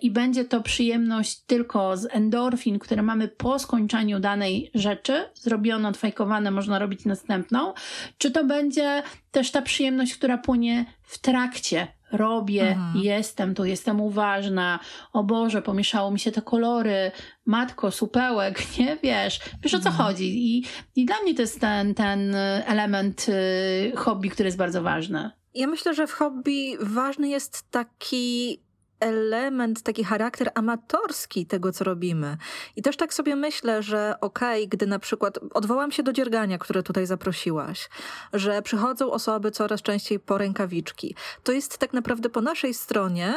i 0.00 0.10
będzie 0.10 0.44
to 0.44 0.60
przyjemność 0.60 1.40
tylko 1.40 1.96
z 1.96 2.08
endorfin, 2.10 2.78
które 2.78 3.02
mamy 3.02 3.28
po 3.28 3.58
skończeniu 3.58 4.20
danej 4.20 4.70
rzeczy, 4.74 5.24
zrobiono, 5.34 5.88
odfajkowane, 5.88 6.50
można 6.50 6.78
robić 6.78 7.04
następną, 7.04 7.74
czy 8.18 8.30
to 8.30 8.44
będzie 8.44 9.02
też 9.30 9.50
ta 9.50 9.62
przyjemność, 9.62 10.14
która 10.14 10.38
płynie 10.38 10.84
w 11.02 11.18
trakcie 11.18 11.86
robię, 12.12 12.68
mhm. 12.68 13.04
jestem 13.04 13.54
tu, 13.54 13.64
jestem 13.64 14.00
uważna, 14.00 14.78
o 15.12 15.24
Boże, 15.24 15.62
pomieszało 15.62 16.10
mi 16.10 16.20
się 16.20 16.32
te 16.32 16.42
kolory, 16.42 17.10
matko, 17.46 17.90
supełek, 17.90 18.62
nie 18.78 18.96
wiesz, 19.02 19.40
wiesz 19.62 19.74
o 19.74 19.80
co 19.80 19.88
mhm. 19.88 20.06
chodzi. 20.06 20.56
I, 20.56 20.64
I 20.96 21.04
dla 21.04 21.16
mnie 21.22 21.34
to 21.34 21.42
jest 21.42 21.60
ten, 21.60 21.94
ten 21.94 22.34
element 22.66 23.26
y, 23.28 23.92
hobby, 23.96 24.30
który 24.30 24.46
jest 24.46 24.58
bardzo 24.58 24.82
ważny. 24.82 25.30
Ja 25.54 25.66
myślę, 25.66 25.94
że 25.94 26.06
w 26.06 26.12
hobby 26.12 26.76
ważny 26.80 27.28
jest 27.28 27.70
taki 27.70 28.60
element, 29.00 29.82
taki 29.82 30.04
charakter 30.04 30.50
amatorski 30.54 31.46
tego, 31.46 31.72
co 31.72 31.84
robimy. 31.84 32.36
I 32.76 32.82
też 32.82 32.96
tak 32.96 33.14
sobie 33.14 33.36
myślę, 33.36 33.82
że 33.82 34.14
okej, 34.20 34.64
okay, 34.64 34.68
gdy 34.68 34.86
na 34.86 34.98
przykład 34.98 35.38
odwołam 35.54 35.92
się 35.92 36.02
do 36.02 36.12
dziergania, 36.12 36.58
które 36.58 36.82
tutaj 36.82 37.06
zaprosiłaś, 37.06 37.88
że 38.32 38.62
przychodzą 38.62 39.10
osoby 39.10 39.50
coraz 39.50 39.82
częściej 39.82 40.20
po 40.20 40.38
rękawiczki, 40.38 41.14
to 41.42 41.52
jest 41.52 41.78
tak 41.78 41.92
naprawdę 41.92 42.28
po 42.28 42.40
naszej 42.40 42.74
stronie 42.74 43.34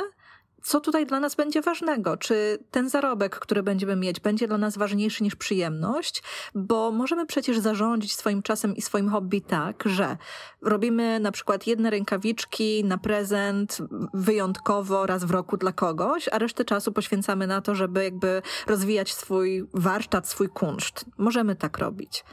co 0.64 0.80
tutaj 0.80 1.06
dla 1.06 1.20
nas 1.20 1.36
będzie 1.36 1.62
ważnego? 1.62 2.18
Czy 2.18 2.58
ten 2.72 2.90
zarobek, 2.90 3.40
który 3.40 3.64
będziemy 3.64 3.96
mieć, 3.96 4.20
będzie 4.20 4.48
dla 4.48 4.58
nas 4.58 4.78
ważniejszy 4.78 5.24
niż 5.24 5.36
przyjemność? 5.36 6.24
Bo 6.56 6.92
możemy 6.92 7.26
przecież 7.26 7.60
zarządzić 7.60 8.16
swoim 8.16 8.42
czasem 8.42 8.76
i 8.76 8.82
swoim 8.82 9.10
hobby 9.10 9.42
tak, 9.42 9.84
że 9.86 10.18
robimy 10.62 11.20
na 11.20 11.32
przykład 11.32 11.68
jedne 11.68 11.90
rękawiczki 11.90 12.84
na 12.84 12.98
prezent 12.98 13.78
wyjątkowo 14.14 15.06
raz 15.06 15.24
w 15.24 15.32
roku 15.32 15.58
dla 15.58 15.72
kogoś, 15.72 16.30
a 16.32 16.38
resztę 16.38 16.66
czasu 16.66 16.92
poświęcamy 16.92 17.48
na 17.48 17.62
to, 17.62 17.76
żeby 17.76 18.04
jakby 18.04 18.42
rozwijać 18.68 19.14
swój 19.14 19.68
warsztat, 19.74 20.28
swój 20.28 20.50
kunszt. 20.50 21.06
Możemy 21.18 21.56
tak 21.56 21.78
robić. 21.78 22.24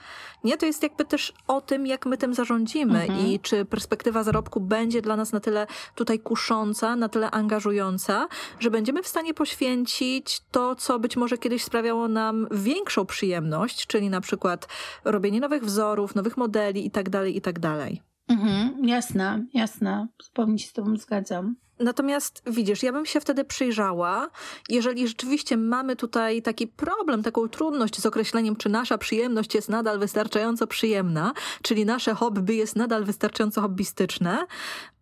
Nie, 0.44 0.56
to 0.56 0.66
jest 0.66 0.82
jakby 0.82 1.04
też 1.04 1.32
o 1.46 1.60
tym, 1.60 1.86
jak 1.86 2.06
my 2.06 2.16
tym 2.16 2.34
zarządzimy 2.34 3.02
mhm. 3.02 3.26
i 3.26 3.40
czy 3.40 3.64
perspektywa 3.64 4.22
zarobku 4.22 4.60
będzie 4.60 5.02
dla 5.02 5.16
nas 5.16 5.32
na 5.32 5.40
tyle 5.40 5.66
tutaj 5.94 6.18
kusząca, 6.18 6.96
na 6.96 7.08
tyle 7.08 7.30
angażująca, 7.30 8.15
że 8.58 8.70
będziemy 8.70 9.02
w 9.02 9.08
stanie 9.08 9.34
poświęcić 9.34 10.40
to, 10.50 10.74
co 10.74 10.98
być 10.98 11.16
może 11.16 11.38
kiedyś 11.38 11.64
sprawiało 11.64 12.08
nam 12.08 12.46
większą 12.50 13.06
przyjemność, 13.06 13.86
czyli 13.86 14.10
na 14.10 14.20
przykład 14.20 14.68
robienie 15.04 15.40
nowych 15.40 15.64
wzorów, 15.64 16.14
nowych 16.14 16.36
modeli 16.36 16.84
itd., 16.84 17.10
tak 17.10 17.34
itd. 17.34 17.60
Tak 17.60 17.92
mhm, 18.28 18.84
jasne, 18.84 19.44
jasne. 19.54 20.08
Zupełnie 20.22 20.58
się 20.58 20.68
z 20.68 20.72
tobą 20.72 20.96
zgadzam. 20.96 21.56
Natomiast 21.78 22.42
widzisz, 22.46 22.82
ja 22.82 22.92
bym 22.92 23.06
się 23.06 23.20
wtedy 23.20 23.44
przyjrzała, 23.44 24.30
jeżeli 24.68 25.08
rzeczywiście 25.08 25.56
mamy 25.56 25.96
tutaj 25.96 26.42
taki 26.42 26.66
problem, 26.66 27.22
taką 27.22 27.48
trudność 27.48 28.00
z 28.00 28.06
określeniem, 28.06 28.56
czy 28.56 28.68
nasza 28.68 28.98
przyjemność 28.98 29.54
jest 29.54 29.68
nadal 29.68 29.98
wystarczająco 29.98 30.66
przyjemna, 30.66 31.32
czyli 31.62 31.84
nasze 31.84 32.14
hobby 32.14 32.56
jest 32.56 32.76
nadal 32.76 33.04
wystarczająco 33.04 33.60
hobbystyczne, 33.60 34.46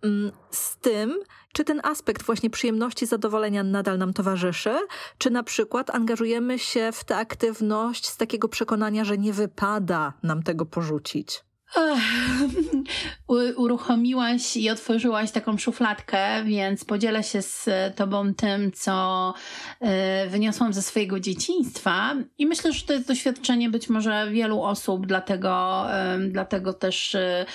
mm, 0.02 0.32
z 0.50 0.76
tym, 0.76 1.18
czy 1.54 1.64
ten 1.64 1.80
aspekt 1.84 2.22
właśnie 2.22 2.50
przyjemności, 2.50 3.06
zadowolenia 3.06 3.62
nadal 3.62 3.98
nam 3.98 4.12
towarzyszy, 4.12 4.74
czy 5.18 5.30
na 5.30 5.42
przykład 5.42 5.90
angażujemy 5.90 6.58
się 6.58 6.90
w 6.92 7.04
tę 7.04 7.16
aktywność 7.16 8.06
z 8.06 8.16
takiego 8.16 8.48
przekonania, 8.48 9.04
że 9.04 9.18
nie 9.18 9.32
wypada 9.32 10.12
nam 10.22 10.42
tego 10.42 10.66
porzucić. 10.66 11.44
uruchomiłaś 13.56 14.56
i 14.56 14.70
otworzyłaś 14.70 15.30
taką 15.30 15.58
szufladkę, 15.58 16.44
więc 16.44 16.84
podzielę 16.84 17.22
się 17.22 17.42
z 17.42 17.68
Tobą 17.96 18.34
tym, 18.34 18.72
co 18.72 19.34
e, 19.80 20.26
wyniosłam 20.28 20.72
ze 20.72 20.82
swojego 20.82 21.20
dzieciństwa. 21.20 22.14
I 22.38 22.46
myślę, 22.46 22.72
że 22.72 22.86
to 22.86 22.92
jest 22.92 23.08
doświadczenie 23.08 23.70
być 23.70 23.88
może 23.88 24.30
wielu 24.30 24.62
osób, 24.62 25.06
dlatego, 25.06 25.84
dlatego 26.28 26.72
też 26.72 27.14
e, 27.14 27.46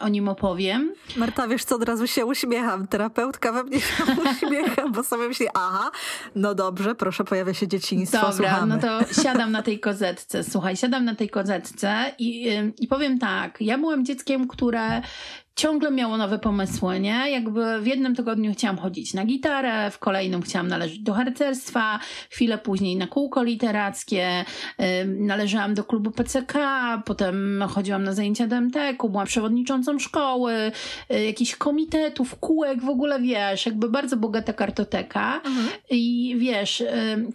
o 0.00 0.08
nim 0.08 0.28
opowiem. 0.28 0.94
Marta, 1.16 1.48
wiesz 1.48 1.64
co, 1.64 1.76
od 1.76 1.84
razu 1.84 2.06
się 2.06 2.26
uśmiecham. 2.26 2.86
Terapeutka 2.86 3.52
we 3.52 3.64
mnie 3.64 3.80
się 3.80 4.04
uśmiecha, 4.30 4.88
bo 4.88 5.02
sobie 5.02 5.28
myśli, 5.28 5.46
aha, 5.54 5.90
no 6.34 6.54
dobrze, 6.54 6.94
proszę, 6.94 7.24
pojawia 7.24 7.54
się 7.54 7.68
dzieciństwo, 7.68 8.18
Dobra, 8.20 8.32
słuchamy. 8.32 8.74
no 8.74 8.80
to 8.80 9.22
siadam 9.22 9.52
na 9.52 9.62
tej 9.62 9.80
kozetce. 9.80 10.44
Słuchaj, 10.44 10.76
siadam 10.76 11.04
na 11.04 11.14
tej 11.14 11.30
kozetce 11.30 12.14
i, 12.18 12.50
i 12.78 12.88
powiem 12.88 13.18
tak, 13.18 13.45
tak. 13.46 13.60
Ja 13.60 13.78
byłam 13.78 14.04
dzieckiem, 14.04 14.48
które 14.48 15.02
ciągle 15.56 15.90
miało 15.90 16.16
nowe 16.16 16.38
pomysły, 16.38 17.00
nie? 17.00 17.30
Jakby 17.30 17.80
w 17.80 17.86
jednym 17.86 18.14
tygodniu 18.14 18.52
chciałam 18.52 18.78
chodzić 18.78 19.14
na 19.14 19.24
gitarę, 19.24 19.90
w 19.90 19.98
kolejnym 19.98 20.42
chciałam 20.42 20.68
należeć 20.68 20.98
do 20.98 21.14
harcerstwa, 21.14 21.98
chwilę 22.30 22.58
później 22.58 22.96
na 22.96 23.06
kółko 23.06 23.42
literackie, 23.42 24.44
należałam 25.06 25.74
do 25.74 25.84
klubu 25.84 26.10
PCK, 26.10 26.58
potem 27.04 27.64
chodziłam 27.68 28.04
na 28.04 28.12
zajęcia 28.12 28.46
DMT-ku, 28.46 29.08
byłam 29.08 29.26
przewodniczącą 29.26 29.98
szkoły, 29.98 30.72
y, 31.12 31.24
jakichś 31.24 31.56
komitetów, 31.56 32.38
kółek, 32.38 32.82
w 32.82 32.88
ogóle 32.88 33.20
wiesz, 33.20 33.66
jakby 33.66 33.88
bardzo 33.88 34.16
bogata 34.16 34.52
kartoteka 34.52 35.36
mhm. 35.36 35.68
i 35.90 36.34
wiesz, 36.38 36.84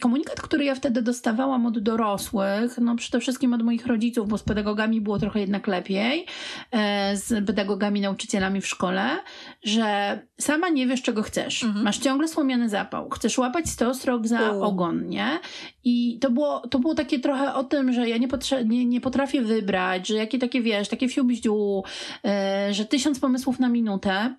komunikat, 0.01 0.41
który 0.41 0.65
ja 0.65 0.75
wtedy 0.75 1.01
dostawałam 1.01 1.65
od 1.65 1.79
dorosłych, 1.79 2.77
no 2.77 2.95
przede 2.95 3.19
wszystkim 3.19 3.53
od 3.53 3.63
moich 3.63 3.85
rodziców, 3.85 4.27
bo 4.27 4.37
z 4.37 4.43
pedagogami 4.43 5.01
było 5.01 5.19
trochę 5.19 5.39
jednak 5.39 5.67
lepiej, 5.67 6.25
e, 6.71 7.17
z 7.17 7.47
pedagogami 7.47 8.01
nauczycielami 8.11 8.61
w 8.61 8.67
szkole, 8.67 9.09
że 9.63 10.19
sama 10.39 10.69
nie 10.69 10.87
wiesz, 10.87 11.01
czego 11.01 11.23
chcesz. 11.23 11.63
Mhm. 11.63 11.85
Masz 11.85 11.97
ciągle 11.97 12.27
słomiany 12.27 12.69
zapał. 12.69 13.09
Chcesz 13.09 13.37
łapać 13.37 13.69
100 13.69 13.93
strok 13.93 14.27
za 14.27 14.51
U. 14.51 14.63
ogon, 14.63 15.09
nie? 15.09 15.39
I 15.83 16.19
to 16.21 16.31
było, 16.31 16.59
to 16.59 16.79
było 16.79 16.95
takie 16.95 17.19
trochę 17.19 17.53
o 17.53 17.63
tym, 17.63 17.93
że 17.93 18.09
ja 18.09 18.17
nie, 18.17 18.27
nie, 18.65 18.85
nie 18.85 19.01
potrafię 19.01 19.41
wybrać, 19.41 20.07
że 20.07 20.15
jakie 20.15 20.39
takie, 20.39 20.61
wiesz, 20.61 20.89
takie 20.89 21.09
fiubździu, 21.09 21.83
yy, 22.23 22.73
że 22.73 22.85
tysiąc 22.85 23.19
pomysłów 23.19 23.59
na 23.59 23.69
minutę. 23.69 24.35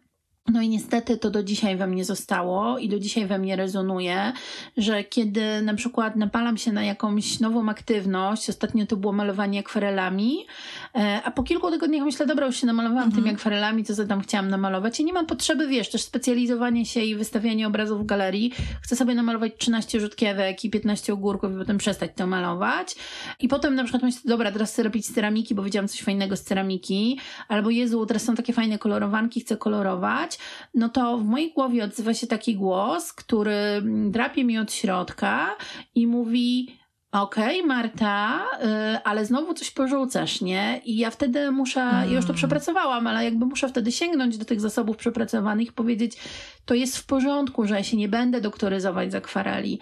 No 0.48 0.62
i 0.62 0.68
niestety 0.68 1.18
to 1.18 1.30
do 1.30 1.42
dzisiaj 1.42 1.76
we 1.76 1.86
mnie 1.86 2.04
zostało 2.04 2.78
i 2.78 2.88
do 2.88 2.98
dzisiaj 2.98 3.26
we 3.26 3.38
mnie 3.38 3.56
rezonuje, 3.56 4.32
że 4.76 5.04
kiedy 5.04 5.62
na 5.62 5.74
przykład 5.74 6.16
napalam 6.16 6.56
się 6.56 6.72
na 6.72 6.84
jakąś 6.84 7.40
nową 7.40 7.68
aktywność, 7.68 8.50
ostatnio 8.50 8.86
to 8.86 8.96
było 8.96 9.12
malowanie 9.12 9.60
akwarelami, 9.60 10.46
e, 10.94 11.20
a 11.24 11.30
po 11.30 11.42
kilku 11.42 11.70
tygodniach 11.70 12.04
myślę, 12.04 12.26
dobra, 12.26 12.46
już 12.46 12.56
się 12.56 12.66
namalowałam 12.66 13.04
mhm. 13.04 13.22
tymi 13.22 13.34
akwarelami, 13.34 13.84
co 13.84 14.06
tam 14.06 14.20
chciałam 14.20 14.48
namalować 14.48 15.00
i 15.00 15.04
nie 15.04 15.12
mam 15.12 15.26
potrzeby, 15.26 15.68
wiesz, 15.68 15.90
też 15.90 16.02
specjalizowanie 16.02 16.86
się 16.86 17.00
i 17.00 17.16
wystawianie 17.16 17.66
obrazów 17.66 18.02
w 18.02 18.06
galerii. 18.06 18.52
Chcę 18.82 18.96
sobie 18.96 19.14
namalować 19.14 19.52
13 19.58 20.00
rzutkiewek 20.00 20.64
i 20.64 20.70
15 20.70 21.12
ogórków 21.12 21.52
i 21.52 21.58
potem 21.58 21.78
przestać 21.78 22.10
to 22.16 22.26
malować. 22.26 22.94
I 23.40 23.48
potem 23.48 23.74
na 23.74 23.84
przykład 23.84 24.02
myślę, 24.02 24.20
dobra, 24.24 24.52
teraz 24.52 24.72
chcę 24.72 24.82
robić 24.82 25.06
ceramiki, 25.06 25.54
bo 25.54 25.62
widziałam 25.62 25.88
coś 25.88 26.02
fajnego 26.02 26.36
z 26.36 26.42
ceramiki, 26.42 27.18
albo 27.48 27.70
Jezu, 27.70 28.06
teraz 28.06 28.22
są 28.22 28.34
takie 28.34 28.52
fajne 28.52 28.78
kolorowanki, 28.78 29.40
chcę 29.40 29.56
kolorować 29.56 30.31
no 30.74 30.88
to 30.88 31.18
w 31.18 31.24
mojej 31.24 31.52
głowie 31.52 31.84
odzywa 31.84 32.14
się 32.14 32.26
taki 32.26 32.54
głos, 32.54 33.12
który 33.12 33.82
drapie 34.10 34.44
mi 34.44 34.58
od 34.58 34.72
środka 34.72 35.56
i 35.94 36.06
mówi: 36.06 36.78
Okej, 37.12 37.56
okay, 37.56 37.68
Marta, 37.68 38.44
yy, 38.60 39.02
ale 39.04 39.26
znowu 39.26 39.54
coś 39.54 39.70
porzucasz, 39.70 40.40
nie? 40.40 40.80
I 40.84 40.96
ja 40.96 41.10
wtedy 41.10 41.50
muszę, 41.50 41.80
ja 41.80 42.04
już 42.04 42.24
to 42.24 42.30
mm. 42.30 42.36
przepracowałam, 42.36 43.06
ale 43.06 43.24
jakby 43.24 43.46
muszę 43.46 43.68
wtedy 43.68 43.92
sięgnąć 43.92 44.38
do 44.38 44.44
tych 44.44 44.60
zasobów 44.60 44.96
przepracowanych 44.96 45.68
i 45.68 45.72
powiedzieć, 45.72 46.16
to 46.64 46.74
jest 46.74 46.96
w 46.96 47.06
porządku, 47.06 47.66
że 47.66 47.74
ja 47.74 47.82
się 47.82 47.96
nie 47.96 48.08
będę 48.08 48.40
doktoryzować 48.40 49.12
z 49.12 49.14
akwareli. 49.14 49.80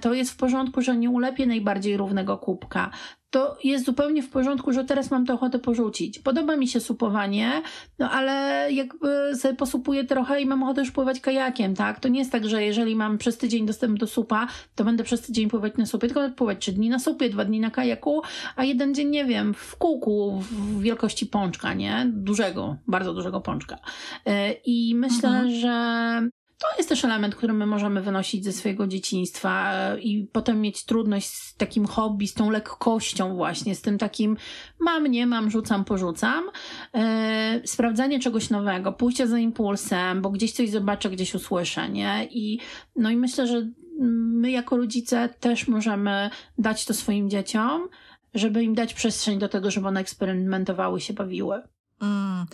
To 0.00 0.14
jest 0.14 0.32
w 0.32 0.36
porządku, 0.36 0.82
że 0.82 0.96
nie 0.96 1.10
ulepię 1.10 1.46
najbardziej 1.46 1.96
równego 1.96 2.38
kubka 2.38 2.90
to 3.32 3.56
jest 3.64 3.84
zupełnie 3.84 4.22
w 4.22 4.30
porządku, 4.30 4.72
że 4.72 4.84
teraz 4.84 5.10
mam 5.10 5.26
tę 5.26 5.34
ochotę 5.34 5.58
porzucić. 5.58 6.18
Podoba 6.18 6.56
mi 6.56 6.68
się 6.68 6.80
supowanie, 6.80 7.62
no 7.98 8.10
ale 8.10 8.66
jakby 8.72 9.36
sobie 9.36 9.54
posupuję 9.54 10.04
trochę 10.04 10.40
i 10.40 10.46
mam 10.46 10.62
ochotę 10.62 10.80
już 10.80 10.90
pływać 10.90 11.20
kajakiem, 11.20 11.74
tak? 11.74 12.00
To 12.00 12.08
nie 12.08 12.18
jest 12.18 12.32
tak, 12.32 12.48
że 12.48 12.64
jeżeli 12.64 12.96
mam 12.96 13.18
przez 13.18 13.38
tydzień 13.38 13.66
dostęp 13.66 13.98
do 13.98 14.06
supa, 14.06 14.46
to 14.74 14.84
będę 14.84 15.04
przez 15.04 15.20
tydzień 15.20 15.48
pływać 15.48 15.76
na 15.76 15.86
supie, 15.86 16.08
tylko 16.08 16.30
pływać 16.30 16.58
trzy 16.58 16.72
dni 16.72 16.88
na 16.88 16.98
supie, 16.98 17.30
dwa 17.30 17.44
dni 17.44 17.60
na 17.60 17.70
kajaku, 17.70 18.22
a 18.56 18.64
jeden 18.64 18.94
dzień, 18.94 19.08
nie 19.08 19.24
wiem, 19.24 19.54
w 19.54 19.76
kółku 19.76 20.40
w 20.40 20.80
wielkości 20.80 21.26
pączka, 21.26 21.74
nie? 21.74 22.06
Dużego, 22.12 22.76
bardzo 22.86 23.14
dużego 23.14 23.40
pączka. 23.40 23.78
E, 24.26 24.52
I 24.52 24.94
myślę, 24.94 25.28
mhm. 25.28 25.50
że 25.50 26.41
to 26.62 26.76
jest 26.76 26.88
też 26.88 27.04
element, 27.04 27.34
który 27.34 27.52
my 27.52 27.66
możemy 27.66 28.02
wynosić 28.02 28.44
ze 28.44 28.52
swojego 28.52 28.86
dzieciństwa 28.86 29.72
e, 29.72 29.98
i 29.98 30.26
potem 30.32 30.60
mieć 30.60 30.84
trudność 30.84 31.28
z 31.28 31.56
takim 31.56 31.86
hobby, 31.86 32.28
z 32.28 32.34
tą 32.34 32.50
lekkością 32.50 33.36
właśnie, 33.36 33.74
z 33.74 33.82
tym 33.82 33.98
takim 33.98 34.36
mam, 34.78 35.06
nie 35.06 35.26
mam, 35.26 35.50
rzucam, 35.50 35.84
porzucam. 35.84 36.44
Yy, 36.94 37.02
sprawdzanie 37.66 38.20
czegoś 38.20 38.50
nowego, 38.50 38.92
pójście 38.92 39.26
za 39.26 39.38
impulsem, 39.38 40.22
bo 40.22 40.30
gdzieś 40.30 40.52
coś 40.52 40.70
zobaczę, 40.70 41.10
gdzieś 41.10 41.34
usłyszę, 41.34 41.88
nie? 41.88 42.28
I, 42.30 42.58
no 42.96 43.10
i 43.10 43.16
myślę, 43.16 43.46
że 43.46 43.66
my 44.00 44.50
jako 44.50 44.76
rodzice 44.76 45.28
też 45.40 45.68
możemy 45.68 46.30
dać 46.58 46.84
to 46.84 46.94
swoim 46.94 47.30
dzieciom, 47.30 47.88
żeby 48.34 48.62
im 48.62 48.74
dać 48.74 48.94
przestrzeń 48.94 49.38
do 49.38 49.48
tego, 49.48 49.70
żeby 49.70 49.88
one 49.88 50.00
eksperymentowały 50.00 51.00
się 51.00 51.12
bawiły. 51.12 51.62
Mm. 52.00 52.46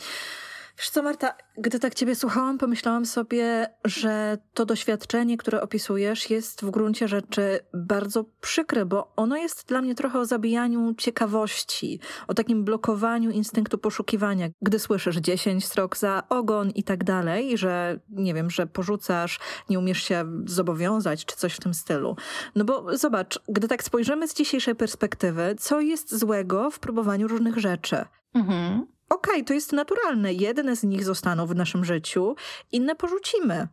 Wiesz 0.78 0.90
co, 0.90 1.02
Marta, 1.02 1.34
gdy 1.56 1.78
tak 1.78 1.94
ciebie 1.94 2.14
słuchałam, 2.14 2.58
pomyślałam 2.58 3.06
sobie, 3.06 3.68
że 3.84 4.38
to 4.54 4.66
doświadczenie, 4.66 5.36
które 5.36 5.62
opisujesz, 5.62 6.30
jest 6.30 6.64
w 6.64 6.70
gruncie 6.70 7.08
rzeczy 7.08 7.60
bardzo 7.74 8.24
przykre, 8.40 8.86
bo 8.86 9.12
ono 9.16 9.36
jest 9.36 9.68
dla 9.68 9.82
mnie 9.82 9.94
trochę 9.94 10.18
o 10.18 10.24
zabijaniu 10.24 10.94
ciekawości, 10.94 12.00
o 12.28 12.34
takim 12.34 12.64
blokowaniu 12.64 13.30
instynktu 13.30 13.78
poszukiwania. 13.78 14.48
Gdy 14.62 14.78
słyszysz 14.78 15.16
10 15.16 15.64
strok 15.64 15.96
za 15.96 16.22
ogon 16.28 16.70
i 16.70 16.82
tak 16.82 17.04
dalej, 17.04 17.58
że 17.58 18.00
nie 18.08 18.34
wiem, 18.34 18.50
że 18.50 18.66
porzucasz, 18.66 19.38
nie 19.70 19.78
umiesz 19.78 20.02
się 20.02 20.24
zobowiązać, 20.46 21.24
czy 21.24 21.36
coś 21.36 21.54
w 21.54 21.60
tym 21.60 21.74
stylu. 21.74 22.16
No 22.54 22.64
bo 22.64 22.98
zobacz, 22.98 23.40
gdy 23.48 23.68
tak 23.68 23.82
spojrzymy 23.82 24.28
z 24.28 24.34
dzisiejszej 24.34 24.74
perspektywy, 24.74 25.54
co 25.58 25.80
jest 25.80 26.18
złego 26.18 26.70
w 26.70 26.78
próbowaniu 26.78 27.28
różnych 27.28 27.58
rzeczy? 27.58 28.04
Mhm 28.34 28.97
okej, 29.08 29.34
okay, 29.34 29.44
to 29.44 29.54
jest 29.54 29.72
naturalne. 29.72 30.32
Jedne 30.32 30.76
z 30.76 30.82
nich 30.82 31.04
zostaną 31.04 31.46
w 31.46 31.54
naszym 31.54 31.84
życiu, 31.84 32.36
inne 32.72 32.94
porzucimy. 32.94 33.68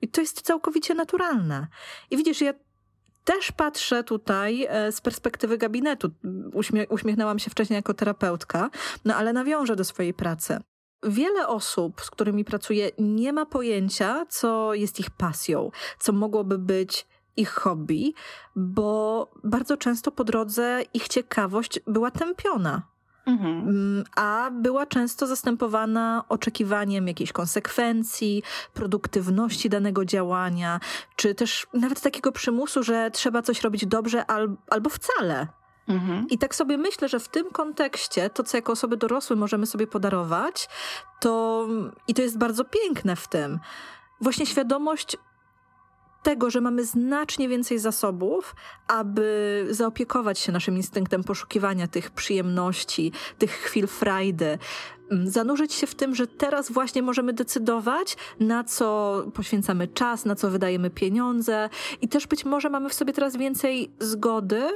I 0.00 0.08
to 0.08 0.20
jest 0.20 0.42
całkowicie 0.42 0.94
naturalne. 0.94 1.66
I 2.10 2.16
widzisz, 2.16 2.40
ja 2.40 2.54
też 3.24 3.52
patrzę 3.52 4.04
tutaj 4.04 4.66
e, 4.68 4.92
z 4.92 5.00
perspektywy 5.00 5.58
gabinetu. 5.58 6.10
Uśmie 6.52 6.88
uśmiechnęłam 6.88 7.38
się 7.38 7.50
wcześniej 7.50 7.76
jako 7.76 7.94
terapeutka, 7.94 8.70
no 9.04 9.14
ale 9.14 9.32
nawiążę 9.32 9.76
do 9.76 9.84
swojej 9.84 10.14
pracy. 10.14 10.58
Wiele 11.02 11.48
osób, 11.48 12.00
z 12.02 12.10
którymi 12.10 12.44
pracuję, 12.44 12.90
nie 12.98 13.32
ma 13.32 13.46
pojęcia, 13.46 14.26
co 14.28 14.74
jest 14.74 15.00
ich 15.00 15.10
pasją, 15.10 15.70
co 15.98 16.12
mogłoby 16.12 16.58
być 16.58 17.06
ich 17.36 17.50
hobby, 17.50 18.14
bo 18.56 19.30
bardzo 19.44 19.76
często 19.76 20.12
po 20.12 20.24
drodze 20.24 20.82
ich 20.94 21.08
ciekawość 21.08 21.80
była 21.86 22.10
tępiona. 22.10 22.82
Mhm. 23.26 23.68
Mm, 23.68 24.04
a 24.16 24.50
była 24.52 24.86
często 24.86 25.26
zastępowana 25.26 26.24
oczekiwaniem 26.28 27.08
jakiejś 27.08 27.32
konsekwencji, 27.32 28.42
produktywności 28.74 29.68
danego 29.68 30.04
działania, 30.04 30.80
czy 31.16 31.34
też 31.34 31.66
nawet 31.74 32.00
takiego 32.00 32.32
przymusu, 32.32 32.82
że 32.82 33.10
trzeba 33.10 33.42
coś 33.42 33.62
robić 33.62 33.86
dobrze 33.86 34.26
al 34.26 34.56
albo 34.70 34.90
wcale. 34.90 35.46
Mhm. 35.88 36.26
I 36.30 36.38
tak 36.38 36.54
sobie 36.54 36.78
myślę, 36.78 37.08
że 37.08 37.20
w 37.20 37.28
tym 37.28 37.50
kontekście 37.50 38.30
to, 38.30 38.42
co 38.42 38.56
jako 38.56 38.72
osoby 38.72 38.96
dorosłe 38.96 39.36
możemy 39.36 39.66
sobie 39.66 39.86
podarować, 39.86 40.68
to 41.20 41.66
i 42.08 42.14
to 42.14 42.22
jest 42.22 42.38
bardzo 42.38 42.64
piękne 42.64 43.16
w 43.16 43.28
tym, 43.28 43.60
właśnie 44.20 44.46
świadomość 44.46 45.16
tego, 46.24 46.50
że 46.50 46.60
mamy 46.60 46.84
znacznie 46.84 47.48
więcej 47.48 47.78
zasobów, 47.78 48.54
aby 48.88 49.66
zaopiekować 49.70 50.38
się 50.38 50.52
naszym 50.52 50.76
instynktem 50.76 51.24
poszukiwania 51.24 51.86
tych 51.88 52.10
przyjemności, 52.10 53.12
tych 53.38 53.50
chwil 53.50 53.86
frajdy, 53.86 54.58
zanurzyć 55.24 55.72
się 55.72 55.86
w 55.86 55.94
tym, 55.94 56.14
że 56.14 56.26
teraz 56.26 56.72
właśnie 56.72 57.02
możemy 57.02 57.32
decydować, 57.32 58.16
na 58.40 58.64
co 58.64 59.22
poświęcamy 59.34 59.88
czas, 59.88 60.24
na 60.24 60.34
co 60.34 60.50
wydajemy 60.50 60.90
pieniądze 60.90 61.68
i 62.00 62.08
też 62.08 62.26
być 62.26 62.44
może 62.44 62.70
mamy 62.70 62.88
w 62.88 62.94
sobie 62.94 63.12
teraz 63.12 63.36
więcej 63.36 63.90
zgody, 64.00 64.68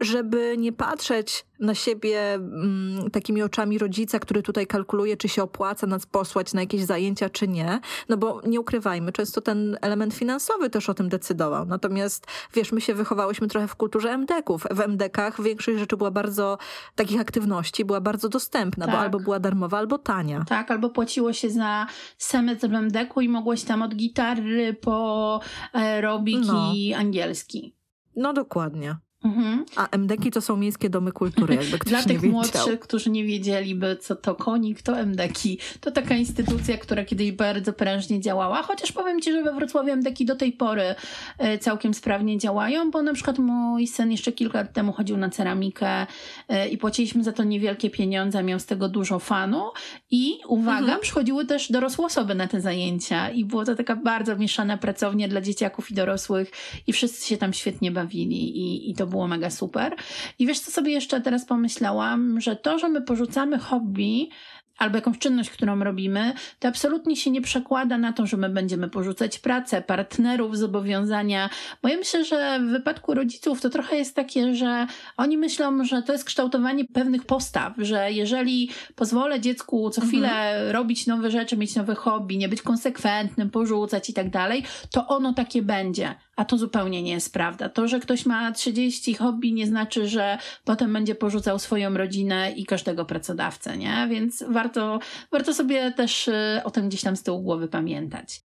żeby 0.00 0.54
nie 0.58 0.72
patrzeć 0.72 1.46
na 1.60 1.74
siebie 1.74 2.34
mm, 2.34 3.10
takimi 3.10 3.42
oczami 3.42 3.78
rodzica, 3.78 4.18
który 4.18 4.42
tutaj 4.42 4.66
kalkuluje, 4.66 5.16
czy 5.16 5.28
się 5.28 5.42
opłaca 5.42 5.86
nas 5.86 6.06
posłać 6.06 6.54
na 6.54 6.60
jakieś 6.60 6.84
zajęcia, 6.84 7.30
czy 7.30 7.48
nie. 7.48 7.80
No 8.08 8.16
bo 8.16 8.40
nie 8.46 8.60
ukrywajmy, 8.60 9.12
często 9.12 9.40
ten 9.40 9.78
element 9.80 10.14
finansowy 10.14 10.70
też 10.70 10.90
o 10.90 10.94
tym 10.94 11.08
decydował. 11.08 11.66
Natomiast 11.66 12.26
wiesz, 12.54 12.72
my 12.72 12.80
się 12.80 12.94
wychowałyśmy 12.94 13.48
trochę 13.48 13.68
w 13.68 13.76
kulturze 13.76 14.12
MDK-ów. 14.18 14.64
W 14.70 14.80
MDK-ach 14.80 15.42
większość 15.42 15.78
rzeczy 15.78 15.96
była 15.96 16.10
bardzo, 16.10 16.58
takich 16.94 17.20
aktywności 17.20 17.84
była 17.84 18.00
bardzo 18.00 18.28
dostępna, 18.28 18.86
tak. 18.86 18.94
bo 18.94 19.00
albo 19.00 19.20
była 19.20 19.40
darmowa, 19.40 19.65
darmowa 19.66 19.78
albo 19.78 19.98
tania. 19.98 20.44
Tak, 20.44 20.70
albo 20.70 20.90
płaciło 20.90 21.32
się 21.32 21.50
za 21.50 21.86
semestr 22.18 22.68
w 22.68 22.72
MDK-u 22.72 23.20
i 23.20 23.28
mogłeś 23.28 23.64
tam 23.64 23.82
od 23.82 23.94
gitary 23.94 24.74
po 24.74 25.40
aerobik 25.72 26.46
no. 26.46 26.72
i 26.74 26.94
angielski. 26.94 27.74
No 28.16 28.32
dokładnie. 28.32 28.96
Mhm. 29.26 29.64
A 29.76 29.96
MDki 29.96 30.30
to 30.30 30.40
są 30.40 30.56
miejskie 30.56 30.90
domy 30.90 31.12
kultury, 31.12 31.54
jakby 31.54 31.78
ktoś 31.78 31.90
Dla 31.90 32.02
tych 32.02 32.22
młodszych, 32.22 32.80
którzy 32.80 33.10
nie 33.10 33.24
wiedzieliby, 33.24 33.96
co 33.96 34.16
to 34.16 34.34
konik, 34.34 34.82
to 34.82 34.92
MDki. 34.98 35.58
To 35.80 35.90
taka 35.90 36.14
instytucja, 36.14 36.78
która 36.78 37.04
kiedyś 37.04 37.32
bardzo 37.32 37.72
prężnie 37.72 38.20
działała, 38.20 38.62
chociaż 38.62 38.92
powiem 38.92 39.20
Ci, 39.20 39.32
że 39.32 39.42
we 39.42 39.54
Wrocławiu 39.54 39.92
MDki 39.92 40.24
do 40.24 40.36
tej 40.36 40.52
pory 40.52 40.94
e, 41.38 41.58
całkiem 41.58 41.94
sprawnie 41.94 42.38
działają, 42.38 42.90
bo 42.90 43.02
na 43.02 43.12
przykład 43.12 43.38
mój 43.38 43.86
syn 43.86 44.10
jeszcze 44.10 44.32
kilka 44.32 44.58
lat 44.58 44.72
temu 44.72 44.92
chodził 44.92 45.16
na 45.16 45.30
ceramikę 45.30 46.06
e, 46.48 46.68
i 46.68 46.78
płaciliśmy 46.78 47.24
za 47.24 47.32
to 47.32 47.44
niewielkie 47.44 47.90
pieniądze, 47.90 48.42
miał 48.42 48.58
z 48.58 48.66
tego 48.66 48.88
dużo 48.88 49.18
fanu 49.18 49.62
i 50.10 50.38
uwaga, 50.48 50.80
mhm. 50.80 51.00
przychodziły 51.00 51.44
też 51.44 51.72
dorosłe 51.72 52.06
osoby 52.06 52.34
na 52.34 52.48
te 52.48 52.60
zajęcia 52.60 53.30
i 53.30 53.44
było 53.44 53.64
to 53.64 53.74
taka 53.74 53.96
bardzo 53.96 54.36
mieszana 54.36 54.78
pracownia 54.78 55.28
dla 55.28 55.40
dzieciaków 55.40 55.90
i 55.90 55.94
dorosłych 55.94 56.50
i 56.86 56.92
wszyscy 56.92 57.28
się 57.28 57.36
tam 57.36 57.52
świetnie 57.52 57.90
bawili 57.90 58.58
i, 58.58 58.90
i 58.90 58.94
to 58.94 59.06
było 59.06 59.15
było 59.16 59.28
mega 59.28 59.50
super. 59.50 59.96
I 60.38 60.46
wiesz, 60.46 60.60
co 60.60 60.70
sobie 60.70 60.92
jeszcze 60.92 61.20
teraz 61.20 61.44
pomyślałam, 61.44 62.40
że 62.40 62.56
to, 62.56 62.78
że 62.78 62.88
my 62.88 63.02
porzucamy 63.02 63.58
hobby, 63.58 64.28
albo 64.78 64.96
jakąś 64.96 65.18
czynność, 65.18 65.50
którą 65.50 65.84
robimy, 65.84 66.32
to 66.58 66.68
absolutnie 66.68 67.16
się 67.16 67.30
nie 67.30 67.42
przekłada 67.42 67.98
na 67.98 68.12
to, 68.12 68.26
że 68.26 68.36
my 68.36 68.48
będziemy 68.48 68.90
porzucać 68.90 69.38
pracę, 69.38 69.82
partnerów, 69.82 70.58
zobowiązania. 70.58 71.50
Bo 71.82 71.88
ja 71.88 71.96
myślę, 71.96 72.24
że 72.24 72.60
w 72.60 72.70
wypadku 72.70 73.14
rodziców 73.14 73.60
to 73.60 73.70
trochę 73.70 73.96
jest 73.96 74.16
takie, 74.16 74.54
że 74.54 74.86
oni 75.16 75.38
myślą, 75.38 75.84
że 75.84 76.02
to 76.02 76.12
jest 76.12 76.24
kształtowanie 76.24 76.84
pewnych 76.84 77.24
postaw, 77.24 77.72
że 77.78 78.12
jeżeli 78.12 78.70
pozwolę 78.94 79.40
dziecku 79.40 79.90
co 79.90 80.02
mhm. 80.02 80.08
chwilę 80.08 80.28
mhm. 80.28 80.70
robić 80.70 81.06
nowe 81.06 81.30
rzeczy, 81.30 81.56
mieć 81.56 81.74
nowe 81.76 81.94
hobby, 81.94 82.38
nie 82.38 82.48
być 82.48 82.62
konsekwentnym, 82.62 83.50
porzucać 83.50 84.10
i 84.10 84.14
tak 84.14 84.30
dalej, 84.30 84.64
to 84.90 85.06
ono 85.06 85.32
takie 85.32 85.62
będzie. 85.62 86.14
A 86.36 86.44
to 86.44 86.58
zupełnie 86.58 87.02
nie 87.02 87.12
jest 87.12 87.32
prawda. 87.32 87.68
To, 87.68 87.88
że 87.88 88.00
ktoś 88.00 88.26
ma 88.26 88.52
30 88.52 89.14
hobby, 89.14 89.52
nie 89.52 89.66
znaczy, 89.66 90.08
że 90.08 90.38
potem 90.64 90.92
będzie 90.92 91.14
porzucał 91.14 91.58
swoją 91.58 91.96
rodzinę 91.96 92.52
i 92.52 92.66
każdego 92.66 93.04
pracodawcę, 93.04 93.76
nie? 93.76 94.06
Więc 94.10 94.44
warto, 94.48 94.98
warto 95.32 95.54
sobie 95.54 95.92
też 95.92 96.28
y, 96.28 96.60
o 96.64 96.70
tym 96.70 96.88
gdzieś 96.88 97.02
tam 97.02 97.16
z 97.16 97.22
tyłu 97.22 97.42
głowy 97.42 97.68
pamiętać. 97.68 98.40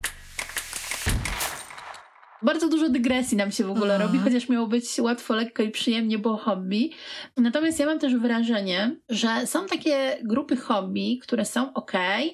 Bardzo 2.42 2.70
dużo 2.70 2.90
dygresji 2.90 3.38
nam 3.38 3.52
się 3.52 3.64
w 3.64 3.72
ogóle 3.72 3.98
robi, 3.98 4.18
mhm. 4.18 4.24
chociaż 4.24 4.50
miało 4.50 4.68
być 4.68 5.00
łatwo, 5.00 5.36
lekko 5.36 5.64
i 5.64 5.72
przyjemnie, 5.72 6.18
bo 6.18 6.38
hobby. 6.38 6.92
Natomiast 7.38 7.80
ja 7.80 7.86
mam 7.86 8.00
też 8.00 8.16
wrażenie, 8.16 8.96
że 9.10 9.48
są 9.48 9.66
takie 9.66 10.18
grupy 10.24 10.58
hobby, 10.58 11.20
które 11.22 11.46
są 11.46 11.74
ok 11.74 11.94
e, 11.96 12.32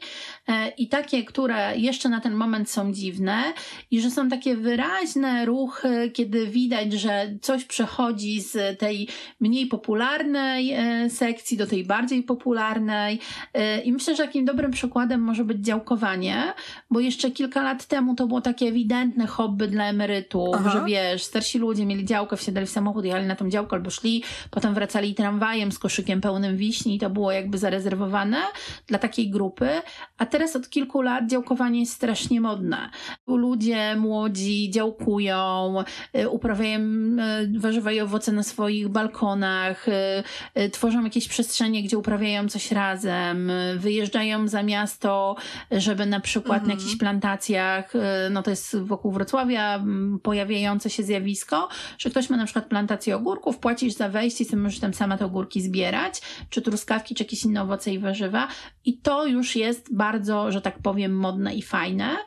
i 0.77 0.87
takie, 0.87 1.23
które 1.23 1.77
jeszcze 1.77 2.09
na 2.09 2.21
ten 2.21 2.33
moment 2.33 2.69
są 2.69 2.93
dziwne 2.93 3.43
i 3.91 4.01
że 4.01 4.11
są 4.11 4.29
takie 4.29 4.55
wyraźne 4.55 5.45
ruchy, 5.45 6.11
kiedy 6.13 6.47
widać, 6.47 6.93
że 6.93 7.35
coś 7.41 7.65
przechodzi 7.65 8.41
z 8.41 8.79
tej 8.79 9.07
mniej 9.39 9.67
popularnej 9.67 10.71
e, 10.71 11.09
sekcji 11.09 11.57
do 11.57 11.67
tej 11.67 11.83
bardziej 11.83 12.23
popularnej. 12.23 13.19
E, 13.53 13.81
I 13.81 13.91
myślę, 13.91 14.15
że 14.15 14.23
takim 14.23 14.45
dobrym 14.45 14.71
przykładem 14.71 15.21
może 15.21 15.43
być 15.43 15.65
działkowanie, 15.65 16.53
bo 16.91 16.99
jeszcze 16.99 17.31
kilka 17.31 17.63
lat 17.63 17.85
temu 17.85 18.15
to 18.15 18.27
było 18.27 18.41
takie 18.41 18.67
ewidentne 18.67 19.27
hobby 19.27 19.67
dla 19.67 19.94
emerytów, 19.95 20.55
Aha. 20.55 20.69
że 20.69 20.85
wiesz, 20.85 21.23
starsi 21.23 21.59
ludzie 21.59 21.85
mieli 21.85 22.05
działkę, 22.05 22.37
wsiadali 22.37 22.67
w 22.67 22.69
samochód, 22.69 23.05
jechali 23.05 23.25
na 23.25 23.35
tą 23.35 23.49
działkę 23.49 23.75
albo 23.75 23.89
szli, 23.89 24.23
potem 24.51 24.73
wracali 24.73 25.15
tramwajem 25.15 25.71
z 25.71 25.79
koszykiem 25.79 26.21
pełnym 26.21 26.57
wiśni 26.57 26.95
i 26.95 26.99
to 26.99 27.09
było 27.09 27.31
jakby 27.31 27.57
zarezerwowane 27.57 28.37
dla 28.87 28.99
takiej 28.99 29.29
grupy, 29.29 29.69
a 30.17 30.25
teraz 30.25 30.55
od 30.55 30.69
kilku 30.69 31.01
lat 31.01 31.29
działkowanie 31.29 31.79
jest 31.79 31.93
strasznie 31.93 32.41
modne. 32.41 32.89
Ludzie 33.27 33.95
młodzi 33.95 34.69
działkują, 34.69 35.75
y, 36.17 36.29
uprawiają 36.29 36.79
y, 36.79 37.59
warzywa 37.59 37.91
i 37.91 37.99
owoce 37.99 38.31
na 38.31 38.43
swoich 38.43 38.87
balkonach, 38.87 39.85
y, 40.57 40.69
tworzą 40.69 41.03
jakieś 41.03 41.27
przestrzenie, 41.27 41.83
gdzie 41.83 41.97
uprawiają 41.97 42.47
coś 42.47 42.71
razem, 42.71 43.51
wyjeżdżają 43.77 44.47
za 44.47 44.63
miasto, 44.63 45.35
żeby 45.71 46.05
na 46.05 46.19
przykład 46.19 46.61
mhm. 46.61 46.67
na 46.67 46.73
jakichś 46.73 46.97
plantacjach, 46.97 47.93
no 48.31 48.43
to 48.43 48.49
jest 48.49 48.77
wokół 48.77 49.11
Wrocławia, 49.11 49.84
pojawiające 50.23 50.89
się 50.89 51.03
zjawisko, 51.03 51.69
że 51.97 52.09
ktoś 52.09 52.29
ma 52.29 52.37
na 52.37 52.45
przykład 52.45 52.65
plantację 52.65 53.15
ogórków, 53.15 53.57
płacisz 53.57 53.93
za 53.93 54.09
wejście 54.09 54.45
i 54.53 54.55
możesz 54.55 54.79
tam 54.79 54.93
sama 54.93 55.17
te 55.17 55.25
ogórki 55.25 55.61
zbierać, 55.61 56.21
czy 56.49 56.61
truskawki, 56.61 57.15
czy 57.15 57.23
jakieś 57.23 57.45
inne 57.45 57.61
owoce 57.61 57.93
i 57.93 57.99
warzywa. 57.99 58.47
I 58.85 58.97
to 58.97 59.25
już 59.25 59.55
jest 59.55 59.95
bardzo, 59.95 60.51
że 60.51 60.61
tak 60.61 60.79
powiem, 60.79 61.17
modne 61.17 61.55
i 61.55 61.61
fajne. 61.61 62.17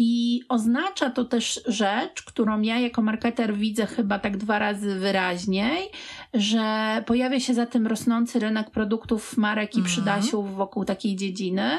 I 0.00 0.42
oznacza 0.48 1.10
to 1.10 1.24
też 1.24 1.60
rzecz, 1.66 2.22
którą 2.22 2.60
ja 2.60 2.78
jako 2.78 3.02
marketer 3.02 3.54
widzę 3.54 3.86
chyba 3.86 4.18
tak 4.18 4.36
dwa 4.36 4.58
razy 4.58 4.94
wyraźniej, 4.94 5.90
że 6.34 7.02
pojawia 7.06 7.40
się 7.40 7.54
za 7.54 7.66
tym 7.66 7.86
rosnący 7.86 8.38
rynek 8.38 8.70
produktów, 8.70 9.36
marek 9.36 9.74
i 9.74 9.78
mhm. 9.78 9.86
przydasiów 9.86 10.54
wokół 10.54 10.84
takiej 10.84 11.16
dziedziny. 11.16 11.70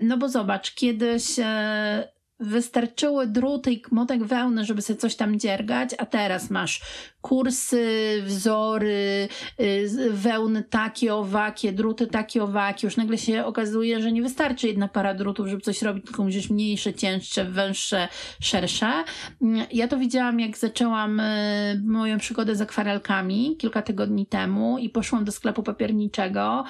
No 0.00 0.18
bo 0.18 0.28
zobacz, 0.28 0.74
kiedyś 0.74 1.38
e, 1.38 2.12
wystarczyły 2.42 3.26
druty 3.26 3.72
i 3.72 3.80
kmotek 3.80 4.24
wełny, 4.24 4.64
żeby 4.64 4.82
sobie 4.82 4.98
coś 4.98 5.16
tam 5.16 5.38
dziergać, 5.38 5.90
a 5.98 6.06
teraz 6.06 6.50
masz 6.50 6.80
kursy, 7.20 8.22
wzory, 8.26 9.28
y, 9.60 10.10
wełny 10.10 10.62
takie, 10.62 11.14
owakie, 11.14 11.72
druty 11.72 12.06
takie, 12.06 12.42
owakie. 12.42 12.86
Już 12.86 12.96
nagle 12.96 13.18
się 13.18 13.44
okazuje, 13.44 14.02
że 14.02 14.12
nie 14.12 14.22
wystarczy 14.22 14.66
jedna 14.66 14.88
para 14.88 15.14
drutów, 15.14 15.46
żeby 15.46 15.62
coś 15.62 15.82
robić, 15.82 16.04
tylko 16.04 16.24
musisz 16.24 16.50
mniejsze, 16.50 16.94
cięższe, 16.94 17.44
węższe, 17.44 18.08
szersze. 18.40 19.04
Mm, 19.42 19.66
ja 19.72 19.88
to 19.88 19.98
widziałam, 19.98 20.40
jak 20.40 20.58
zaczęłam 20.58 21.20
y, 21.20 21.82
moją 21.84 22.18
przygodę 22.18 22.56
z 22.56 22.60
akwarelkami 22.60 23.56
kilka 23.58 23.82
tygodni 23.82 24.26
temu 24.26 24.78
i 24.78 24.88
poszłam 24.88 25.24
do 25.24 25.32
sklepu 25.32 25.62
papierniczego 25.62 26.64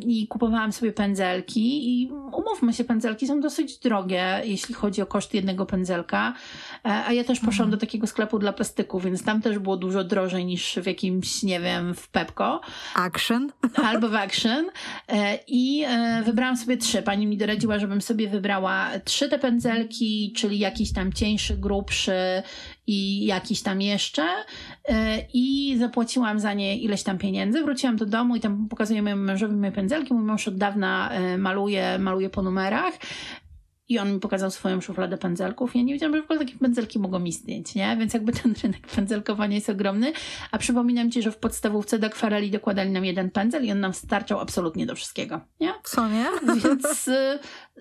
i 0.00 0.26
kupowałam 0.26 0.72
sobie 0.72 0.92
pędzelki 0.92 2.02
i 2.02 2.10
umówmy 2.32 2.72
się, 2.72 2.84
pędzelki 2.84 3.26
są 3.26 3.40
dosyć 3.40 3.78
drogie, 3.78 4.42
jeśli 4.44 4.74
chodzi 4.74 4.91
o 5.00 5.06
koszt 5.06 5.34
jednego 5.34 5.66
pędzelka, 5.66 6.34
e, 6.84 6.88
a 6.88 7.12
ja 7.12 7.24
też 7.24 7.38
poszłam 7.38 7.66
mhm. 7.66 7.70
do 7.70 7.76
takiego 7.76 8.06
sklepu 8.06 8.38
dla 8.38 8.52
plastyku, 8.52 9.00
więc 9.00 9.24
tam 9.24 9.42
też 9.42 9.58
było 9.58 9.76
dużo 9.76 10.04
drożej 10.04 10.44
niż 10.44 10.74
w 10.82 10.86
jakimś, 10.86 11.42
nie 11.42 11.60
wiem, 11.60 11.94
w 11.94 12.08
Pepko. 12.08 12.60
Action. 12.94 13.52
Albo 13.88 14.08
w 14.08 14.14
Action. 14.14 14.64
E, 15.08 15.38
I 15.46 15.84
e, 15.86 16.22
wybrałam 16.24 16.56
sobie 16.56 16.76
trzy. 16.76 17.02
Pani 17.02 17.26
mi 17.26 17.36
doradziła, 17.36 17.78
żebym 17.78 18.00
sobie 18.00 18.28
wybrała 18.28 18.90
trzy 19.04 19.28
te 19.28 19.38
pędzelki, 19.38 20.32
czyli 20.36 20.58
jakiś 20.58 20.92
tam 20.92 21.12
cieńszy, 21.12 21.56
grubszy 21.56 22.42
i 22.86 23.26
jakiś 23.26 23.62
tam 23.62 23.80
jeszcze 23.80 24.28
i 25.34 25.76
zapłaciłam 25.78 26.40
za 26.40 26.54
nie 26.54 26.78
ileś 26.78 27.02
tam 27.02 27.18
pieniędzy. 27.18 27.62
Wróciłam 27.62 27.96
do 27.96 28.06
domu 28.06 28.36
i 28.36 28.40
tam 28.40 28.68
pokazuję 28.68 29.02
mojemu 29.02 29.22
mężowi 29.22 29.54
moje 29.54 29.72
pędzelki. 29.72 30.14
Mój 30.14 30.24
mąż 30.24 30.48
od 30.48 30.56
dawna 30.56 31.10
maluje, 31.38 31.98
maluje 31.98 32.30
po 32.30 32.42
numerach 32.42 32.94
i 33.88 33.98
on 33.98 34.12
mi 34.14 34.20
pokazał 34.20 34.50
swoją 34.50 34.80
szufladę 34.80 35.18
pędzelków. 35.18 35.74
Ja 35.74 35.82
nie 35.82 35.92
wiedziałam, 35.92 36.16
że 36.16 36.22
w 36.22 36.24
ogóle 36.24 36.38
takie 36.38 36.58
pędzelki 36.58 36.98
mogą 36.98 37.24
istnieć, 37.24 37.74
nie? 37.74 37.96
Więc 37.96 38.14
jakby 38.14 38.32
ten 38.32 38.54
rynek 38.62 38.86
pędzelkowania 38.86 39.54
jest 39.54 39.70
ogromny. 39.70 40.12
A 40.50 40.58
przypominam 40.58 41.10
ci, 41.10 41.22
że 41.22 41.32
w 41.32 41.36
podstawówce 41.36 41.98
do 41.98 42.06
akwareli 42.06 42.50
dokładali 42.50 42.90
nam 42.90 43.04
jeden 43.04 43.30
pędzel 43.30 43.64
i 43.64 43.72
on 43.72 43.80
nam 43.80 43.94
starczał 43.94 44.40
absolutnie 44.40 44.86
do 44.86 44.94
wszystkiego, 44.94 45.40
nie? 45.60 45.72
Co 45.84 46.08
nie? 46.08 46.26
Więc 46.64 47.08
y, 47.08 47.38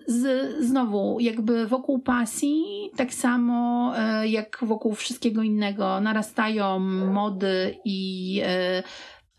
z, 0.07 0.55
znowu, 0.65 1.17
jakby 1.19 1.67
wokół 1.67 1.99
pasji, 1.99 2.63
tak 2.95 3.13
samo 3.13 3.93
y, 4.23 4.27
jak 4.27 4.57
wokół 4.61 4.95
wszystkiego 4.95 5.43
innego, 5.43 6.01
narastają 6.01 6.79
mody 6.79 7.77
i 7.85 8.41
y, 8.79 8.83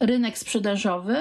rynek 0.07 0.39
sprzedażowy. 0.39 1.17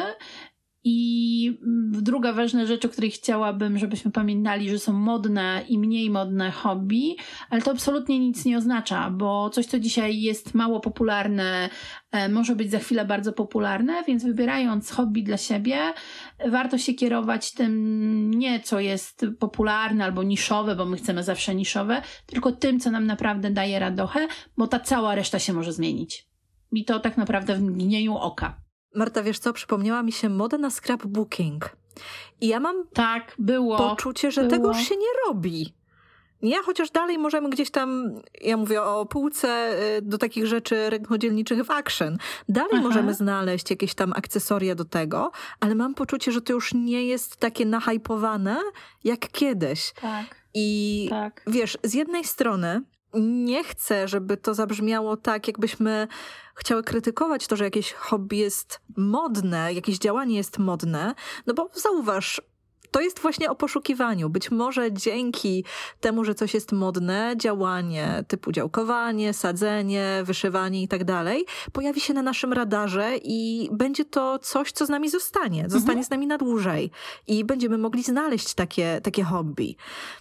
I 0.84 1.60
druga 2.02 2.34
ważna 2.34 2.66
rzecz, 2.66 2.86
o 2.86 2.90
której 2.90 3.12
chciałabym, 3.12 3.78
żebyśmy 3.78 4.12
pamiętali, 4.12 4.70
że 4.70 4.80
są 4.80 4.94
modne 4.94 5.64
i 5.68 5.80
mniej 5.80 6.10
modne 6.10 6.52
hobby, 6.52 7.16
ale 7.50 7.62
to 7.62 7.72
absolutnie 7.72 8.20
nic 8.20 8.46
nie 8.46 8.58
oznacza, 8.58 9.10
bo 9.10 9.50
coś, 9.50 9.66
co 9.66 9.80
dzisiaj 9.80 10.22
jest 10.22 10.54
mało 10.54 10.80
popularne, 10.80 11.70
e, 12.12 12.30
może 12.30 12.56
być 12.56 12.72
za 12.72 12.80
chwilę 12.80 13.06
bardzo 13.06 13.34
popularne, 13.34 14.04
więc 14.08 14.24
wybierając 14.24 14.92
hobby 14.92 15.24
dla 15.24 15.38
siebie, 15.38 15.78
warto 16.48 16.78
się 16.78 16.94
kierować 16.94 17.52
tym 17.52 18.32
nie, 18.34 18.60
co 18.60 18.80
jest 18.80 19.26
popularne 19.40 20.06
albo 20.06 20.24
niszowe, 20.24 20.76
bo 20.76 20.86
my 20.86 20.98
chcemy 20.98 21.24
zawsze 21.24 21.56
niszowe, 21.56 22.02
tylko 22.26 22.52
tym, 22.52 22.80
co 22.80 22.92
nam 22.92 23.06
naprawdę 23.06 23.52
daje 23.52 23.80
radochę, 23.80 24.28
bo 24.58 24.68
ta 24.68 24.80
cała 24.80 25.16
reszta 25.16 25.40
się 25.40 25.54
może 25.54 25.74
zmienić. 25.74 26.28
I 26.72 26.86
to 26.86 27.00
tak 27.00 27.18
naprawdę 27.18 27.56
w 27.56 27.62
mgnieniu 27.62 28.16
oka. 28.16 28.71
Marta, 28.96 29.24
wiesz 29.24 29.40
co, 29.40 29.54
przypomniała 29.54 30.04
mi 30.04 30.12
się 30.12 30.30
moda 30.30 30.58
na 30.58 30.70
scrapbooking. 30.70 31.70
I 32.42 32.48
ja 32.48 32.60
mam 32.60 32.88
tak, 32.94 33.36
było, 33.40 33.78
poczucie, 33.78 34.32
że 34.32 34.42
było. 34.42 34.52
tego 34.52 34.68
już 34.68 34.78
się 34.78 34.96
nie 34.96 35.28
robi. 35.28 35.74
Nie, 36.42 36.64
chociaż 36.64 36.92
dalej 36.92 37.18
możemy 37.18 37.50
gdzieś 37.50 37.72
tam, 37.72 38.16
ja 38.42 38.58
mówię 38.58 38.84
o 38.84 39.06
półce 39.06 39.80
y, 39.98 40.02
do 40.02 40.18
takich 40.18 40.48
rzeczy 40.48 40.90
rękodzielniczych 40.90 41.64
w 41.64 41.72
action. 41.72 42.18
Dalej 42.50 42.72
Aha. 42.74 42.82
możemy 42.82 43.14
znaleźć 43.14 43.70
jakieś 43.70 43.94
tam 43.94 44.14
akcesoria 44.14 44.76
do 44.76 44.86
tego, 44.86 45.32
ale 45.60 45.76
mam 45.76 45.94
poczucie, 45.94 46.32
że 46.32 46.42
to 46.42 46.54
już 46.54 46.74
nie 46.74 47.06
jest 47.06 47.38
takie 47.38 47.66
nahypowane 47.66 48.58
jak 49.04 49.32
kiedyś. 49.32 49.94
Tak. 50.02 50.26
I 50.54 51.08
tak. 51.10 51.44
wiesz, 51.48 51.78
z 51.84 51.94
jednej 51.94 52.24
strony 52.24 52.82
nie 53.20 53.64
chcę, 53.64 54.08
żeby 54.08 54.38
to 54.38 54.54
zabrzmiało 54.54 55.18
tak, 55.18 55.48
jakbyśmy 55.48 56.08
chciały 56.56 56.84
krytykować 56.84 57.48
to, 57.48 57.56
że 57.56 57.64
jakieś 57.64 57.94
hobby 57.94 58.36
jest 58.36 58.82
modne, 58.98 59.74
jakieś 59.74 59.98
działanie 59.98 60.38
jest 60.38 60.58
modne, 60.58 61.16
no 61.48 61.54
bo 61.54 61.70
zauważ, 61.74 62.42
to 62.92 63.02
jest 63.02 63.20
właśnie 63.20 63.52
o 63.52 63.56
poszukiwaniu. 63.56 64.30
Być 64.30 64.52
może 64.52 64.92
dzięki 64.92 65.64
temu, 66.00 66.24
że 66.24 66.36
coś 66.36 66.54
jest 66.54 66.72
modne, 66.72 67.34
działanie 67.38 68.24
typu 68.28 68.52
działkowanie, 68.52 69.34
sadzenie, 69.34 70.22
wyszywanie 70.24 70.84
i 70.84 70.88
tak 70.88 71.04
dalej, 71.04 71.46
pojawi 71.74 72.02
się 72.02 72.14
na 72.14 72.22
naszym 72.22 72.54
radarze 72.54 73.18
i 73.24 73.70
będzie 73.72 74.06
to 74.06 74.40
coś, 74.40 74.72
co 74.72 74.86
z 74.86 74.90
nami 74.90 75.10
zostanie. 75.10 75.64
Zostanie 75.64 75.92
mhm. 75.92 76.04
z 76.04 76.10
nami 76.10 76.28
na 76.28 76.38
dłużej 76.38 76.92
i 77.28 77.44
będziemy 77.44 77.78
mogli 77.78 78.04
znaleźć 78.04 78.54
takie, 78.54 79.02
takie 79.04 79.24
hobby. 79.24 79.76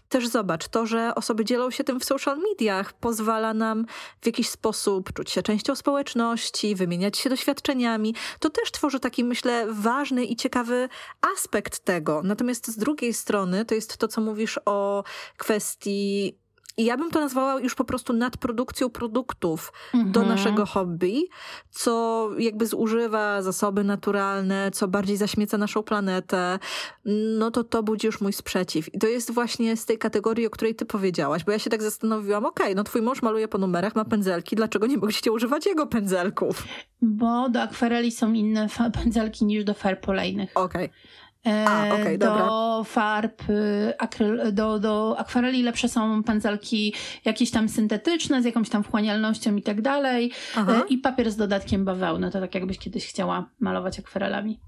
Też 0.09 0.29
zobacz, 0.29 0.69
to, 0.69 0.87
że 0.87 1.15
osoby 1.15 1.45
dzielą 1.45 1.71
się 1.71 1.85
tym 1.85 2.01
w 2.01 2.05
social 2.05 2.39
mediach, 2.39 2.93
pozwala 2.93 3.55
nam 3.55 3.87
w 4.21 4.27
jakiś 4.27 4.49
sposób 4.49 5.13
czuć 5.13 5.31
się 5.31 5.43
częścią 5.43 5.75
społeczności, 5.75 6.75
wymieniać 6.75 7.19
się 7.19 7.31
doświadczeniami. 7.31 8.15
To 8.41 8.51
też 8.51 8.73
tworzy 8.73 9.01
taki, 9.01 9.25
myślę, 9.25 9.67
ważny 9.71 10.25
i 10.25 10.37
ciekawy 10.37 10.89
aspekt 11.35 11.79
tego. 11.79 12.23
Natomiast 12.25 12.60
z 12.67 12.77
drugiej 12.77 13.15
strony 13.15 13.65
to 13.65 13.75
jest 13.75 13.97
to, 13.97 14.09
co 14.09 14.21
mówisz 14.21 14.61
o 14.67 15.05
kwestii 15.37 16.41
i 16.81 16.85
ja 16.85 16.97
bym 16.97 17.11
to 17.11 17.21
nazwała 17.21 17.61
już 17.61 17.75
po 17.75 17.85
prostu 17.85 18.13
nadprodukcją 18.13 18.91
produktów 18.91 19.73
mhm. 19.95 20.13
do 20.13 20.23
naszego 20.23 20.67
hobby, 20.67 21.25
co 21.71 22.29
jakby 22.39 22.67
zużywa 22.67 23.43
zasoby 23.43 23.85
naturalne, 23.85 24.71
co 24.71 24.89
bardziej 24.89 25.17
zaśmieca 25.17 25.59
naszą 25.59 25.83
planetę, 25.83 26.59
no 27.39 27.51
to 27.51 27.65
to 27.65 27.83
budzi 27.83 28.07
już 28.07 28.21
mój 28.21 28.33
sprzeciw. 28.33 28.95
I 28.95 28.99
to 28.99 29.07
jest 29.07 29.31
właśnie 29.31 29.77
z 29.77 29.87
tej 29.87 29.99
kategorii, 29.99 30.47
o 30.47 30.51
której 30.51 30.75
ty 30.75 30.85
powiedziałaś, 30.85 31.45
bo 31.45 31.53
ja 31.53 31.59
się 31.59 31.71
tak 31.71 31.83
zastanowiłam, 31.83 32.47
okej, 32.47 32.67
okay, 32.67 32.75
no 32.75 32.85
twój 32.85 33.03
mąż 33.03 33.23
maluje 33.23 33.49
po 33.49 33.59
numerach, 33.59 33.97
ma 33.97 34.05
pędzelki, 34.05 34.57
dlaczego 34.57 34.87
nie 34.87 34.97
mogliście 34.97 35.33
używać 35.33 35.67
jego 35.67 35.87
pędzelków? 35.87 36.65
Bo 37.03 37.49
do 37.49 37.63
akwareli 37.63 38.13
są 38.13 38.33
inne 38.33 38.69
pędzelki 39.03 39.45
niż 39.45 39.65
do 39.65 39.75
farb 39.75 40.09
olejnych. 40.09 40.51
Okej. 40.55 40.85
Okay. 40.85 40.99
A, 41.45 41.87
e, 41.87 41.93
okay, 41.93 42.19
do 42.19 42.27
dobra. 42.27 42.49
farb, 42.85 43.51
y, 43.51 43.95
akryl, 43.99 44.53
do, 44.53 44.79
do 44.79 45.19
akwareli 45.19 45.63
lepsze 45.63 45.89
są 45.89 46.23
pędzelki 46.23 46.95
jakieś 47.25 47.51
tam 47.51 47.69
syntetyczne, 47.69 48.43
z 48.43 48.45
jakąś 48.45 48.69
tam 48.69 48.83
wchłanialnością 48.83 49.57
i 49.57 49.63
tak 49.63 49.83
dalej. 49.83 50.33
E, 50.57 50.83
I 50.89 50.99
papier 50.99 51.31
z 51.31 51.37
dodatkiem 51.37 51.85
bawełny, 51.85 52.31
to 52.31 52.41
tak 52.41 52.55
jakbyś 52.55 52.79
kiedyś 52.79 53.07
chciała 53.07 53.51
malować 53.61 53.99
akwarelami. 53.99 54.61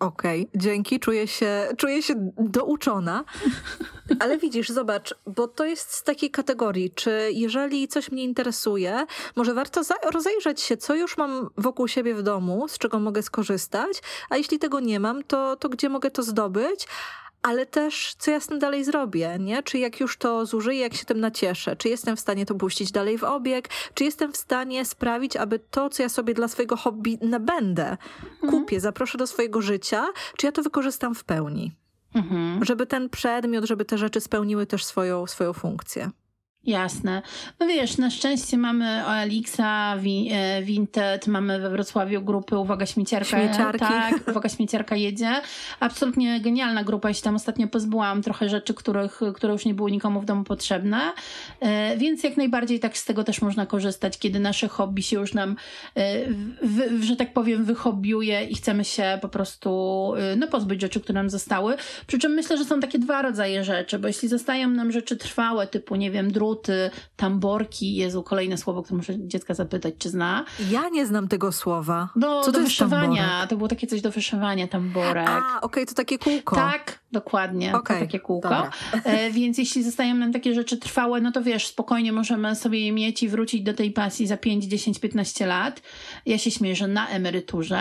Okej, 0.00 0.40
okay, 0.48 0.60
dzięki, 0.60 1.00
czuję 1.00 1.26
się, 1.26 1.68
czuję 1.76 2.02
się 2.02 2.14
douczona. 2.38 3.24
Ale 4.20 4.38
widzisz, 4.38 4.68
zobacz, 4.68 5.14
bo 5.26 5.48
to 5.48 5.64
jest 5.64 5.92
z 5.94 6.02
takiej 6.02 6.30
kategorii, 6.30 6.90
czy 6.90 7.30
jeżeli 7.32 7.88
coś 7.88 8.10
mnie 8.10 8.24
interesuje, 8.24 9.06
może 9.36 9.54
warto 9.54 9.80
rozejrzeć 10.12 10.60
się, 10.60 10.76
co 10.76 10.94
już 10.94 11.16
mam 11.16 11.48
wokół 11.56 11.88
siebie 11.88 12.14
w 12.14 12.22
domu, 12.22 12.68
z 12.68 12.78
czego 12.78 13.00
mogę 13.00 13.22
skorzystać, 13.22 14.02
a 14.30 14.36
jeśli 14.36 14.58
tego 14.58 14.80
nie 14.80 15.00
mam, 15.00 15.24
to, 15.24 15.56
to 15.56 15.68
gdzie 15.68 15.88
mogę 15.88 16.10
to 16.10 16.22
zdobyć? 16.22 16.88
Ale 17.42 17.66
też 17.66 18.14
co 18.18 18.30
ja 18.30 18.40
z 18.40 18.46
tym 18.46 18.58
dalej 18.58 18.84
zrobię, 18.84 19.36
nie? 19.40 19.62
Czy 19.62 19.78
jak 19.78 20.00
już 20.00 20.16
to 20.16 20.46
zużyję, 20.46 20.80
jak 20.80 20.94
się 20.94 21.04
tym 21.04 21.20
nacieszę, 21.20 21.76
czy 21.76 21.88
jestem 21.88 22.16
w 22.16 22.20
stanie 22.20 22.46
to 22.46 22.54
puścić 22.54 22.92
dalej 22.92 23.18
w 23.18 23.24
obieg, 23.24 23.68
czy 23.94 24.04
jestem 24.04 24.32
w 24.32 24.36
stanie 24.36 24.84
sprawić, 24.84 25.36
aby 25.36 25.58
to, 25.58 25.90
co 25.90 26.02
ja 26.02 26.08
sobie 26.08 26.34
dla 26.34 26.48
swojego 26.48 26.76
hobby 26.76 27.18
nabędę, 27.22 27.96
mhm. 28.32 28.52
kupię, 28.52 28.80
zaproszę 28.80 29.18
do 29.18 29.26
swojego 29.26 29.62
życia, 29.62 30.06
czy 30.36 30.46
ja 30.46 30.52
to 30.52 30.62
wykorzystam 30.62 31.14
w 31.14 31.24
pełni. 31.24 31.72
Mhm. 32.14 32.64
Żeby 32.64 32.86
ten 32.86 33.10
przedmiot, 33.10 33.64
żeby 33.64 33.84
te 33.84 33.98
rzeczy 33.98 34.20
spełniły 34.20 34.66
też 34.66 34.84
swoją, 34.84 35.26
swoją 35.26 35.52
funkcję. 35.52 36.10
Jasne. 36.64 37.22
No 37.60 37.66
wiesz, 37.66 37.98
na 37.98 38.10
szczęście 38.10 38.58
mamy 38.58 39.06
OLX-a, 39.06 39.96
e, 39.96 40.62
Vinted, 40.62 41.26
mamy 41.26 41.60
we 41.60 41.70
Wrocławiu 41.70 42.22
grupy 42.22 42.58
Uwaga 42.58 42.86
Śmieciarka. 42.86 43.28
Śmieciarki. 43.28 43.78
Tak, 43.78 44.14
Uwaga 44.30 44.48
Śmieciarka 44.48 44.96
jedzie. 44.96 45.32
Absolutnie 45.80 46.40
genialna 46.40 46.84
grupa. 46.84 47.08
Ja 47.08 47.14
się 47.14 47.22
tam 47.22 47.36
ostatnio 47.36 47.68
pozbyłam 47.68 48.22
trochę 48.22 48.48
rzeczy, 48.48 48.74
których, 48.74 49.20
które 49.34 49.52
już 49.52 49.64
nie 49.64 49.74
były 49.74 49.90
nikomu 49.90 50.20
w 50.20 50.24
domu 50.24 50.44
potrzebne. 50.44 51.12
E, 51.60 51.96
więc 51.96 52.22
jak 52.22 52.36
najbardziej 52.36 52.80
tak 52.80 52.98
z 52.98 53.04
tego 53.04 53.24
też 53.24 53.42
można 53.42 53.66
korzystać, 53.66 54.18
kiedy 54.18 54.40
nasze 54.40 54.68
hobby 54.68 55.02
się 55.02 55.20
już 55.20 55.34
nam, 55.34 55.56
e, 55.94 56.26
w, 56.62 57.02
że 57.02 57.16
tak 57.16 57.32
powiem, 57.32 57.64
wyhobbiuje 57.64 58.44
i 58.44 58.54
chcemy 58.54 58.84
się 58.84 59.18
po 59.22 59.28
prostu 59.28 60.12
no, 60.36 60.48
pozbyć 60.48 60.80
rzeczy, 60.80 61.00
które 61.00 61.14
nam 61.14 61.30
zostały. 61.30 61.76
Przy 62.06 62.18
czym 62.18 62.32
myślę, 62.32 62.58
że 62.58 62.64
są 62.64 62.80
takie 62.80 62.98
dwa 62.98 63.22
rodzaje 63.22 63.64
rzeczy, 63.64 63.98
bo 63.98 64.08
jeśli 64.08 64.28
zostają 64.28 64.68
nam 64.68 64.92
rzeczy 64.92 65.16
trwałe, 65.16 65.66
typu, 65.66 65.96
nie 65.96 66.10
wiem, 66.10 66.32
drut, 66.32 66.57
druty, 66.58 66.90
tamborki. 67.16 67.96
Jezu, 67.96 68.22
kolejne 68.22 68.56
słowo, 68.56 68.82
które 68.82 68.96
muszę 68.96 69.14
dziecka 69.18 69.54
zapytać, 69.54 69.94
czy 69.98 70.10
zna. 70.10 70.44
Ja 70.70 70.88
nie 70.88 71.06
znam 71.06 71.28
tego 71.28 71.52
słowa. 71.52 72.08
Do, 72.16 72.42
Co 72.42 72.52
do 72.52 72.60
wyszywania. 72.60 73.46
To 73.46 73.56
było 73.56 73.68
takie 73.68 73.86
coś 73.86 74.00
do 74.00 74.10
wyszywania, 74.10 74.68
tamborek. 74.68 75.28
A, 75.28 75.38
okej, 75.38 75.60
okay, 75.62 75.86
to 75.86 75.94
takie 75.94 76.18
kółko. 76.18 76.56
Tak, 76.56 76.98
Dokładnie, 77.12 77.74
okay, 77.74 78.00
takie 78.00 78.20
kółko. 78.20 78.70
E, 79.04 79.30
więc 79.30 79.58
jeśli 79.58 79.82
zostają 79.82 80.14
nam 80.14 80.32
takie 80.32 80.54
rzeczy 80.54 80.76
trwałe, 80.76 81.20
no 81.20 81.32
to 81.32 81.42
wiesz, 81.42 81.66
spokojnie 81.66 82.12
możemy 82.12 82.54
sobie 82.54 82.80
je 82.80 82.92
mieć 82.92 83.22
i 83.22 83.28
wrócić 83.28 83.62
do 83.62 83.74
tej 83.74 83.90
pasji 83.90 84.26
za 84.26 84.36
5, 84.36 84.64
10, 84.64 84.98
15 84.98 85.46
lat. 85.46 85.82
Ja 86.26 86.38
się 86.38 86.50
śmieję, 86.50 86.76
że 86.76 86.88
na 86.88 87.08
emeryturze. 87.08 87.80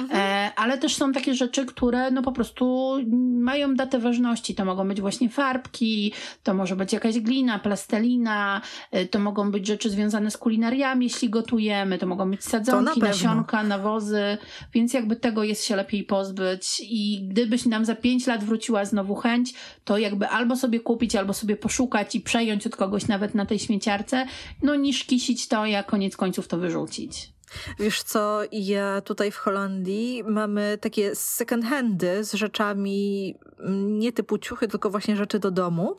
Mhm. 0.00 0.20
E, 0.20 0.50
ale 0.56 0.78
też 0.78 0.96
są 0.96 1.12
takie 1.12 1.34
rzeczy, 1.34 1.66
które 1.66 2.10
no 2.10 2.22
po 2.22 2.32
prostu 2.32 2.94
mają 3.40 3.74
datę 3.74 3.98
ważności. 3.98 4.54
To 4.54 4.64
mogą 4.64 4.88
być 4.88 5.00
właśnie 5.00 5.28
farbki, 5.28 6.12
to 6.42 6.54
może 6.54 6.76
być 6.76 6.92
jakaś 6.92 7.20
glina, 7.20 7.58
plastelina, 7.58 8.60
e, 8.90 9.06
to 9.06 9.18
mogą 9.18 9.50
być 9.50 9.66
rzeczy 9.66 9.90
związane 9.90 10.30
z 10.30 10.36
kulinariami, 10.36 11.06
jeśli 11.06 11.30
gotujemy, 11.30 11.98
to 11.98 12.06
mogą 12.06 12.30
być 12.30 12.44
sadzonki, 12.44 13.00
na 13.00 13.08
nasionka, 13.08 13.62
nawozy, 13.62 14.38
więc 14.74 14.92
jakby 14.94 15.16
tego 15.16 15.44
jest 15.44 15.64
się 15.64 15.76
lepiej 15.76 16.04
pozbyć 16.04 16.82
i 16.82 17.28
gdybyś 17.28 17.66
nam 17.66 17.84
za 17.84 17.94
5 17.94 18.26
lat 18.26 18.44
wrócił 18.44 18.57
wróciła 18.58 18.84
znowu 18.84 19.14
chęć, 19.14 19.54
to 19.84 19.98
jakby 19.98 20.28
albo 20.28 20.56
sobie 20.56 20.80
kupić, 20.80 21.16
albo 21.16 21.34
sobie 21.34 21.56
poszukać 21.56 22.14
i 22.14 22.20
przejąć 22.20 22.66
od 22.66 22.76
kogoś 22.76 23.08
nawet 23.08 23.34
na 23.34 23.46
tej 23.46 23.58
śmieciarce, 23.58 24.26
no 24.62 24.74
niż 24.74 25.04
kisić 25.04 25.48
to, 25.48 25.64
a 25.78 25.82
koniec 25.82 26.16
końców 26.16 26.48
to 26.48 26.58
wyrzucić. 26.58 27.32
Wiesz 27.78 28.02
co, 28.02 28.40
ja 28.52 29.00
tutaj 29.00 29.30
w 29.30 29.36
Holandii 29.36 30.24
mamy 30.24 30.78
takie 30.80 31.14
second 31.14 31.64
handy 31.64 32.24
z 32.24 32.32
rzeczami 32.32 33.34
mm, 33.60 33.98
nie 33.98 34.12
typu 34.12 34.38
ciuchy, 34.38 34.68
tylko 34.68 34.90
właśnie 34.90 35.16
rzeczy 35.16 35.38
do 35.38 35.50
domu. 35.50 35.96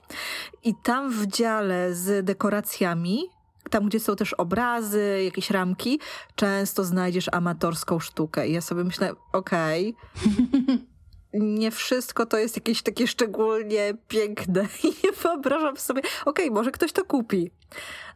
I 0.63 0.73
tam 0.83 1.11
w 1.11 1.27
dziale 1.27 1.93
z 1.95 2.25
dekoracjami 2.25 3.19
tam, 3.69 3.85
gdzie 3.85 3.99
są 3.99 4.15
też 4.15 4.33
obrazy, 4.33 5.21
jakieś 5.25 5.51
ramki, 5.51 5.99
często 6.35 6.83
znajdziesz 6.83 7.29
amatorską 7.31 7.99
sztukę. 7.99 8.47
I 8.47 8.53
ja 8.53 8.61
sobie 8.61 8.83
myślę, 8.83 9.11
okej, 9.33 9.95
okay, 10.15 10.77
nie 11.33 11.71
wszystko 11.71 12.25
to 12.25 12.37
jest 12.37 12.55
jakieś 12.55 12.81
takie 12.81 13.07
szczególnie 13.07 13.93
piękne 14.07 14.61
i 14.83 14.87
nie 14.87 15.11
wyobrażam 15.11 15.77
sobie, 15.77 16.01
okej, 16.01 16.45
okay, 16.45 16.51
może 16.55 16.71
ktoś 16.71 16.91
to 16.91 17.05
kupi. 17.05 17.51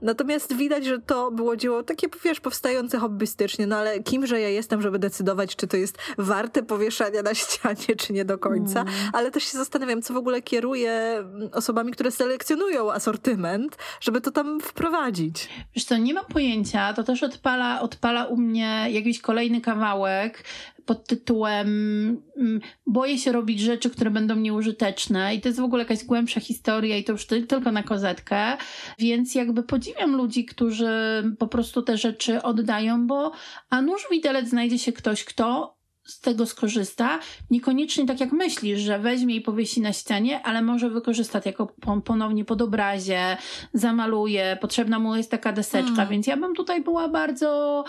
Natomiast 0.01 0.55
widać, 0.55 0.85
że 0.85 0.99
to 0.99 1.31
było 1.31 1.55
dzieło 1.55 1.83
takie, 1.83 2.07
wiesz, 2.23 2.39
powstające 2.39 2.99
hobbystycznie, 2.99 3.67
no 3.67 3.77
ale 3.77 3.99
kimże 3.99 4.41
ja 4.41 4.49
jestem, 4.49 4.81
żeby 4.81 4.99
decydować, 4.99 5.55
czy 5.55 5.67
to 5.67 5.77
jest 5.77 5.97
warte 6.17 6.63
powieszania 6.63 7.21
na 7.21 7.35
ścianie, 7.41 7.95
czy 7.97 8.13
nie 8.13 8.25
do 8.25 8.37
końca. 8.37 8.81
Mm. 8.81 8.93
Ale 9.13 9.31
też 9.31 9.43
się 9.43 9.57
zastanawiam, 9.57 10.01
co 10.01 10.13
w 10.13 10.17
ogóle 10.17 10.41
kieruje 10.41 11.23
osobami, 11.51 11.91
które 11.91 12.11
selekcjonują 12.11 12.91
asortyment, 12.91 13.77
żeby 14.01 14.21
to 14.21 14.31
tam 14.31 14.59
wprowadzić. 14.59 15.49
Wiesz 15.75 15.85
co, 15.85 15.97
nie 15.97 16.13
mam 16.13 16.25
pojęcia, 16.25 16.93
to 16.93 17.03
też 17.03 17.23
odpala, 17.23 17.81
odpala 17.81 18.25
u 18.25 18.37
mnie 18.37 18.87
jakiś 18.89 19.21
kolejny 19.21 19.61
kawałek, 19.61 20.43
pod 20.85 21.07
tytułem 21.07 21.67
mm, 22.37 22.61
boję 22.87 23.17
się 23.17 23.31
robić 23.31 23.59
rzeczy, 23.59 23.89
które 23.89 24.11
będą 24.11 24.35
nieużyteczne. 24.35 25.35
I 25.35 25.41
to 25.41 25.49
jest 25.49 25.59
w 25.59 25.63
ogóle 25.63 25.83
jakaś 25.83 26.03
głębsza 26.03 26.39
historia 26.39 26.97
i 26.97 27.03
to 27.03 27.11
już 27.11 27.25
tylko 27.25 27.71
na 27.71 27.83
kozetkę, 27.83 28.57
więc 28.99 29.35
jakby 29.35 29.63
podziwiam 29.63 30.15
ludzi, 30.15 30.45
którzy 30.45 31.23
po 31.39 31.47
prostu 31.47 31.81
te 31.81 31.97
rzeczy 31.97 32.41
oddają, 32.41 33.07
bo 33.07 33.31
a 33.69 33.81
nuż 33.81 34.07
widelec 34.11 34.49
znajdzie 34.49 34.79
się 34.79 34.91
ktoś, 34.91 35.23
kto 35.23 35.72
z 36.05 36.19
tego 36.19 36.45
skorzysta. 36.45 37.19
Niekoniecznie 37.51 38.05
tak 38.05 38.19
jak 38.19 38.31
myślisz, 38.31 38.79
że 38.79 38.99
weźmie 38.99 39.35
i 39.35 39.41
powiesi 39.41 39.81
na 39.81 39.93
ścianie, 39.93 40.41
ale 40.43 40.61
może 40.61 40.89
wykorzysta 40.89 41.41
to 41.41 41.49
jako 41.49 41.67
ponownie 42.05 42.45
pod 42.45 42.61
obrazie, 42.61 43.37
zamaluje, 43.73 44.57
potrzebna 44.61 44.99
mu 44.99 45.15
jest 45.15 45.31
taka 45.31 45.53
deseczka, 45.53 46.01
mm. 46.01 46.09
więc 46.09 46.27
ja 46.27 46.37
bym 46.37 46.55
tutaj 46.55 46.81
była 46.81 47.07
bardzo 47.09 47.83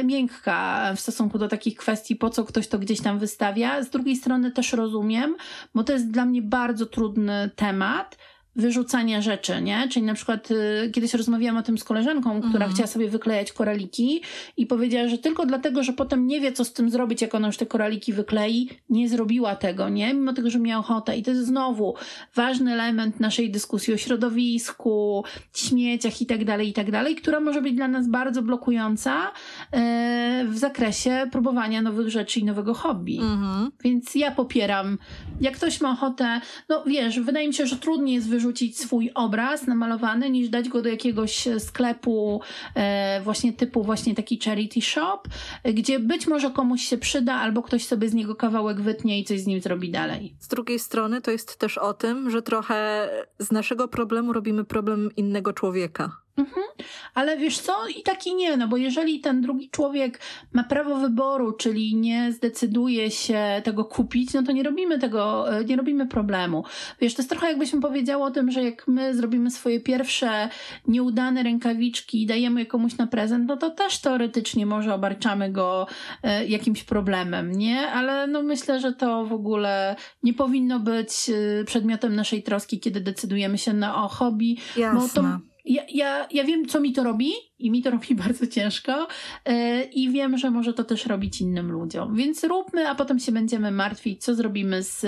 y, 0.00 0.04
miękka 0.04 0.90
w 0.96 1.00
stosunku 1.00 1.38
do 1.38 1.48
takich 1.48 1.76
kwestii, 1.76 2.16
po 2.16 2.30
co 2.30 2.44
ktoś 2.44 2.68
to 2.68 2.78
gdzieś 2.78 3.00
tam 3.00 3.18
wystawia. 3.18 3.82
Z 3.82 3.90
drugiej 3.90 4.16
strony 4.16 4.50
też 4.50 4.72
rozumiem, 4.72 5.36
bo 5.74 5.84
to 5.84 5.92
jest 5.92 6.10
dla 6.10 6.24
mnie 6.24 6.42
bardzo 6.42 6.86
trudny 6.86 7.50
temat, 7.56 8.16
wyrzucania 8.60 9.22
rzeczy, 9.22 9.62
nie? 9.62 9.88
Czyli 9.88 10.06
na 10.06 10.14
przykład 10.14 10.50
y, 10.50 10.90
kiedyś 10.92 11.14
rozmawiałam 11.14 11.56
o 11.56 11.62
tym 11.62 11.78
z 11.78 11.84
koleżanką, 11.84 12.40
która 12.40 12.54
mhm. 12.54 12.72
chciała 12.72 12.86
sobie 12.86 13.08
wyklejać 13.08 13.52
koraliki 13.52 14.22
i 14.56 14.66
powiedziała, 14.66 15.08
że 15.08 15.18
tylko 15.18 15.46
dlatego, 15.46 15.82
że 15.82 15.92
potem 15.92 16.26
nie 16.26 16.40
wie, 16.40 16.52
co 16.52 16.64
z 16.64 16.72
tym 16.72 16.90
zrobić, 16.90 17.22
jak 17.22 17.34
ona 17.34 17.46
już 17.46 17.56
te 17.56 17.66
koraliki 17.66 18.12
wyklei, 18.12 18.68
nie 18.90 19.08
zrobiła 19.08 19.56
tego, 19.56 19.88
nie? 19.88 20.14
Mimo 20.14 20.32
tego, 20.32 20.50
że 20.50 20.58
miała 20.58 20.80
ochotę. 20.80 21.16
I 21.16 21.22
to 21.22 21.30
jest 21.30 21.46
znowu 21.46 21.94
ważny 22.34 22.72
element 22.72 23.20
naszej 23.20 23.50
dyskusji 23.50 23.94
o 23.94 23.96
środowisku, 23.96 25.24
śmieciach 25.54 26.22
i 26.22 26.26
tak 26.26 26.44
dalej, 26.44 26.68
i 26.68 26.72
tak 26.72 26.90
dalej, 26.90 27.16
która 27.16 27.40
może 27.40 27.62
być 27.62 27.74
dla 27.74 27.88
nas 27.88 28.08
bardzo 28.08 28.42
blokująca 28.42 29.26
y, 29.26 30.48
w 30.48 30.58
zakresie 30.58 31.28
próbowania 31.32 31.82
nowych 31.82 32.08
rzeczy 32.08 32.40
i 32.40 32.44
nowego 32.44 32.74
hobby. 32.74 33.18
Mhm. 33.20 33.70
Więc 33.84 34.14
ja 34.14 34.30
popieram. 34.30 34.98
Jak 35.40 35.54
ktoś 35.54 35.80
ma 35.80 35.92
ochotę, 35.92 36.40
no 36.68 36.84
wiesz, 36.86 37.20
wydaje 37.20 37.48
mi 37.48 37.54
się, 37.54 37.66
że 37.66 37.76
trudniej 37.76 38.14
jest 38.14 38.28
wyrzucić 38.28 38.49
wrzucić 38.50 38.78
swój 38.78 39.10
obraz 39.14 39.66
namalowany, 39.66 40.30
niż 40.30 40.48
dać 40.48 40.68
go 40.68 40.82
do 40.82 40.88
jakiegoś 40.88 41.48
sklepu 41.58 42.40
e, 42.74 43.20
właśnie 43.24 43.52
typu 43.52 43.82
właśnie 43.82 44.14
taki 44.14 44.38
charity 44.44 44.80
shop, 44.80 45.20
gdzie 45.64 45.98
być 45.98 46.26
może 46.26 46.50
komuś 46.50 46.82
się 46.82 46.98
przyda, 46.98 47.34
albo 47.34 47.62
ktoś 47.62 47.84
sobie 47.84 48.08
z 48.08 48.14
niego 48.14 48.34
kawałek 48.34 48.80
wytnie 48.80 49.20
i 49.20 49.24
coś 49.24 49.40
z 49.40 49.46
nim 49.46 49.60
zrobi 49.60 49.90
dalej. 49.90 50.34
Z 50.38 50.48
drugiej 50.48 50.78
strony 50.78 51.20
to 51.20 51.30
jest 51.30 51.58
też 51.58 51.78
o 51.78 51.94
tym, 51.94 52.30
że 52.30 52.42
trochę 52.42 53.08
z 53.38 53.52
naszego 53.52 53.88
problemu 53.88 54.32
robimy 54.32 54.64
problem 54.64 55.10
innego 55.16 55.52
człowieka. 55.52 56.12
Mhm. 56.40 56.66
Ale 57.14 57.36
wiesz 57.36 57.58
co, 57.58 57.88
i 57.88 58.02
tak 58.02 58.26
i 58.26 58.34
nie, 58.34 58.56
no 58.56 58.68
bo 58.68 58.76
jeżeli 58.76 59.20
ten 59.20 59.40
drugi 59.40 59.70
człowiek 59.70 60.20
ma 60.52 60.64
prawo 60.64 60.96
wyboru, 60.96 61.52
czyli 61.52 61.96
nie 61.96 62.32
zdecyduje 62.32 63.10
się 63.10 63.40
tego 63.64 63.84
kupić, 63.84 64.34
no 64.34 64.42
to 64.42 64.52
nie 64.52 64.62
robimy 64.62 64.98
tego, 64.98 65.52
e, 65.56 65.64
nie 65.64 65.76
robimy 65.76 66.06
problemu. 66.06 66.64
Wiesz, 67.00 67.14
to 67.14 67.22
jest 67.22 67.30
trochę 67.30 67.48
jakbyśmy 67.48 67.80
powiedziało 67.80 68.26
o 68.26 68.30
tym, 68.30 68.50
że 68.50 68.62
jak 68.62 68.88
my 68.88 69.14
zrobimy 69.14 69.50
swoje 69.50 69.80
pierwsze 69.80 70.48
nieudane 70.88 71.42
rękawiczki 71.42 72.22
i 72.22 72.26
dajemy 72.26 72.60
je 72.60 72.66
komuś 72.66 72.96
na 72.96 73.06
prezent, 73.06 73.48
no 73.48 73.56
to 73.56 73.70
też 73.70 73.98
teoretycznie 73.98 74.66
może 74.66 74.94
obarczamy 74.94 75.52
go 75.52 75.86
e, 76.22 76.46
jakimś 76.46 76.84
problemem, 76.84 77.52
nie? 77.52 77.88
Ale 77.88 78.26
no 78.26 78.42
myślę, 78.42 78.80
że 78.80 78.92
to 78.92 79.26
w 79.26 79.32
ogóle 79.32 79.96
nie 80.22 80.34
powinno 80.34 80.80
być 80.80 81.30
e, 81.30 81.64
przedmiotem 81.64 82.16
naszej 82.16 82.42
troski, 82.42 82.80
kiedy 82.80 83.00
decydujemy 83.00 83.58
się 83.58 83.72
na 83.72 84.04
o 84.04 84.08
hobby. 84.08 84.56
Jasne. 84.76 85.00
Bo 85.00 85.08
to 85.08 85.49
ja, 85.64 85.82
ja, 85.88 86.28
ja 86.30 86.44
wiem, 86.44 86.66
co 86.66 86.80
mi 86.80 86.92
to 86.92 87.04
robi 87.04 87.32
i 87.58 87.70
mi 87.70 87.82
to 87.82 87.90
robi 87.96 88.14
bardzo 88.14 88.46
ciężko 88.46 89.08
yy, 89.46 89.82
i 89.82 90.10
wiem, 90.10 90.38
że 90.38 90.50
może 90.50 90.74
to 90.74 90.84
też 90.84 91.06
robić 91.06 91.40
innym 91.40 91.72
ludziom. 91.72 92.14
Więc 92.14 92.44
róbmy, 92.44 92.88
a 92.88 92.94
potem 92.94 93.18
się 93.18 93.32
będziemy 93.32 93.70
martwić, 93.70 94.24
co 94.24 94.34
zrobimy 94.34 94.82
z 94.82 95.06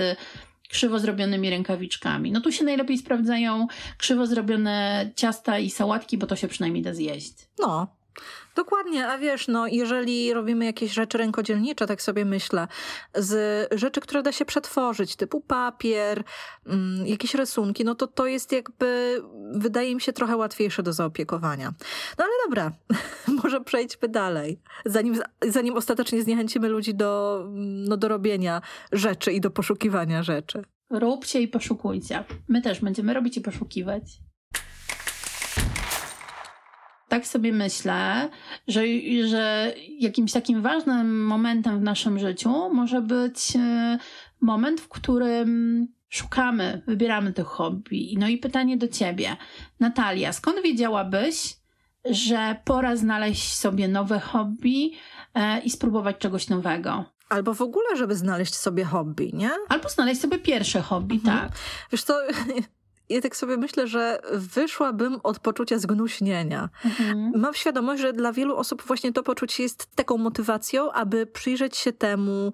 krzywo 0.68 0.98
zrobionymi 0.98 1.50
rękawiczkami. 1.50 2.32
No 2.32 2.40
tu 2.40 2.53
się 2.53 2.64
najlepiej 2.64 2.98
sprawdzają 2.98 3.66
krzywo 3.98 4.26
zrobione 4.26 5.11
ciasta 5.16 5.59
i 5.59 5.70
sałatki, 5.70 6.18
bo 6.18 6.26
to 6.26 6.36
się 6.36 6.48
przynajmniej 6.48 6.82
da 6.82 6.94
zjeść. 6.94 7.34
No, 7.59 7.86
Dokładnie, 8.57 9.09
a 9.09 9.18
wiesz, 9.18 9.48
no 9.48 9.66
jeżeli 9.66 10.34
robimy 10.34 10.64
jakieś 10.64 10.92
rzeczy 10.92 11.18
rękodzielnicze, 11.18 11.86
tak 11.86 12.03
sobie 12.03 12.24
myślę, 12.24 12.68
z 13.14 13.68
rzeczy, 13.80 14.00
które 14.00 14.22
da 14.22 14.32
się 14.32 14.44
przetworzyć, 14.44 15.16
typu 15.16 15.40
papier, 15.40 16.24
mm, 16.66 17.07
jakieś 17.07 17.34
rysunki, 17.34 17.84
no 17.84 17.94
to 17.94 18.07
to 18.07 18.26
jest 18.26 18.53
jakby, 18.53 19.22
wydaje 19.53 19.94
mi 19.94 20.00
się, 20.00 20.12
trochę 20.12 20.36
łatwiejsze 20.36 20.82
do 20.82 20.92
zaopiekowania. 20.92 21.72
No 22.18 22.24
ale 22.24 22.32
dobra, 22.44 22.72
może 23.42 23.61
przejdźmy 23.61 24.09
dalej, 24.09 24.61
zanim, 24.84 25.20
zanim 25.48 25.76
ostatecznie 25.76 26.22
zniechęcimy 26.22 26.68
ludzi 26.68 26.94
do, 26.94 27.44
no, 27.88 27.96
do 27.96 28.09
robienia 28.09 28.62
rzeczy 28.92 29.32
i 29.32 29.40
do 29.40 29.50
poszukiwania 29.50 30.22
rzeczy. 30.22 30.62
Róbcie 30.90 31.40
i 31.40 31.48
poszukujcie. 31.48 32.24
My 32.48 32.62
też 32.62 32.80
będziemy 32.80 33.14
robić 33.14 33.36
i 33.36 33.40
poszukiwać 33.40 34.03
tak 37.13 37.27
sobie 37.27 37.53
myślę, 37.53 38.29
że, 38.69 38.83
że 39.29 39.75
jakimś 39.99 40.33
takim 40.33 40.63
ważnym 40.63 41.27
momentem 41.27 41.79
w 41.79 41.83
naszym 41.83 42.19
życiu 42.19 42.75
może 42.75 43.03
być 43.03 43.57
e, 43.57 43.99
moment, 44.41 44.81
w 44.81 44.89
którym 44.89 45.89
szukamy, 46.09 46.83
wybieramy 46.87 47.33
tych 47.33 47.47
hobby. 47.47 48.15
No 48.19 48.29
i 48.29 48.39
pytanie 48.39 48.77
do 48.77 48.89
ciebie. 48.89 49.37
Natalia, 49.81 50.33
skąd 50.33 50.63
wiedziałabyś, 50.63 51.57
że 52.05 52.57
pora 52.65 52.97
znaleźć 52.97 53.55
sobie 53.55 53.89
nowe 53.89 54.21
hobby 54.21 54.91
e, 55.35 55.61
i 55.61 55.71
spróbować 55.71 56.19
czegoś 56.19 56.49
nowego? 56.49 57.05
Albo 57.29 57.55
w 57.55 57.63
ogóle, 57.63 57.97
żeby 57.97 58.17
znaleźć 58.17 58.55
sobie 58.55 58.85
hobby, 58.85 59.31
nie? 59.35 59.51
Albo 59.69 59.89
znaleźć 59.89 60.21
sobie 60.21 60.39
pierwsze 60.39 60.81
hobby, 60.81 61.15
mhm. 61.15 61.39
tak. 61.39 61.59
Wiesz 61.93 62.03
co, 62.03 62.15
ja 63.13 63.21
tak 63.21 63.37
sobie 63.37 63.57
myślę, 63.57 63.87
że 63.87 64.19
wyszłabym 64.33 65.21
od 65.23 65.39
poczucia 65.39 65.79
zgnuśnienia. 65.79 66.69
Mhm. 66.85 67.33
Mam 67.37 67.55
świadomość, 67.55 68.03
że 68.03 68.13
dla 68.13 68.33
wielu 68.33 68.57
osób 68.57 68.83
właśnie 68.83 69.13
to 69.13 69.23
poczucie 69.23 69.63
jest 69.63 69.87
taką 69.95 70.19
motywacją, 70.19 70.93
aby 70.93 71.27
przyjrzeć 71.27 71.77
się 71.77 71.93
temu, 71.93 72.53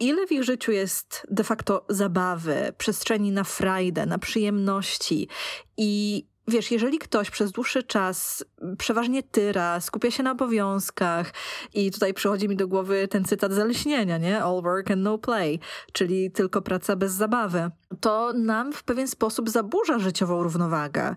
ile 0.00 0.26
w 0.26 0.32
ich 0.32 0.44
życiu 0.44 0.72
jest 0.72 1.26
de 1.30 1.44
facto 1.44 1.84
zabawy, 1.88 2.72
przestrzeni 2.78 3.32
na 3.32 3.44
frajdę, 3.44 4.06
na 4.06 4.18
przyjemności 4.18 5.28
i 5.76 6.24
wiesz, 6.48 6.70
jeżeli 6.70 6.98
ktoś 6.98 7.30
przez 7.30 7.52
dłuższy 7.52 7.82
czas 7.82 8.44
przeważnie 8.78 9.22
tyra, 9.22 9.80
skupia 9.80 10.10
się 10.10 10.22
na 10.22 10.32
obowiązkach 10.32 11.32
i 11.74 11.90
tutaj 11.90 12.14
przychodzi 12.14 12.48
mi 12.48 12.56
do 12.56 12.68
głowy 12.68 13.08
ten 13.08 13.24
cytat 13.24 13.52
zaleśnienia, 13.52 14.18
nie? 14.18 14.42
All 14.42 14.62
work 14.62 14.90
and 14.90 15.02
no 15.02 15.18
play, 15.18 15.60
czyli 15.92 16.30
tylko 16.30 16.62
praca 16.62 16.96
bez 16.96 17.12
zabawy, 17.12 17.70
to 18.00 18.32
nam 18.32 18.72
w 18.72 18.84
pewien 18.84 19.08
sposób 19.08 19.50
zaburza 19.50 19.98
życiową 19.98 20.42
równowagę. 20.42 21.16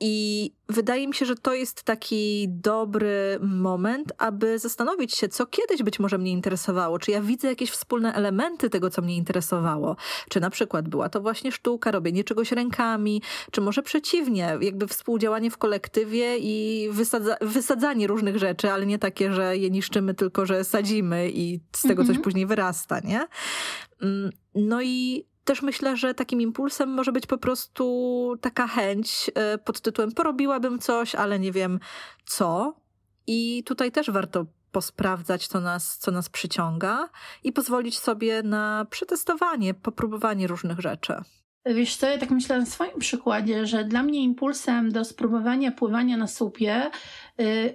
I 0.00 0.52
wydaje 0.68 1.08
mi 1.08 1.14
się, 1.14 1.26
że 1.26 1.34
to 1.34 1.54
jest 1.54 1.82
taki 1.82 2.46
dobry 2.48 3.38
moment, 3.42 4.12
aby 4.18 4.58
zastanowić 4.58 5.14
się, 5.14 5.28
co 5.28 5.46
kiedyś 5.46 5.82
być 5.82 5.98
może 5.98 6.18
mnie 6.18 6.30
interesowało. 6.30 6.98
Czy 6.98 7.10
ja 7.10 7.22
widzę 7.22 7.48
jakieś 7.48 7.70
wspólne 7.70 8.14
elementy 8.14 8.70
tego, 8.70 8.90
co 8.90 9.02
mnie 9.02 9.16
interesowało? 9.16 9.96
Czy 10.28 10.40
na 10.40 10.50
przykład 10.50 10.88
była 10.88 11.08
to 11.08 11.20
właśnie 11.20 11.52
sztuka, 11.52 11.90
robienie 11.90 12.24
czegoś 12.24 12.52
rękami, 12.52 13.22
czy 13.50 13.60
może 13.60 13.82
przeciwnie, 13.82 14.58
jakby 14.60 14.86
współdziałanie 14.86 15.50
w 15.50 15.58
kolektywie 15.58 16.38
i 16.38 16.88
wysadza 16.90 17.36
wysadzanie 17.40 18.06
różnych 18.06 18.38
rzeczy, 18.38 18.70
ale 18.70 18.86
nie 18.86 18.98
takie, 18.98 19.32
że 19.32 19.56
je 19.56 19.70
niszczymy, 19.70 20.14
tylko 20.14 20.46
że 20.46 20.64
sadzimy 20.64 21.30
i 21.30 21.60
z 21.72 21.82
tego 21.82 22.02
coś 22.02 22.08
mhm. 22.08 22.22
później 22.22 22.46
wyrasta, 22.46 23.00
nie? 23.00 23.26
Mm, 24.02 24.30
no 24.54 24.82
i 24.82 25.29
też 25.50 25.62
myślę, 25.62 25.96
że 25.96 26.14
takim 26.14 26.40
impulsem 26.40 26.88
może 26.88 27.12
być 27.12 27.26
po 27.26 27.38
prostu 27.38 28.34
taka 28.40 28.66
chęć 28.68 29.30
e, 29.34 29.58
pod 29.58 29.80
tytułem 29.80 30.12
porobiłabym 30.12 30.78
coś, 30.78 31.14
ale 31.14 31.38
nie 31.38 31.52
wiem 31.52 31.80
co. 32.24 32.74
I 33.26 33.62
tutaj 33.66 33.92
też 33.92 34.10
warto 34.10 34.46
posprawdzać, 34.72 35.46
co 35.46 35.60
nas, 35.60 35.98
co 35.98 36.10
nas 36.10 36.28
przyciąga 36.28 37.08
i 37.44 37.52
pozwolić 37.52 37.98
sobie 37.98 38.42
na 38.42 38.86
przetestowanie, 38.90 39.74
popróbowanie 39.74 40.46
różnych 40.46 40.80
rzeczy. 40.80 41.14
Wiesz 41.66 41.96
co, 41.96 42.06
ja 42.08 42.18
tak 42.18 42.30
myślę 42.30 42.58
na 42.58 42.66
swoim 42.66 42.98
przykładzie, 42.98 43.66
że 43.66 43.84
dla 43.84 44.02
mnie 44.02 44.22
impulsem 44.22 44.92
do 44.92 45.04
spróbowania 45.04 45.72
pływania 45.72 46.16
na 46.16 46.26
słupie 46.26 46.90
Y, 46.90 46.90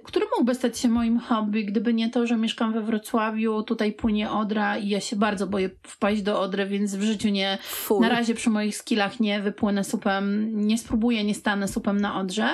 który 0.03 0.25
mógłby 0.37 0.55
stać 0.55 0.79
się 0.79 0.89
moim 0.89 1.19
hobby, 1.19 1.65
gdyby 1.65 1.93
nie 1.93 2.09
to, 2.09 2.27
że 2.27 2.37
mieszkam 2.37 2.73
we 2.73 2.81
Wrocławiu, 2.81 3.63
tutaj 3.63 3.93
płynie 3.93 4.31
Odra 4.31 4.77
i 4.77 4.89
ja 4.89 4.99
się 4.99 5.15
bardzo 5.15 5.47
boję 5.47 5.69
wpaść 5.83 6.21
do 6.21 6.41
Odry, 6.41 6.65
więc 6.65 6.95
w 6.95 7.01
życiu 7.01 7.29
nie, 7.29 7.57
na 8.01 8.09
razie 8.09 8.35
przy 8.35 8.49
moich 8.49 8.77
skillach 8.77 9.19
nie 9.19 9.41
wypłynę 9.41 9.83
supem, 9.83 10.51
nie 10.67 10.77
spróbuję, 10.77 11.23
nie 11.23 11.35
stanę 11.35 11.67
supem 11.67 12.01
na 12.01 12.19
Odrze, 12.19 12.49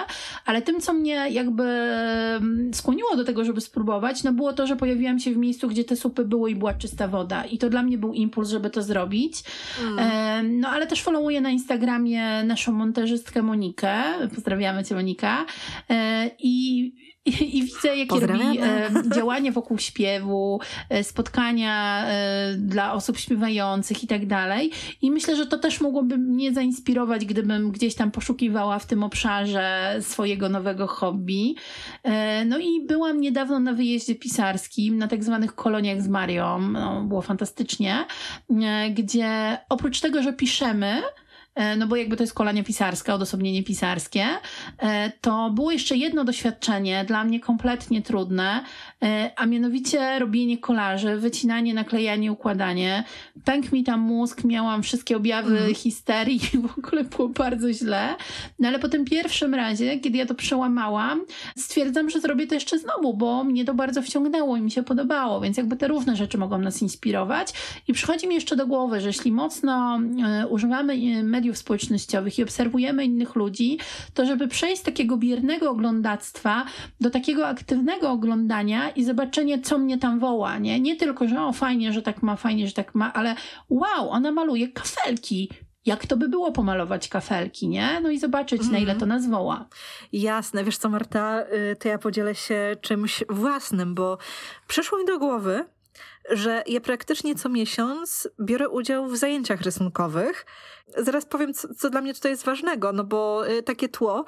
ale 0.46 0.62
tym, 0.62 0.82
co 0.82 0.94
mnie 0.94 1.30
jakby 1.30 1.64
mm, 1.64 2.74
skłoniło 2.74 3.16
do 3.16 3.26
tego, 3.26 3.46
żeby 3.46 3.62
spróbować, 3.62 4.24
no 4.24 4.34
było 4.34 4.54
to, 4.54 4.68
że 4.68 4.76
pojawiłam 4.76 5.20
się 5.20 5.32
w 5.32 5.38
miejscu, 5.38 5.68
gdzie 5.68 5.84
te 5.84 5.96
supy 5.96 6.26
były 6.26 6.52
i 6.52 6.56
była 6.56 6.74
czysta 6.74 7.08
woda. 7.08 7.46
I 7.46 7.58
to 7.58 7.70
dla 7.70 7.84
mnie 7.84 7.98
był 7.98 8.14
impuls, 8.14 8.50
żeby 8.50 8.70
to 8.70 8.82
zrobić. 8.84 9.44
Mm. 9.82 10.60
No 10.60 10.70
ale 10.70 10.88
też 10.88 11.02
followuję 11.02 11.42
na 11.42 11.50
Instagramie 11.50 12.44
naszą 12.44 12.72
montażystkę 12.72 13.42
Monikę, 13.42 13.94
pozdrawiamy 14.36 14.84
Cię 14.84 14.96
Monika. 14.96 15.46
E, 15.90 16.32
i 16.40 17.01
i, 17.26 17.58
I, 17.58 17.64
widzę, 17.64 17.98
jakie 17.98 18.20
robi 18.20 18.60
e, 18.60 18.92
działania 19.16 19.52
wokół 19.52 19.78
śpiewu, 19.78 20.60
e, 20.90 21.04
spotkania 21.04 22.06
e, 22.08 22.56
dla 22.58 22.94
osób 22.94 23.18
śpiewających 23.18 24.04
i 24.04 24.08
tak 24.08 24.28
dalej. 24.28 24.72
I 25.02 25.12
myślę, 25.12 25.36
że 25.36 25.46
to 25.46 25.58
też 25.58 25.82
mogłoby 25.82 26.18
mnie 26.18 26.54
zainspirować, 26.54 27.26
gdybym 27.26 27.72
gdzieś 27.72 27.96
tam 27.96 28.12
poszukiwała 28.12 28.80
w 28.80 28.86
tym 28.86 29.04
obszarze 29.04 29.98
swojego 30.02 30.50
nowego 30.50 30.88
hobby. 30.88 31.56
E, 32.04 32.46
no 32.46 32.60
i 32.60 32.86
byłam 32.88 33.22
niedawno 33.22 33.60
na 33.60 33.74
wyjeździe 33.74 34.16
pisarskim, 34.16 34.98
na 34.98 35.08
tak 35.08 35.24
zwanych 35.24 35.56
koloniach 35.56 36.02
z 36.02 36.08
Marią. 36.08 36.60
No, 36.60 37.04
było 37.04 37.22
fantastycznie, 37.22 38.06
e, 38.50 38.90
gdzie 38.90 39.58
oprócz 39.70 40.00
tego, 40.00 40.24
że 40.24 40.34
piszemy, 40.34 41.02
no 41.78 41.88
bo 41.88 41.96
jakby 41.96 42.18
to 42.18 42.24
jest 42.24 42.34
kolania 42.34 42.64
pisarska, 42.64 43.14
odosobnienie 43.14 43.64
pisarskie, 43.64 44.26
e, 44.78 45.12
to 45.22 45.50
było 45.50 45.72
jeszcze 45.72 45.98
jedno 45.98 46.24
doświadczenie, 46.24 47.06
dla 47.08 47.24
mnie 47.24 47.40
kompletnie 47.40 48.02
trudne, 48.02 48.64
e, 49.04 49.32
a 49.36 49.46
mianowicie 49.46 50.20
robienie 50.20 50.58
kolaży, 50.58 51.18
wycinanie, 51.18 51.74
naklejanie, 51.74 52.32
układanie. 52.32 53.04
Pękł 53.46 53.76
mi 53.76 53.84
tam 53.84 54.00
mózg, 54.00 54.44
miałam 54.44 54.84
wszystkie 54.84 55.18
objawy 55.18 55.60
mm. 55.60 55.76
histerii, 55.76 56.40
w 56.74 56.80
ogóle 56.80 57.04
było 57.04 57.30
bardzo 57.30 57.74
źle. 57.74 58.16
No 58.60 58.68
ale 58.68 58.80
po 58.80 58.90
tym 58.90 59.06
pierwszym 59.06 59.54
razie, 59.54 60.00
kiedy 60.00 60.18
ja 60.18 60.26
to 60.26 60.36
przełamałam, 60.36 61.22
stwierdzam, 61.58 62.10
że 62.10 62.20
zrobię 62.20 62.48
to 62.48 62.56
jeszcze 62.56 62.80
znowu, 62.80 63.14
bo 63.14 63.44
mnie 63.44 63.66
to 63.66 63.74
bardzo 63.74 64.02
wciągnęło 64.02 64.58
i 64.58 64.62
mi 64.62 64.72
się 64.72 64.84
podobało, 64.84 65.42
więc 65.42 65.58
jakby 65.58 65.76
te 65.76 65.88
różne 65.88 66.16
rzeczy 66.16 66.38
mogą 66.38 66.58
nas 66.58 66.82
inspirować. 66.82 67.54
I 67.88 67.94
przychodzi 67.94 68.28
mi 68.28 68.36
jeszcze 68.36 68.56
do 68.56 68.68
głowy, 68.68 69.02
że 69.02 69.08
jeśli 69.08 69.32
mocno 69.32 70.00
używamy 70.50 70.98
mediów 71.24 71.41
społecznościowych 71.54 72.40
i 72.40 72.44
obserwujemy 72.44 73.06
innych 73.06 73.36
ludzi, 73.36 73.80
to 74.14 74.26
żeby 74.26 74.48
przejść 74.48 74.82
z 74.82 74.86
takiego 74.86 75.18
biernego 75.18 75.70
oglądactwa 75.70 76.66
do 77.00 77.10
takiego 77.10 77.48
aktywnego 77.48 78.12
oglądania 78.12 78.90
i 78.90 79.04
zobaczenie, 79.04 79.62
co 79.62 79.78
mnie 79.78 79.98
tam 79.98 80.20
woła, 80.20 80.58
nie? 80.58 80.80
Nie 80.80 80.96
tylko, 80.96 81.28
że 81.28 81.44
o, 81.44 81.54
fajnie, 81.54 81.94
że 81.94 82.02
tak 82.02 82.24
ma, 82.24 82.36
fajnie, 82.36 82.68
że 82.68 82.74
tak 82.74 82.96
ma, 82.96 83.14
ale 83.14 83.36
wow, 83.70 84.10
ona 84.10 84.32
maluje 84.32 84.68
kafelki, 84.68 85.50
jak 85.86 86.06
to 86.06 86.18
by 86.18 86.30
było 86.30 86.52
pomalować 86.52 87.08
kafelki, 87.08 87.68
nie? 87.68 88.00
No 88.04 88.10
i 88.10 88.20
zobaczyć, 88.20 88.70
na 88.70 88.78
ile 88.78 88.96
to 88.96 89.06
nas 89.06 89.30
woła. 89.30 89.66
Jasne, 90.14 90.64
wiesz 90.64 90.78
co, 90.78 90.90
Marta, 90.90 91.44
y, 91.72 91.76
to 91.76 91.90
ja 91.90 91.98
podzielę 91.98 92.36
się 92.36 92.76
czymś 92.82 93.24
własnym, 93.30 93.96
bo 93.96 94.18
przyszło 94.68 94.98
mi 94.98 95.06
do 95.06 95.20
głowy, 95.20 95.66
że 96.30 96.64
ja 96.68 96.82
praktycznie 96.82 97.36
co 97.36 97.50
miesiąc 97.50 98.30
biorę 98.42 98.70
udział 98.70 99.08
w 99.08 99.18
zajęciach 99.18 99.62
rysunkowych. 99.62 100.46
Zaraz 100.98 101.26
powiem, 101.26 101.54
co, 101.54 101.74
co 101.74 101.90
dla 101.90 102.02
mnie 102.02 102.14
tutaj 102.14 102.32
jest 102.32 102.46
ważnego, 102.46 102.92
no 102.92 103.04
bo 103.04 103.50
y, 103.50 103.64
takie 103.64 103.90
tło 103.90 104.26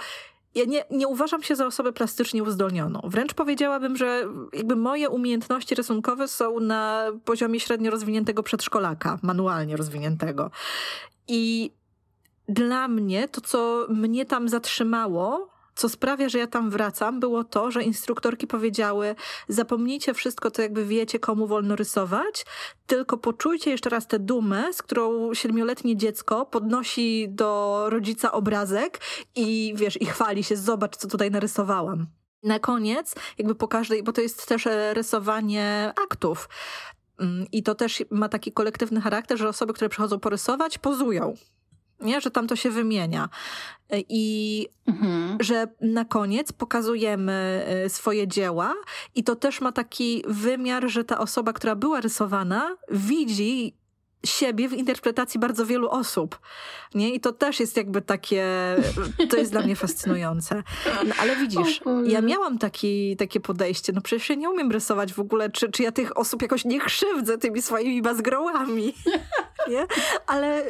ja 0.55 0.65
nie, 0.65 0.85
nie 0.91 1.07
uważam 1.07 1.43
się 1.43 1.55
za 1.55 1.65
osobę 1.65 1.93
plastycznie 1.93 2.43
uzdolnioną. 2.43 3.01
Wręcz 3.03 3.33
powiedziałabym, 3.33 3.97
że 3.97 4.27
jakby 4.53 4.75
moje 4.75 5.09
umiejętności 5.09 5.75
rysunkowe 5.75 6.27
są 6.27 6.59
na 6.59 7.05
poziomie 7.25 7.59
średnio 7.59 7.91
rozwiniętego 7.91 8.43
przedszkolaka, 8.43 9.19
manualnie 9.21 9.77
rozwiniętego. 9.77 10.51
I 11.27 11.71
dla 12.49 12.87
mnie 12.87 13.27
to, 13.27 13.41
co 13.41 13.87
mnie 13.89 14.25
tam 14.25 14.49
zatrzymało, 14.49 15.52
co 15.75 15.89
sprawia, 15.89 16.29
że 16.29 16.39
ja 16.39 16.47
tam 16.47 16.69
wracam, 16.69 17.19
było 17.19 17.43
to, 17.43 17.71
że 17.71 17.83
instruktorki 17.83 18.47
powiedziały: 18.47 19.15
zapomnijcie 19.47 20.13
wszystko, 20.13 20.51
co 20.51 20.61
jakby 20.61 20.85
wiecie, 20.85 21.19
komu 21.19 21.47
wolno 21.47 21.75
rysować, 21.75 22.45
tylko 22.87 23.17
poczujcie 23.17 23.71
jeszcze 23.71 23.89
raz 23.89 24.07
tę 24.07 24.19
dumę, 24.19 24.73
z 24.73 24.81
którą 24.81 25.33
siedmioletnie 25.33 25.97
dziecko 25.97 26.45
podnosi 26.45 27.27
do 27.29 27.83
rodzica 27.89 28.31
obrazek 28.31 28.99
i 29.35 29.73
wiesz, 29.75 30.01
i 30.01 30.05
chwali 30.05 30.43
się: 30.43 30.57
zobacz, 30.57 30.97
co 30.97 31.07
tutaj 31.07 31.31
narysowałam. 31.31 32.07
Na 32.43 32.59
koniec, 32.59 33.15
jakby 33.37 33.55
po 33.55 33.67
każdej, 33.67 34.03
bo 34.03 34.13
to 34.13 34.21
jest 34.21 34.47
też 34.47 34.67
e, 34.67 34.93
rysowanie 34.93 35.93
aktów. 36.03 36.49
Mm, 37.19 37.45
I 37.51 37.63
to 37.63 37.75
też 37.75 38.03
ma 38.11 38.29
taki 38.29 38.51
kolektywny 38.51 39.01
charakter, 39.01 39.37
że 39.37 39.49
osoby, 39.49 39.73
które 39.73 39.89
przychodzą 39.89 40.19
porysować, 40.19 40.77
pozują 40.77 41.33
nie? 42.03 42.21
że 42.21 42.31
tam 42.31 42.47
to 42.47 42.55
się 42.55 42.69
wymienia. 42.69 43.29
I 44.09 44.67
mhm. 44.87 45.37
że 45.41 45.67
na 45.81 46.05
koniec 46.05 46.51
pokazujemy 46.51 47.65
y, 47.85 47.89
swoje 47.89 48.27
dzieła, 48.27 48.73
i 49.15 49.23
to 49.23 49.35
też 49.35 49.61
ma 49.61 49.71
taki 49.71 50.23
wymiar, 50.27 50.89
że 50.89 51.03
ta 51.03 51.17
osoba, 51.17 51.53
która 51.53 51.75
była 51.75 52.01
rysowana, 52.01 52.77
widzi 52.91 53.73
siebie 54.25 54.69
w 54.69 54.73
interpretacji 54.73 55.39
bardzo 55.39 55.65
wielu 55.65 55.89
osób. 55.89 56.39
Nie? 56.95 57.13
I 57.13 57.19
to 57.19 57.31
też 57.31 57.59
jest 57.59 57.77
jakby 57.77 58.01
takie, 58.01 58.45
to 59.29 59.37
jest 59.37 59.51
dla 59.51 59.61
mnie 59.61 59.75
fascynujące. 59.75 60.63
No, 61.05 61.13
ale 61.19 61.35
widzisz, 61.35 61.81
ja 62.05 62.21
miałam 62.21 62.57
taki, 62.57 63.17
takie 63.17 63.39
podejście, 63.39 63.93
no 63.93 64.01
przecież 64.01 64.29
ja 64.29 64.35
nie 64.35 64.49
umiem 64.49 64.71
rysować 64.71 65.13
w 65.13 65.19
ogóle, 65.19 65.49
czy, 65.49 65.71
czy 65.71 65.83
ja 65.83 65.91
tych 65.91 66.17
osób 66.17 66.41
jakoś 66.41 66.65
nie 66.65 66.79
krzywdzę 66.79 67.37
tymi 67.37 67.61
swoimi 67.61 68.01
bazgrołami. 68.01 68.93
Nie? 69.69 69.87
Ale 70.27 70.63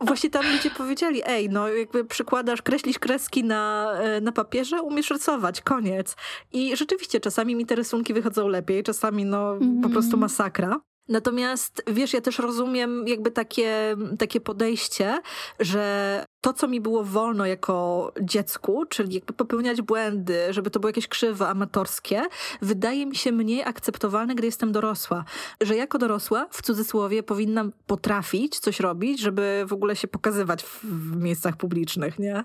właśnie 0.00 0.30
tam 0.30 0.52
ludzie 0.52 0.70
powiedzieli, 0.70 1.22
ej, 1.26 1.48
no 1.50 1.68
jakby 1.68 2.04
przykładasz, 2.04 2.62
kreślisz 2.62 2.98
kreski 2.98 3.44
na, 3.44 3.92
na 4.22 4.32
papierze, 4.32 4.82
umiesz 4.82 5.10
rysować, 5.10 5.60
koniec. 5.60 6.16
I 6.52 6.76
rzeczywiście 6.76 7.20
czasami 7.20 7.56
mi 7.56 7.66
te 7.66 7.74
rysunki 7.74 8.14
wychodzą 8.14 8.48
lepiej, 8.48 8.82
czasami 8.82 9.24
no 9.24 9.56
mm. 9.56 9.80
po 9.80 9.88
prostu 9.88 10.08
mhm. 10.08 10.20
masakra. 10.20 10.80
Natomiast 11.08 11.82
wiesz, 11.86 12.12
ja 12.12 12.20
też 12.20 12.38
rozumiem 12.38 13.08
jakby 13.08 13.30
takie, 13.30 13.96
takie 14.18 14.40
podejście, 14.40 15.20
że 15.60 16.24
to, 16.40 16.52
co 16.52 16.68
mi 16.68 16.80
było 16.80 17.04
wolno 17.04 17.46
jako 17.46 18.12
dziecku, 18.20 18.86
czyli 18.86 19.14
jakby 19.14 19.32
popełniać 19.32 19.82
błędy, 19.82 20.38
żeby 20.50 20.70
to 20.70 20.80
było 20.80 20.88
jakieś 20.88 21.08
krzywe, 21.08 21.48
amatorskie, 21.48 22.22
wydaje 22.62 23.06
mi 23.06 23.16
się 23.16 23.32
mniej 23.32 23.62
akceptowalne, 23.62 24.34
gdy 24.34 24.46
jestem 24.46 24.72
dorosła. 24.72 25.24
Że 25.60 25.76
jako 25.76 25.98
dorosła, 25.98 26.46
w 26.50 26.62
cudzysłowie, 26.62 27.22
powinnam 27.22 27.72
potrafić 27.86 28.58
coś 28.58 28.80
robić, 28.80 29.20
żeby 29.20 29.64
w 29.66 29.72
ogóle 29.72 29.96
się 29.96 30.08
pokazywać 30.08 30.62
w, 30.62 30.84
w 30.84 31.16
miejscach 31.16 31.56
publicznych, 31.56 32.18
nie? 32.18 32.44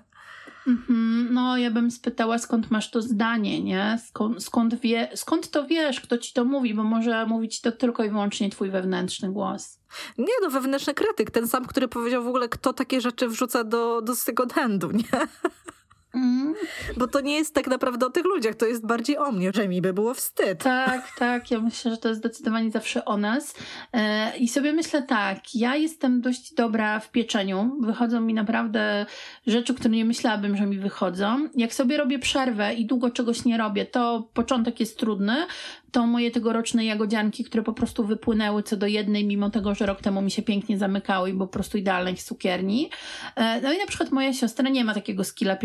Mhm. 0.68 1.28
No, 1.34 1.56
ja 1.56 1.70
bym 1.70 1.90
spytała, 1.90 2.38
skąd 2.38 2.70
masz 2.70 2.90
to 2.90 3.02
zdanie, 3.02 3.62
nie? 3.62 3.98
Skąd, 4.08 4.44
skąd, 4.44 4.80
wie, 4.80 5.10
skąd 5.14 5.50
to 5.50 5.66
wiesz, 5.66 6.00
kto 6.00 6.18
ci 6.18 6.32
to 6.32 6.44
mówi, 6.44 6.74
bo 6.74 6.84
może 6.84 7.26
mówić 7.26 7.60
to 7.60 7.72
tylko 7.72 8.04
i 8.04 8.10
wyłącznie 8.10 8.50
twój 8.50 8.70
wewnętrzny 8.70 9.32
głos. 9.32 9.78
Nie, 10.18 10.34
no 10.42 10.50
wewnętrzny 10.50 10.94
krytyk, 10.94 11.30
ten 11.30 11.48
sam, 11.48 11.66
który 11.66 11.88
powiedział 11.88 12.24
w 12.24 12.28
ogóle, 12.28 12.48
kto 12.48 12.72
takie 12.72 13.00
rzeczy 13.00 13.28
wrzuca 13.28 13.64
do, 13.64 14.02
do 14.02 14.16
second 14.16 14.52
handu, 14.52 14.90
nie? 14.90 15.04
Mm. 16.14 16.54
Bo 16.96 17.08
to 17.08 17.20
nie 17.20 17.34
jest 17.34 17.54
tak 17.54 17.66
naprawdę 17.66 18.06
o 18.06 18.10
tych 18.10 18.24
ludziach, 18.24 18.54
to 18.54 18.66
jest 18.66 18.86
bardziej 18.86 19.18
o 19.18 19.32
mnie, 19.32 19.50
że 19.54 19.68
mi 19.68 19.82
by 19.82 19.92
było 19.92 20.14
wstyd. 20.14 20.62
Tak, 20.62 21.14
tak. 21.18 21.50
Ja 21.50 21.60
myślę, 21.60 21.90
że 21.90 21.96
to 21.96 22.08
jest 22.08 22.20
zdecydowanie 22.20 22.70
zawsze 22.70 23.04
o 23.04 23.16
nas. 23.16 23.54
E, 23.92 24.36
I 24.36 24.48
sobie 24.48 24.72
myślę 24.72 25.02
tak, 25.02 25.54
ja 25.54 25.76
jestem 25.76 26.20
dość 26.20 26.54
dobra 26.54 27.00
w 27.00 27.10
pieczeniu. 27.10 27.76
Wychodzą 27.80 28.20
mi 28.20 28.34
naprawdę 28.34 29.06
rzeczy, 29.46 29.74
które 29.74 29.90
nie 29.90 30.04
myślałabym, 30.04 30.56
że 30.56 30.66
mi 30.66 30.78
wychodzą. 30.78 31.48
Jak 31.54 31.74
sobie 31.74 31.96
robię 31.96 32.18
przerwę 32.18 32.74
i 32.74 32.86
długo 32.86 33.10
czegoś 33.10 33.44
nie 33.44 33.58
robię, 33.58 33.86
to 33.86 34.28
początek 34.34 34.80
jest 34.80 34.98
trudny, 34.98 35.46
to 35.92 36.06
moje 36.06 36.30
tegoroczne 36.30 36.84
jagodzianki, 36.84 37.44
które 37.44 37.62
po 37.62 37.72
prostu 37.72 38.04
wypłynęły 38.04 38.62
co 38.62 38.76
do 38.76 38.86
jednej, 38.86 39.24
mimo 39.24 39.50
tego, 39.50 39.74
że 39.74 39.86
rok 39.86 40.00
temu 40.00 40.22
mi 40.22 40.30
się 40.30 40.42
pięknie 40.42 40.78
zamykały 40.78 41.30
i 41.30 41.34
po 41.34 41.46
prostu 41.46 41.78
idealnych 41.78 42.22
cukierni. 42.22 42.90
E, 43.36 43.60
no 43.60 43.72
i 43.72 43.78
na 43.78 43.86
przykład 43.86 44.10
moja 44.10 44.32
siostra 44.32 44.68
nie 44.68 44.84
ma 44.84 44.94
takiego 44.94 45.24
skilla 45.24 45.56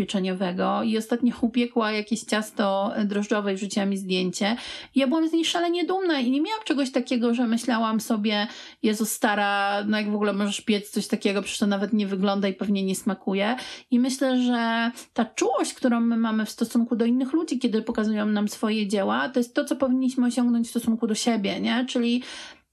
i 0.84 0.98
ostatnio 0.98 1.34
upiekła 1.40 1.92
jakieś 1.92 2.20
ciasto 2.20 2.92
drożdżowe 3.04 3.52
i 3.52 3.56
wrzuciła 3.56 3.86
mi 3.86 3.96
zdjęcie. 3.96 4.56
I 4.94 5.00
ja 5.00 5.06
byłam 5.06 5.28
z 5.28 5.32
niej 5.32 5.44
szalenie 5.44 5.84
dumna 5.84 6.20
i 6.20 6.30
nie 6.30 6.40
miałam 6.40 6.60
czegoś 6.64 6.92
takiego, 6.92 7.34
że 7.34 7.46
myślałam 7.46 8.00
sobie, 8.00 8.46
Jezu 8.82 9.04
stara, 9.06 9.84
no 9.86 9.98
jak 9.98 10.10
w 10.10 10.14
ogóle 10.14 10.32
możesz 10.32 10.60
piec 10.60 10.90
coś 10.90 11.06
takiego, 11.06 11.42
przecież 11.42 11.58
to 11.58 11.66
nawet 11.66 11.92
nie 11.92 12.06
wygląda 12.06 12.48
i 12.48 12.52
pewnie 12.52 12.84
nie 12.84 12.94
smakuje. 12.94 13.56
I 13.90 14.00
myślę, 14.00 14.42
że 14.42 14.90
ta 15.12 15.24
czułość, 15.24 15.74
którą 15.74 16.00
my 16.00 16.16
mamy 16.16 16.46
w 16.46 16.50
stosunku 16.50 16.96
do 16.96 17.04
innych 17.04 17.32
ludzi, 17.32 17.58
kiedy 17.58 17.82
pokazują 17.82 18.26
nam 18.26 18.48
swoje 18.48 18.86
dzieła, 18.86 19.28
to 19.28 19.40
jest 19.40 19.54
to, 19.54 19.64
co 19.64 19.76
powinniśmy 19.76 20.26
osiągnąć 20.26 20.66
w 20.66 20.70
stosunku 20.70 21.06
do 21.06 21.14
siebie, 21.14 21.60
nie? 21.60 21.86
Czyli 21.88 22.22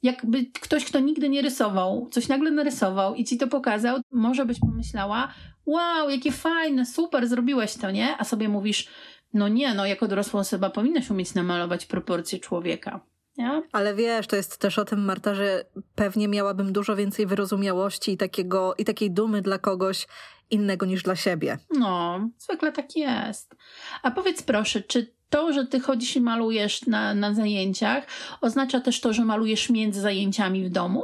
jakby 0.04 0.46
ktoś, 0.46 0.86
kto 0.86 1.00
nigdy 1.00 1.30
nie 1.30 1.42
rysował, 1.42 2.08
coś 2.12 2.28
nagle 2.28 2.52
narysował 2.52 3.16
i 3.16 3.24
ci 3.24 3.38
to 3.38 3.48
pokazał, 3.48 4.00
może 4.12 4.46
byś 4.46 4.60
pomyślała, 4.60 5.34
wow, 5.66 6.10
jakie 6.10 6.32
fajne, 6.32 6.86
super, 6.86 7.28
zrobiłeś 7.28 7.74
to, 7.74 7.92
nie? 7.92 8.18
A 8.18 8.24
sobie 8.24 8.50
mówisz, 8.50 8.88
no 9.34 9.48
nie, 9.48 9.74
no 9.74 9.86
jako 9.86 10.08
dorosła 10.08 10.40
osoba 10.40 10.70
powinnaś 10.70 11.10
umieć 11.10 11.34
namalować 11.34 11.86
proporcje 11.86 12.40
człowieka. 12.40 13.00
Nie? 13.38 13.64
Ale 13.72 13.96
wiesz, 13.96 14.28
to 14.28 14.36
jest 14.36 14.58
też 14.58 14.80
o 14.80 14.86
tym, 14.86 15.06
Marta, 15.06 15.36
że 15.36 15.66
pewnie 15.96 16.28
miałabym 16.28 16.74
dużo 16.74 16.96
więcej 16.96 17.26
wyrozumiałości 17.26 18.12
i, 18.12 18.18
takiego, 18.18 18.76
i 18.78 18.86
takiej 18.86 19.12
dumy 19.12 19.42
dla 19.42 19.60
kogoś 19.60 20.08
innego 20.50 20.86
niż 20.86 21.04
dla 21.04 21.16
siebie. 21.16 21.58
No, 21.80 22.20
zwykle 22.38 22.72
tak 22.72 22.96
jest. 22.96 23.56
A 24.04 24.12
powiedz 24.12 24.44
proszę, 24.44 24.82
czy 24.82 25.14
to, 25.32 25.54
że 25.54 25.66
ty 25.66 25.80
chodzisz 25.80 26.16
i 26.16 26.22
malujesz 26.22 26.86
na, 26.86 27.14
na 27.14 27.34
zajęciach, 27.34 28.04
oznacza 28.42 28.80
też 28.80 29.02
to, 29.02 29.14
że 29.14 29.26
malujesz 29.26 29.70
między 29.70 30.02
zajęciami 30.02 30.66
w 30.66 30.70
domu? 30.70 31.04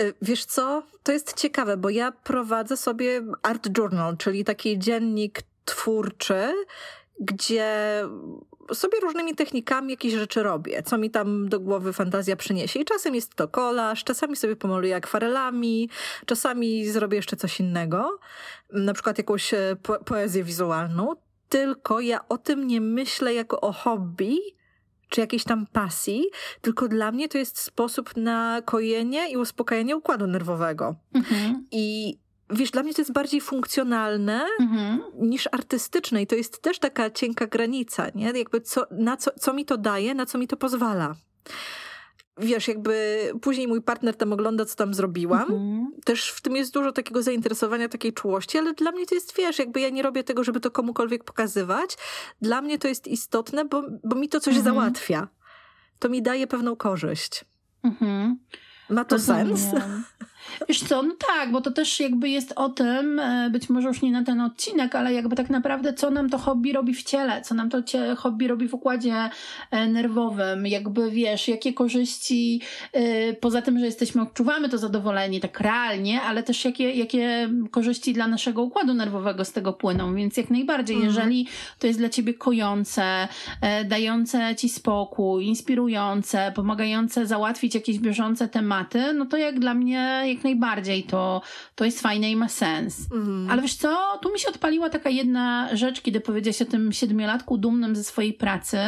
E, 0.00 0.12
wiesz 0.22 0.44
co? 0.44 0.82
To 1.02 1.12
jest 1.12 1.34
ciekawe, 1.34 1.76
bo 1.76 1.90
ja 1.90 2.12
prowadzę 2.12 2.76
sobie 2.76 3.22
art 3.42 3.78
journal, 3.78 4.16
czyli 4.16 4.44
taki 4.44 4.78
dziennik 4.78 5.42
twórczy, 5.64 6.52
gdzie 7.20 8.00
sobie 8.72 9.00
różnymi 9.00 9.34
technikami 9.34 9.90
jakieś 9.90 10.12
rzeczy 10.12 10.42
robię, 10.42 10.82
co 10.82 10.98
mi 10.98 11.10
tam 11.10 11.48
do 11.48 11.60
głowy 11.60 11.92
fantazja 11.92 12.36
przyniesie. 12.36 12.80
I 12.80 12.84
czasem 12.84 13.14
jest 13.14 13.34
to 13.34 13.48
kolaż, 13.48 14.04
czasami 14.04 14.36
sobie 14.36 14.56
pomaluję 14.56 14.96
akwarelami, 14.96 15.90
czasami 16.26 16.88
zrobię 16.88 17.16
jeszcze 17.16 17.36
coś 17.36 17.60
innego, 17.60 18.18
na 18.72 18.92
przykład 18.94 19.18
jakąś 19.18 19.54
e, 19.54 19.76
po 19.82 19.98
poezję 20.04 20.44
wizualną 20.44 21.14
tylko 21.48 22.00
ja 22.00 22.28
o 22.28 22.38
tym 22.38 22.66
nie 22.66 22.80
myślę 22.80 23.34
jako 23.34 23.60
o 23.60 23.72
hobby, 23.72 24.38
czy 25.08 25.20
jakiejś 25.20 25.44
tam 25.44 25.66
pasji, 25.66 26.24
tylko 26.60 26.88
dla 26.88 27.12
mnie 27.12 27.28
to 27.28 27.38
jest 27.38 27.58
sposób 27.58 28.16
na 28.16 28.62
kojenie 28.64 29.30
i 29.30 29.36
uspokajanie 29.36 29.96
układu 29.96 30.26
nerwowego. 30.26 30.94
Mhm. 31.14 31.66
I 31.70 32.16
wiesz, 32.50 32.70
dla 32.70 32.82
mnie 32.82 32.94
to 32.94 33.00
jest 33.00 33.12
bardziej 33.12 33.40
funkcjonalne 33.40 34.46
mhm. 34.60 35.02
niż 35.18 35.48
artystyczne 35.52 36.22
i 36.22 36.26
to 36.26 36.34
jest 36.34 36.62
też 36.62 36.78
taka 36.78 37.10
cienka 37.10 37.46
granica, 37.46 38.06
nie? 38.14 38.32
Jakby 38.38 38.60
co, 38.60 38.86
na 38.90 39.16
co, 39.16 39.30
co 39.40 39.52
mi 39.52 39.64
to 39.64 39.76
daje, 39.76 40.14
na 40.14 40.26
co 40.26 40.38
mi 40.38 40.48
to 40.48 40.56
pozwala 40.56 41.14
wiesz, 42.38 42.68
jakby 42.68 43.32
później 43.42 43.68
mój 43.68 43.82
partner 43.82 44.16
tam 44.16 44.32
ogląda, 44.32 44.64
co 44.64 44.76
tam 44.76 44.94
zrobiłam. 44.94 45.42
Mhm. 45.42 45.92
Też 46.04 46.30
w 46.30 46.40
tym 46.40 46.56
jest 46.56 46.72
dużo 46.72 46.92
takiego 46.92 47.22
zainteresowania, 47.22 47.88
takiej 47.88 48.12
czułości, 48.12 48.58
ale 48.58 48.74
dla 48.74 48.92
mnie 48.92 49.06
to 49.06 49.14
jest, 49.14 49.36
wiesz, 49.36 49.58
jakby 49.58 49.80
ja 49.80 49.90
nie 49.90 50.02
robię 50.02 50.24
tego, 50.24 50.44
żeby 50.44 50.60
to 50.60 50.70
komukolwiek 50.70 51.24
pokazywać. 51.24 51.96
Dla 52.42 52.62
mnie 52.62 52.78
to 52.78 52.88
jest 52.88 53.06
istotne, 53.06 53.64
bo, 53.64 53.82
bo 54.04 54.16
mi 54.16 54.28
to 54.28 54.40
coś 54.40 54.56
mhm. 54.56 54.74
załatwia. 54.74 55.28
To 55.98 56.08
mi 56.08 56.22
daje 56.22 56.46
pewną 56.46 56.76
korzyść. 56.76 57.44
Mhm. 57.84 58.38
Ma 58.90 59.04
to 59.04 59.16
Rozumiem. 59.16 59.56
sens? 59.56 59.82
Wiesz 60.68 60.82
co, 60.82 61.02
no 61.02 61.14
tak, 61.28 61.52
bo 61.52 61.60
to 61.60 61.70
też 61.70 62.00
jakby 62.00 62.28
jest 62.28 62.52
o 62.56 62.68
tym, 62.68 63.18
e, 63.18 63.50
być 63.50 63.68
może 63.68 63.88
już 63.88 64.02
nie 64.02 64.12
na 64.12 64.24
ten 64.24 64.40
odcinek, 64.40 64.94
ale 64.94 65.12
jakby 65.12 65.36
tak 65.36 65.50
naprawdę 65.50 65.94
co 65.94 66.10
nam 66.10 66.30
to 66.30 66.38
hobby 66.38 66.72
robi 66.72 66.94
w 66.94 67.02
ciele, 67.02 67.42
co 67.42 67.54
nam 67.54 67.70
to 67.70 67.78
hobby 68.16 68.48
robi 68.48 68.68
w 68.68 68.74
układzie 68.74 69.30
e, 69.70 69.86
nerwowym, 69.86 70.66
jakby 70.66 71.10
wiesz, 71.10 71.48
jakie 71.48 71.72
korzyści, 71.72 72.60
e, 72.92 73.32
poza 73.32 73.62
tym, 73.62 73.78
że 73.78 73.86
jesteśmy, 73.86 74.22
odczuwamy 74.22 74.68
to 74.68 74.78
zadowolenie 74.78 75.40
tak 75.40 75.60
realnie, 75.60 76.22
ale 76.22 76.42
też 76.42 76.64
jakie, 76.64 76.90
jakie 76.90 77.50
korzyści 77.70 78.12
dla 78.12 78.28
naszego 78.28 78.62
układu 78.62 78.94
nerwowego 78.94 79.44
z 79.44 79.52
tego 79.52 79.72
płyną, 79.72 80.14
więc 80.14 80.36
jak 80.36 80.50
najbardziej, 80.50 80.96
mhm. 80.96 81.14
jeżeli 81.14 81.48
to 81.78 81.86
jest 81.86 81.98
dla 81.98 82.08
ciebie 82.08 82.34
kojące, 82.34 83.28
dające 83.84 84.56
ci 84.56 84.68
spokój, 84.68 85.46
inspirujące, 85.46 86.52
pomagające 86.54 87.26
załatwić 87.26 87.74
jakieś 87.74 87.98
bieżące 87.98 88.48
tematy, 88.48 89.12
no 89.12 89.26
to 89.26 89.36
jak 89.36 89.60
dla 89.60 89.74
mnie 89.74 90.22
jak 90.34 90.44
najbardziej 90.44 91.02
to, 91.02 91.42
to 91.74 91.84
jest 91.84 92.00
fajne 92.00 92.30
i 92.30 92.36
ma 92.36 92.48
sens. 92.48 93.12
Mhm. 93.12 93.50
Ale 93.50 93.62
wiesz 93.62 93.74
co, 93.74 94.18
tu 94.22 94.32
mi 94.32 94.38
się 94.38 94.48
odpaliła 94.48 94.90
taka 94.90 95.10
jedna 95.10 95.68
rzecz, 95.76 96.00
kiedy 96.00 96.20
powiedziałeś 96.20 96.62
o 96.62 96.64
tym 96.64 96.92
siedmiolatku 96.92 97.58
dumnym 97.58 97.96
ze 97.96 98.04
swojej 98.04 98.32
pracy 98.32 98.78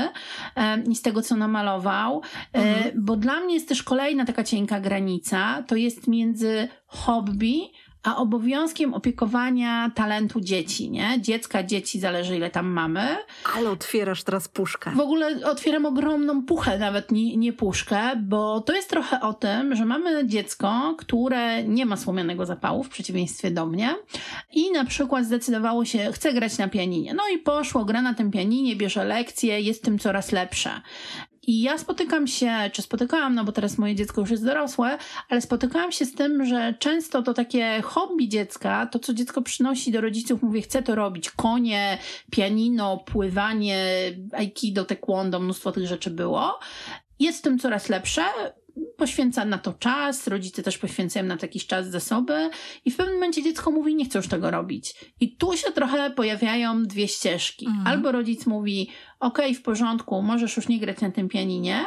e, 0.56 0.82
i 0.82 0.96
z 0.96 1.02
tego, 1.02 1.22
co 1.22 1.36
namalował, 1.36 2.22
e, 2.52 2.58
mhm. 2.58 3.04
bo 3.04 3.16
dla 3.16 3.40
mnie 3.40 3.54
jest 3.54 3.68
też 3.68 3.82
kolejna 3.82 4.24
taka 4.24 4.44
cienka 4.44 4.80
granica, 4.80 5.62
to 5.66 5.76
jest 5.76 6.08
między 6.08 6.68
hobby 6.86 7.70
a 8.06 8.16
obowiązkiem 8.16 8.94
opiekowania 8.94 9.90
talentu 9.94 10.40
dzieci, 10.40 10.90
nie? 10.90 11.20
Dziecka, 11.20 11.62
dzieci, 11.62 12.00
zależy 12.00 12.36
ile 12.36 12.50
tam 12.50 12.66
mamy. 12.66 13.16
Ale 13.56 13.70
otwierasz 13.70 14.22
teraz 14.22 14.48
puszkę. 14.48 14.90
W 14.90 15.00
ogóle 15.00 15.40
otwieram 15.44 15.86
ogromną 15.86 16.42
puchę, 16.42 16.78
nawet 16.78 17.12
nie, 17.12 17.36
nie 17.36 17.52
puszkę, 17.52 18.00
bo 18.16 18.60
to 18.60 18.72
jest 18.72 18.90
trochę 18.90 19.20
o 19.20 19.34
tym, 19.34 19.76
że 19.76 19.84
mamy 19.84 20.26
dziecko, 20.26 20.94
które 20.98 21.64
nie 21.64 21.86
ma 21.86 21.96
słomianego 21.96 22.46
zapału, 22.46 22.82
w 22.82 22.88
przeciwieństwie 22.88 23.50
do 23.50 23.66
mnie 23.66 23.94
i 24.52 24.70
na 24.72 24.84
przykład 24.84 25.24
zdecydowało 25.24 25.84
się, 25.84 26.12
chce 26.12 26.32
grać 26.32 26.58
na 26.58 26.68
pianinie. 26.68 27.14
No 27.14 27.22
i 27.34 27.38
poszło, 27.38 27.84
gra 27.84 28.02
na 28.02 28.14
tym 28.14 28.30
pianinie, 28.30 28.76
bierze 28.76 29.04
lekcje, 29.04 29.60
jest 29.60 29.84
tym 29.84 29.98
coraz 29.98 30.32
lepsze. 30.32 30.70
I 31.46 31.62
ja 31.62 31.78
spotykam 31.78 32.26
się, 32.26 32.52
czy 32.72 32.82
spotykałam, 32.82 33.34
no 33.34 33.44
bo 33.44 33.52
teraz 33.52 33.78
moje 33.78 33.94
dziecko 33.94 34.20
już 34.20 34.30
jest 34.30 34.44
dorosłe, 34.44 34.98
ale 35.28 35.40
spotykałam 35.40 35.92
się 35.92 36.04
z 36.04 36.14
tym, 36.14 36.44
że 36.44 36.74
często 36.78 37.22
to 37.22 37.34
takie 37.34 37.82
hobby 37.84 38.28
dziecka, 38.28 38.86
to 38.86 38.98
co 38.98 39.14
dziecko 39.14 39.42
przynosi 39.42 39.92
do 39.92 40.00
rodziców, 40.00 40.42
mówię, 40.42 40.62
chcę 40.62 40.82
to 40.82 40.94
robić. 40.94 41.30
Konie, 41.30 41.98
pianino, 42.30 42.96
pływanie, 42.96 43.86
aikido, 44.32 44.84
taekwondo, 44.84 45.40
mnóstwo 45.40 45.72
tych 45.72 45.86
rzeczy 45.86 46.10
było. 46.10 46.58
Jest 47.18 47.38
w 47.38 47.42
tym 47.42 47.58
coraz 47.58 47.88
lepsze 47.88 48.22
poświęca 48.96 49.44
na 49.44 49.58
to 49.58 49.72
czas, 49.72 50.26
rodzice 50.26 50.62
też 50.62 50.78
poświęcają 50.78 51.26
na 51.26 51.36
to 51.36 51.46
jakiś 51.46 51.66
czas 51.66 51.88
zasoby 51.90 52.50
i 52.84 52.90
w 52.90 52.96
pewnym 52.96 53.14
momencie 53.14 53.42
dziecko 53.42 53.70
mówi, 53.70 53.94
nie 53.94 54.04
chcę 54.04 54.18
już 54.18 54.28
tego 54.28 54.50
robić. 54.50 54.94
I 55.20 55.36
tu 55.36 55.56
się 55.56 55.72
trochę 55.72 56.10
pojawiają 56.10 56.82
dwie 56.82 57.08
ścieżki. 57.08 57.66
Mhm. 57.66 57.86
Albo 57.86 58.12
rodzic 58.12 58.46
mówi, 58.46 58.90
ok, 59.20 59.38
w 59.54 59.62
porządku, 59.62 60.22
możesz 60.22 60.56
już 60.56 60.68
nie 60.68 60.78
grać 60.78 61.00
na 61.00 61.10
tym 61.10 61.28
pianinie, 61.28 61.84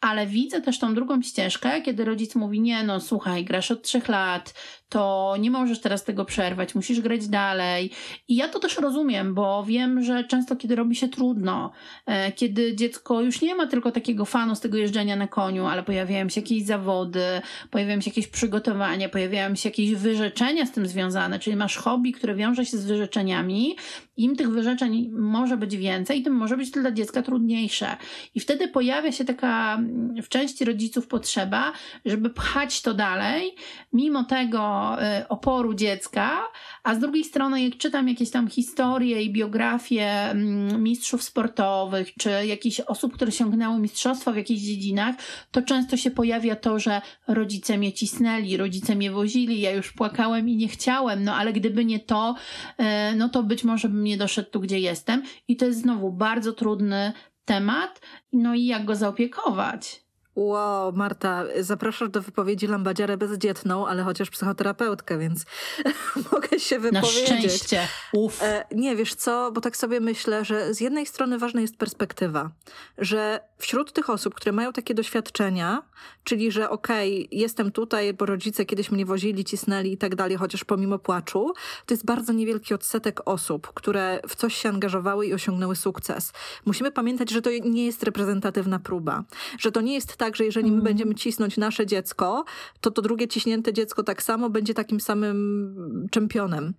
ale 0.00 0.26
widzę 0.26 0.60
też 0.60 0.78
tą 0.78 0.94
drugą 0.94 1.22
ścieżkę, 1.22 1.82
kiedy 1.82 2.04
rodzic 2.04 2.34
mówi, 2.34 2.60
nie 2.60 2.82
no, 2.82 3.00
słuchaj, 3.00 3.44
grasz 3.44 3.70
od 3.70 3.82
trzech 3.82 4.08
lat, 4.08 4.54
to 4.88 5.34
nie 5.40 5.50
możesz 5.50 5.80
teraz 5.80 6.04
tego 6.04 6.24
przerwać, 6.24 6.74
musisz 6.74 7.00
grać 7.00 7.28
dalej. 7.28 7.90
I 8.28 8.36
ja 8.36 8.48
to 8.48 8.58
też 8.58 8.78
rozumiem, 8.78 9.34
bo 9.34 9.64
wiem, 9.64 10.02
że 10.02 10.24
często 10.24 10.56
kiedy 10.56 10.76
robi 10.76 10.96
się 10.96 11.08
trudno, 11.08 11.70
e, 12.06 12.32
kiedy 12.32 12.76
dziecko 12.76 13.20
już 13.20 13.42
nie 13.42 13.54
ma 13.54 13.66
tylko 13.66 13.92
takiego 13.92 14.24
fanu 14.24 14.54
z 14.54 14.60
tego 14.60 14.78
jeżdżenia 14.78 15.16
na 15.16 15.28
koniu, 15.28 15.66
ale 15.66 15.82
pojawiają 15.82 16.28
się 16.28 16.40
jakieś 16.40 16.64
zawody, 16.64 17.24
pojawiają 17.70 18.00
się 18.00 18.10
jakieś 18.10 18.28
przygotowania, 18.28 19.08
pojawiają 19.08 19.54
się 19.54 19.68
jakieś 19.68 19.94
wyrzeczenia 19.94 20.66
z 20.66 20.72
tym 20.72 20.86
związane, 20.86 21.38
czyli 21.38 21.56
masz 21.56 21.76
hobby, 21.76 22.12
które 22.12 22.34
wiąże 22.34 22.66
się 22.66 22.78
z 22.78 22.86
wyrzeczeniami, 22.86 23.76
im 24.16 24.36
tych 24.36 24.50
wyrzeczeń 24.50 25.10
może 25.12 25.56
być 25.56 25.76
więcej, 25.76 26.22
tym 26.22 26.32
może 26.32 26.56
być 26.56 26.67
to 26.70 26.80
dla 26.80 26.92
dziecka 26.92 27.22
trudniejsze. 27.22 27.96
I 28.34 28.40
wtedy 28.40 28.68
pojawia 28.68 29.12
się 29.12 29.24
taka 29.24 29.78
w 30.22 30.28
części 30.28 30.64
rodziców 30.64 31.06
potrzeba, 31.06 31.72
żeby 32.04 32.30
pchać 32.30 32.82
to 32.82 32.94
dalej, 32.94 33.54
mimo 33.92 34.24
tego, 34.24 34.96
y, 35.20 35.28
oporu 35.28 35.74
dziecka, 35.74 36.40
a 36.88 36.94
z 36.94 36.98
drugiej 36.98 37.24
strony, 37.24 37.62
jak 37.62 37.76
czytam 37.76 38.08
jakieś 38.08 38.30
tam 38.30 38.48
historie 38.48 39.22
i 39.22 39.32
biografie 39.32 40.30
mm, 40.30 40.82
mistrzów 40.82 41.22
sportowych, 41.22 42.14
czy 42.14 42.30
jakichś 42.30 42.80
osób, 42.80 43.14
które 43.14 43.32
sięgnęły 43.32 43.78
mistrzostwa 43.78 44.32
w 44.32 44.36
jakichś 44.36 44.60
dziedzinach, 44.60 45.16
to 45.50 45.62
często 45.62 45.96
się 45.96 46.10
pojawia 46.10 46.56
to, 46.56 46.78
że 46.78 47.00
rodzice 47.26 47.78
mnie 47.78 47.92
cisnęli, 47.92 48.56
rodzice 48.56 48.94
mnie 48.94 49.10
wozili, 49.10 49.60
ja 49.60 49.70
już 49.70 49.92
płakałem 49.92 50.48
i 50.48 50.56
nie 50.56 50.68
chciałem, 50.68 51.24
no 51.24 51.34
ale 51.34 51.52
gdyby 51.52 51.84
nie 51.84 52.00
to, 52.00 52.34
y, 52.80 52.84
no 53.16 53.28
to 53.28 53.42
być 53.42 53.64
może 53.64 53.88
bym 53.88 54.04
nie 54.04 54.16
doszedł 54.16 54.50
tu, 54.50 54.60
gdzie 54.60 54.78
jestem. 54.78 55.22
I 55.48 55.56
to 55.56 55.64
jest 55.64 55.80
znowu 55.80 56.12
bardzo 56.12 56.52
trudny 56.52 57.12
temat, 57.44 58.00
no 58.32 58.54
i 58.54 58.64
jak 58.64 58.84
go 58.84 58.96
zaopiekować. 58.96 60.07
Wow, 60.38 60.92
Marta, 60.92 61.44
zapraszasz 61.60 62.08
do 62.08 62.22
wypowiedzi 62.22 62.66
lambadziarę 62.66 63.16
bezdzietną, 63.16 63.86
ale 63.86 64.02
chociaż 64.02 64.30
psychoterapeutkę, 64.30 65.18
więc 65.18 65.44
mogę 66.32 66.58
się 66.58 66.78
wypowiedzieć. 66.78 67.30
Na 67.30 67.36
szczęście. 67.36 67.88
Uf. 68.12 68.42
E, 68.42 68.64
nie, 68.74 68.96
wiesz 68.96 69.14
co, 69.14 69.52
bo 69.52 69.60
tak 69.60 69.76
sobie 69.76 70.00
myślę, 70.00 70.44
że 70.44 70.74
z 70.74 70.80
jednej 70.80 71.06
strony 71.06 71.38
ważna 71.38 71.60
jest 71.60 71.76
perspektywa, 71.76 72.50
że 72.98 73.40
wśród 73.58 73.92
tych 73.92 74.10
osób, 74.10 74.34
które 74.34 74.52
mają 74.52 74.72
takie 74.72 74.94
doświadczenia, 74.94 75.82
czyli 76.24 76.52
że 76.52 76.70
okej, 76.70 77.26
okay, 77.26 77.38
jestem 77.38 77.72
tutaj, 77.72 78.14
bo 78.14 78.26
rodzice 78.26 78.64
kiedyś 78.64 78.90
mnie 78.90 79.06
wozili, 79.06 79.44
cisnęli 79.44 79.92
i 79.92 79.98
tak 79.98 80.14
dalej, 80.14 80.36
chociaż 80.36 80.64
pomimo 80.64 80.98
płaczu, 80.98 81.52
to 81.86 81.94
jest 81.94 82.04
bardzo 82.04 82.32
niewielki 82.32 82.74
odsetek 82.74 83.20
osób, 83.24 83.72
które 83.74 84.20
w 84.28 84.36
coś 84.36 84.54
się 84.54 84.68
angażowały 84.68 85.26
i 85.26 85.34
osiągnęły 85.34 85.76
sukces. 85.76 86.32
Musimy 86.66 86.90
pamiętać, 86.90 87.30
że 87.30 87.42
to 87.42 87.50
nie 87.64 87.86
jest 87.86 88.02
reprezentatywna 88.02 88.78
próba, 88.78 89.24
że 89.58 89.72
to 89.72 89.80
nie 89.80 89.94
jest 89.94 90.16
tak, 90.16 90.27
że 90.36 90.44
jeżeli 90.44 90.66
my 90.66 90.76
mhm. 90.76 90.84
będziemy 90.84 91.14
cisnąć 91.14 91.56
nasze 91.56 91.86
dziecko, 91.86 92.44
to 92.80 92.90
to 92.90 93.02
drugie 93.02 93.28
ciśnięte 93.28 93.72
dziecko 93.72 94.02
tak 94.02 94.22
samo 94.22 94.50
będzie 94.50 94.74
takim 94.74 95.00
samym 95.00 96.08
czempionem. 96.10 96.74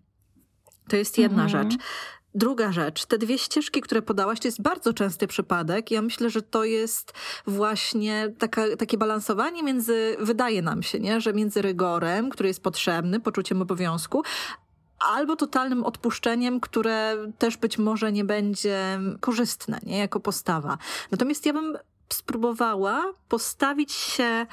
To 0.88 0.96
jest 0.96 1.18
jedna 1.18 1.44
mhm. 1.44 1.70
rzecz. 1.70 1.80
Druga 2.36 2.72
rzecz, 2.72 3.06
te 3.06 3.18
dwie 3.18 3.38
ścieżki, 3.38 3.82
które 3.82 4.02
podałaś, 4.02 4.40
to 4.40 4.48
jest 4.48 4.62
bardzo 4.62 4.94
częsty 4.94 5.28
przypadek. 5.28 5.92
Ja 5.92 6.02
myślę, 6.02 6.30
że 6.30 6.42
to 6.42 6.64
jest 6.64 7.14
właśnie 7.48 8.34
taka, 8.38 8.76
takie 8.78 8.98
balansowanie 8.98 9.64
między, 9.64 10.16
wydaje 10.20 10.62
nam 10.62 10.84
się, 10.84 11.00
nie, 11.00 11.22
że 11.22 11.34
między 11.34 11.62
rygorem, 11.62 12.30
który 12.30 12.50
jest 12.50 12.64
potrzebny, 12.64 13.20
poczuciem 13.20 13.62
obowiązku, 13.62 14.24
albo 15.00 15.36
totalnym 15.36 15.84
odpuszczeniem, 15.84 16.60
które 16.60 17.16
też 17.38 17.58
być 17.58 17.78
może 17.78 18.12
nie 18.12 18.24
będzie 18.24 19.00
korzystne, 19.20 19.80
nie, 19.84 19.98
jako 19.98 20.20
postawa. 20.20 20.78
Natomiast 21.12 21.46
ja 21.46 21.54
bym 21.54 21.78
spróbowała 22.14 23.14
postawić 23.28 23.94
się 23.94 24.46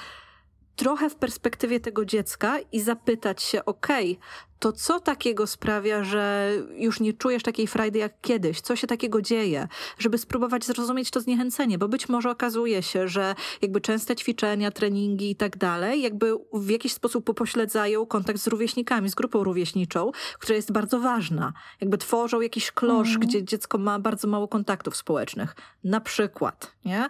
trochę 0.76 1.10
w 1.10 1.14
perspektywie 1.14 1.80
tego 1.80 2.04
dziecka 2.04 2.58
i 2.72 2.80
zapytać 2.80 3.42
się, 3.42 3.64
okay, 3.64 4.16
to 4.58 4.72
co 4.72 5.00
takiego 5.00 5.46
sprawia, 5.46 6.04
że 6.04 6.52
już 6.76 7.00
nie 7.00 7.12
czujesz 7.12 7.42
takiej 7.42 7.66
frajdy 7.66 7.98
jak 7.98 8.20
kiedyś? 8.20 8.60
Co 8.60 8.76
się 8.76 8.86
takiego 8.86 9.22
dzieje? 9.22 9.68
Żeby 9.98 10.18
spróbować 10.18 10.64
zrozumieć 10.64 11.10
to 11.10 11.20
zniechęcenie, 11.20 11.78
bo 11.78 11.88
być 11.88 12.08
może 12.08 12.30
okazuje 12.30 12.82
się, 12.82 13.08
że 13.08 13.34
jakby 13.62 13.80
częste 13.80 14.16
ćwiczenia, 14.16 14.70
treningi 14.70 15.30
i 15.30 15.36
tak 15.36 15.56
dalej, 15.56 16.02
jakby 16.02 16.32
w 16.52 16.70
jakiś 16.70 16.92
sposób 16.92 17.28
upośledzają 17.28 18.06
kontakt 18.06 18.38
z 18.38 18.46
rówieśnikami, 18.46 19.08
z 19.08 19.14
grupą 19.14 19.44
rówieśniczą, 19.44 20.10
która 20.38 20.56
jest 20.56 20.72
bardzo 20.72 21.00
ważna. 21.00 21.52
Jakby 21.80 21.98
tworzą 21.98 22.40
jakiś 22.40 22.72
klosz, 22.72 23.08
mm. 23.08 23.20
gdzie 23.20 23.44
dziecko 23.44 23.78
ma 23.78 23.98
bardzo 23.98 24.28
mało 24.28 24.48
kontaktów 24.48 24.96
społecznych. 24.96 25.56
Na 25.84 26.00
przykład, 26.00 26.72
nie? 26.84 27.08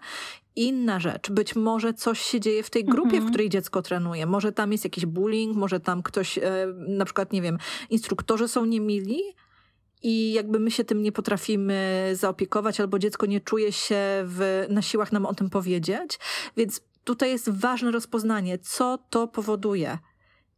Inna 0.56 1.00
rzecz. 1.00 1.30
Być 1.30 1.56
może 1.56 1.94
coś 1.94 2.20
się 2.20 2.40
dzieje 2.40 2.62
w 2.62 2.70
tej 2.70 2.84
grupie, 2.84 3.10
w 3.10 3.14
mhm. 3.14 3.30
której 3.30 3.48
dziecko 3.48 3.82
trenuje. 3.82 4.26
Może 4.26 4.52
tam 4.52 4.72
jest 4.72 4.84
jakiś 4.84 5.06
bullying, 5.06 5.56
może 5.56 5.80
tam 5.80 6.02
ktoś, 6.02 6.38
e, 6.38 6.42
na 6.88 7.04
przykład, 7.04 7.32
nie 7.32 7.42
wiem, 7.42 7.58
instruktorzy 7.90 8.48
są 8.48 8.64
niemili 8.64 9.22
i 10.02 10.32
jakby 10.32 10.58
my 10.58 10.70
się 10.70 10.84
tym 10.84 11.02
nie 11.02 11.12
potrafimy 11.12 12.10
zaopiekować, 12.14 12.80
albo 12.80 12.98
dziecko 12.98 13.26
nie 13.26 13.40
czuje 13.40 13.72
się 13.72 13.98
w, 14.24 14.66
na 14.68 14.82
siłach 14.82 15.12
nam 15.12 15.26
o 15.26 15.34
tym 15.34 15.50
powiedzieć. 15.50 16.18
Więc 16.56 16.80
tutaj 17.04 17.30
jest 17.30 17.48
ważne 17.48 17.90
rozpoznanie, 17.90 18.58
co 18.58 18.98
to 19.10 19.28
powoduje. 19.28 19.98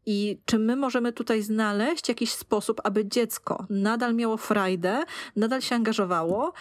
I 0.06 0.40
czy 0.44 0.58
my 0.58 0.76
możemy 0.76 1.12
tutaj 1.12 1.42
znaleźć 1.42 2.08
jakiś 2.08 2.32
sposób, 2.32 2.80
aby 2.84 3.08
dziecko 3.08 3.66
nadal 3.70 4.14
miało 4.14 4.36
frajdę, 4.36 5.04
nadal 5.36 5.60
się 5.60 5.74
angażowało, 5.74 6.52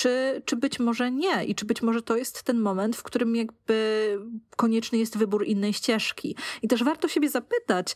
czy, 0.00 0.42
czy 0.44 0.56
być 0.56 0.78
może 0.78 1.10
nie 1.10 1.44
i 1.44 1.54
czy 1.54 1.64
być 1.64 1.82
może 1.82 2.02
to 2.02 2.16
jest 2.16 2.42
ten 2.42 2.60
moment, 2.60 2.96
w 2.96 3.02
którym 3.02 3.36
jakby 3.36 4.18
konieczny 4.56 4.98
jest 4.98 5.18
wybór 5.18 5.46
innej 5.46 5.72
ścieżki. 5.72 6.36
I 6.62 6.68
też 6.68 6.84
warto 6.84 7.08
siebie 7.08 7.28
zapytać, 7.28 7.94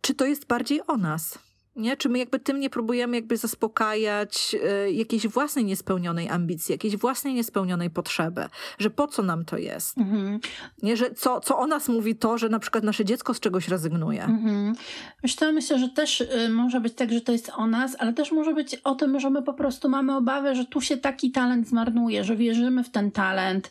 czy 0.00 0.14
to 0.14 0.24
jest 0.24 0.46
bardziej 0.46 0.80
o 0.86 0.96
nas. 0.96 1.38
Nie? 1.76 1.96
Czy 1.96 2.08
my 2.08 2.18
jakby 2.18 2.38
tym 2.38 2.60
nie 2.60 2.70
próbujemy 2.70 3.16
jakby 3.16 3.36
zaspokajać 3.36 4.56
y, 4.86 4.92
jakiejś 4.92 5.26
własnej 5.26 5.64
niespełnionej 5.64 6.28
ambicji, 6.28 6.72
jakiejś 6.72 6.96
własnej 6.96 7.34
niespełnionej 7.34 7.90
potrzeby, 7.90 8.44
że 8.78 8.90
po 8.90 9.08
co 9.08 9.22
nam 9.22 9.44
to 9.44 9.58
jest? 9.58 9.98
Mhm. 9.98 10.40
Nie? 10.82 10.96
Że 10.96 11.10
co, 11.10 11.40
co 11.40 11.58
o 11.58 11.66
nas 11.66 11.88
mówi 11.88 12.16
to, 12.16 12.38
że 12.38 12.48
na 12.48 12.58
przykład 12.58 12.84
nasze 12.84 13.04
dziecko 13.04 13.34
z 13.34 13.40
czegoś 13.40 13.68
rezygnuje? 13.68 14.24
Mhm. 14.24 14.74
Myślę, 15.22 15.52
myślę, 15.52 15.78
że 15.78 15.88
też 15.88 16.20
y, 16.20 16.48
może 16.48 16.80
być 16.80 16.94
tak, 16.94 17.12
że 17.12 17.20
to 17.20 17.32
jest 17.32 17.50
o 17.56 17.66
nas, 17.66 17.96
ale 17.98 18.12
też 18.12 18.32
może 18.32 18.54
być 18.54 18.74
o 18.74 18.94
tym, 18.94 19.20
że 19.20 19.30
my 19.30 19.42
po 19.42 19.54
prostu 19.54 19.88
mamy 19.88 20.16
obawę, 20.16 20.54
że 20.54 20.64
tu 20.64 20.80
się 20.80 20.96
taki 20.96 21.30
talent 21.30 21.68
zmarnuje, 21.68 22.24
że 22.24 22.36
wierzymy 22.36 22.84
w 22.84 22.90
ten 22.90 23.10
talent, 23.10 23.70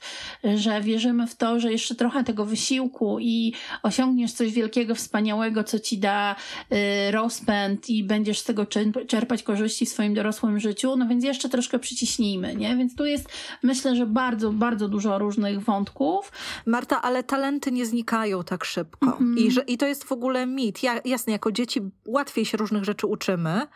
że 0.56 0.82
wierzymy 0.82 1.28
w 1.28 1.36
to, 1.36 1.60
że 1.60 1.72
jeszcze 1.72 1.96
trochę 1.96 2.24
tego 2.24 2.46
wysiłku 2.46 3.20
i 3.20 3.54
osiągniesz 3.84 4.32
coś 4.32 4.52
wielkiego, 4.52 4.96
wspaniałego, 4.96 5.64
co 5.64 5.80
ci 5.80 5.98
da 5.98 6.36
y, 6.72 7.12
rozpęd 7.12 7.90
i 7.98 8.04
będziesz 8.04 8.40
z 8.40 8.44
tego 8.44 8.66
czerpać 9.08 9.44
korzyści 9.44 9.86
w 9.86 9.90
swoim 9.90 10.14
dorosłym 10.14 10.60
życiu, 10.60 10.96
no 10.96 11.08
więc 11.08 11.24
jeszcze 11.24 11.50
troszkę 11.50 11.80
przyciśnijmy, 11.80 12.56
nie? 12.56 12.78
Więc 12.78 12.96
tu 12.96 13.06
jest, 13.06 13.30
myślę, 13.64 13.96
że 13.96 14.06
bardzo, 14.06 14.52
bardzo 14.52 14.88
dużo 14.88 15.20
różnych 15.20 15.60
wątków. 15.60 16.32
Marta, 16.66 17.02
ale 17.02 17.24
talenty 17.24 17.72
nie 17.72 17.86
znikają 17.86 18.44
tak 18.44 18.66
szybko. 18.66 19.18
Mm 19.18 19.36
-hmm. 19.36 19.40
I, 19.40 19.52
że, 19.52 19.62
I 19.62 19.78
to 19.78 19.88
jest 19.88 20.04
w 20.04 20.12
ogóle 20.12 20.46
mit. 20.46 20.84
Ja, 20.84 21.02
jasne, 21.06 21.34
jako 21.34 21.52
dzieci 21.52 21.82
łatwiej 22.08 22.46
się 22.46 22.58
różnych 22.58 22.84
rzeczy 22.84 23.08
uczymy 23.08 23.68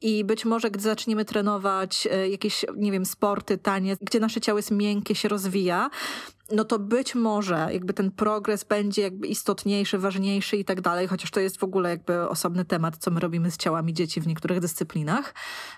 i 0.00 0.24
być 0.24 0.44
może, 0.44 0.70
gdy 0.70 0.82
zaczniemy 0.82 1.24
trenować 1.24 2.08
e, 2.10 2.28
jakieś, 2.28 2.64
nie 2.76 2.92
wiem, 2.92 3.06
sporty, 3.06 3.58
taniec, 3.58 3.98
gdzie 4.02 4.20
nasze 4.20 4.40
ciało 4.40 4.58
jest 4.58 4.70
miękkie, 4.70 5.14
się 5.14 5.28
rozwija, 5.28 5.90
no 6.52 6.64
to 6.64 6.78
być 6.78 7.14
może 7.14 7.68
jakby 7.72 7.92
ten 7.92 8.10
progres 8.10 8.64
będzie 8.64 9.02
jakby 9.02 9.26
istotniejszy, 9.26 9.98
ważniejszy 9.98 10.56
i 10.56 10.64
tak 10.64 10.80
dalej, 10.80 11.08
chociaż 11.08 11.30
to 11.30 11.40
jest 11.40 11.58
w 11.58 11.64
ogóle 11.64 11.90
jakby 11.90 12.28
osobny 12.28 12.64
temat, 12.64 12.96
co 12.96 13.10
my 13.10 13.20
robimy 13.20 13.50
z 13.50 13.56
ciałami 13.56 13.94
dzieci 13.94 14.20
w 14.20 14.26
niektórych 14.26 14.60
dyscyplinach, 14.60 15.34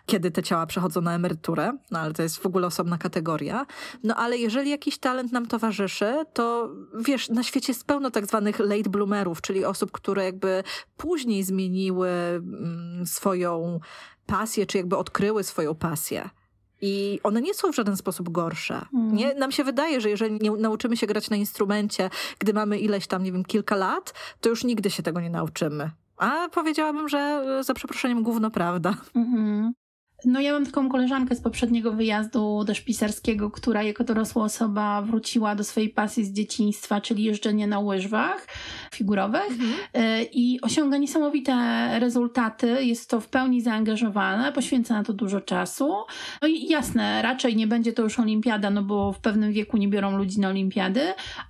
kiedy 0.07 0.31
te 0.31 0.43
ciała 0.43 0.67
przechodzą 0.67 1.01
na 1.01 1.15
emeryturę, 1.15 1.79
no 1.91 1.99
ale 1.99 2.13
to 2.13 2.23
jest 2.23 2.39
w 2.39 2.47
ogóle 2.47 2.67
osobna 2.67 2.99
kategoria. 2.99 3.67
No 4.05 4.17
ale 4.17 4.39
jeżeli 4.39 4.71
jakiś 4.71 4.99
talent 4.99 5.33
nam 5.33 5.47
towarzyszy, 5.47 6.25
to 6.33 6.71
wiesz, 7.01 7.29
na 7.29 7.43
świecie 7.43 7.73
jest 7.73 7.87
pełno 7.87 8.11
tak 8.11 8.27
zwanych 8.27 8.59
late 8.59 8.91
bloomerów, 8.91 9.41
czyli 9.41 9.65
osób, 9.65 9.93
które 9.93 10.25
jakby 10.25 10.65
później 10.97 11.43
zmieniły 11.43 12.09
mm, 12.09 13.07
swoją 13.07 13.81
pasję, 14.27 14.67
czy 14.67 14.79
jakby 14.79 14.97
odkryły 14.97 15.45
swoją 15.45 15.75
pasję. 15.75 16.31
I 16.83 17.21
one 17.23 17.41
nie 17.41 17.55
są 17.55 17.73
w 17.73 17.77
żaden 17.77 17.97
sposób 17.97 18.29
gorsze. 18.29 18.87
Mm. 18.95 19.17
Nie? 19.17 19.35
Nam 19.35 19.53
się 19.53 19.65
wydaje, 19.65 20.01
że 20.01 20.11
jeżeli 20.11 20.39
nie 20.41 20.51
nauczymy 20.51 20.97
się 20.97 21.07
grać 21.07 21.31
na 21.31 21.37
instrumencie, 21.37 22.11
gdy 22.39 22.53
mamy 22.53 22.79
ileś 22.79 23.07
tam, 23.07 23.23
nie 23.23 23.33
wiem, 23.33 23.45
kilka 23.45 23.77
lat, 23.77 24.15
to 24.41 24.49
już 24.49 24.65
nigdy 24.65 24.91
się 24.91 25.03
tego 25.03 25.21
nie 25.21 25.31
nauczymy. 25.31 25.91
A 26.17 26.49
powiedziałabym, 26.49 27.09
że 27.09 27.45
za 27.65 27.75
przeproszeniem 27.75 28.23
gówno 28.23 28.51
prawda. 28.51 28.95
Mm-hmm. 29.15 29.71
No 30.25 30.41
ja 30.41 30.53
mam 30.53 30.67
taką 30.67 30.89
koleżankę 30.89 31.35
z 31.35 31.41
poprzedniego 31.41 31.93
wyjazdu 31.93 32.65
do 32.65 32.75
szpisarskiego, 32.75 33.51
która 33.51 33.83
jako 33.83 34.05
dorosła 34.05 34.45
osoba 34.45 35.03
wróciła 35.03 35.55
do 35.55 35.65
swojej 35.65 35.89
pasji 35.89 36.25
z 36.25 36.33
dzieciństwa, 36.33 37.01
czyli 37.01 37.25
jeżdżenie 37.25 37.67
na 37.67 37.81
łyżwach 37.81 38.47
figurowych 38.95 39.51
mhm. 39.51 39.73
E, 39.95 40.23
i 40.23 40.61
osiąga 40.61 40.97
niesamowite 40.97 41.55
rezultaty. 42.01 42.85
Jest 42.85 43.11
to 43.11 43.21
w 43.21 43.29
pełni 43.29 43.61
zaangażowane, 43.61 44.53
poświęca 44.53 44.95
na 44.95 45.05
to 45.05 45.13
dużo 45.13 45.41
czasu. 45.41 45.95
No 46.43 46.49
i 46.49 46.69
jasne, 46.69 47.23
raczej 47.23 47.57
nie 47.57 47.67
będzie 47.67 47.93
to 47.93 48.03
już 48.03 48.19
olimpiada, 48.19 48.71
no 48.71 48.83
bo 48.83 49.13
w 49.13 49.21
pewnym 49.21 49.53
wieku 49.53 49.77
nie 49.77 49.89
biorą 49.89 50.17
ludzi 50.17 50.41
na 50.41 50.49
olimpiady, 50.49 51.01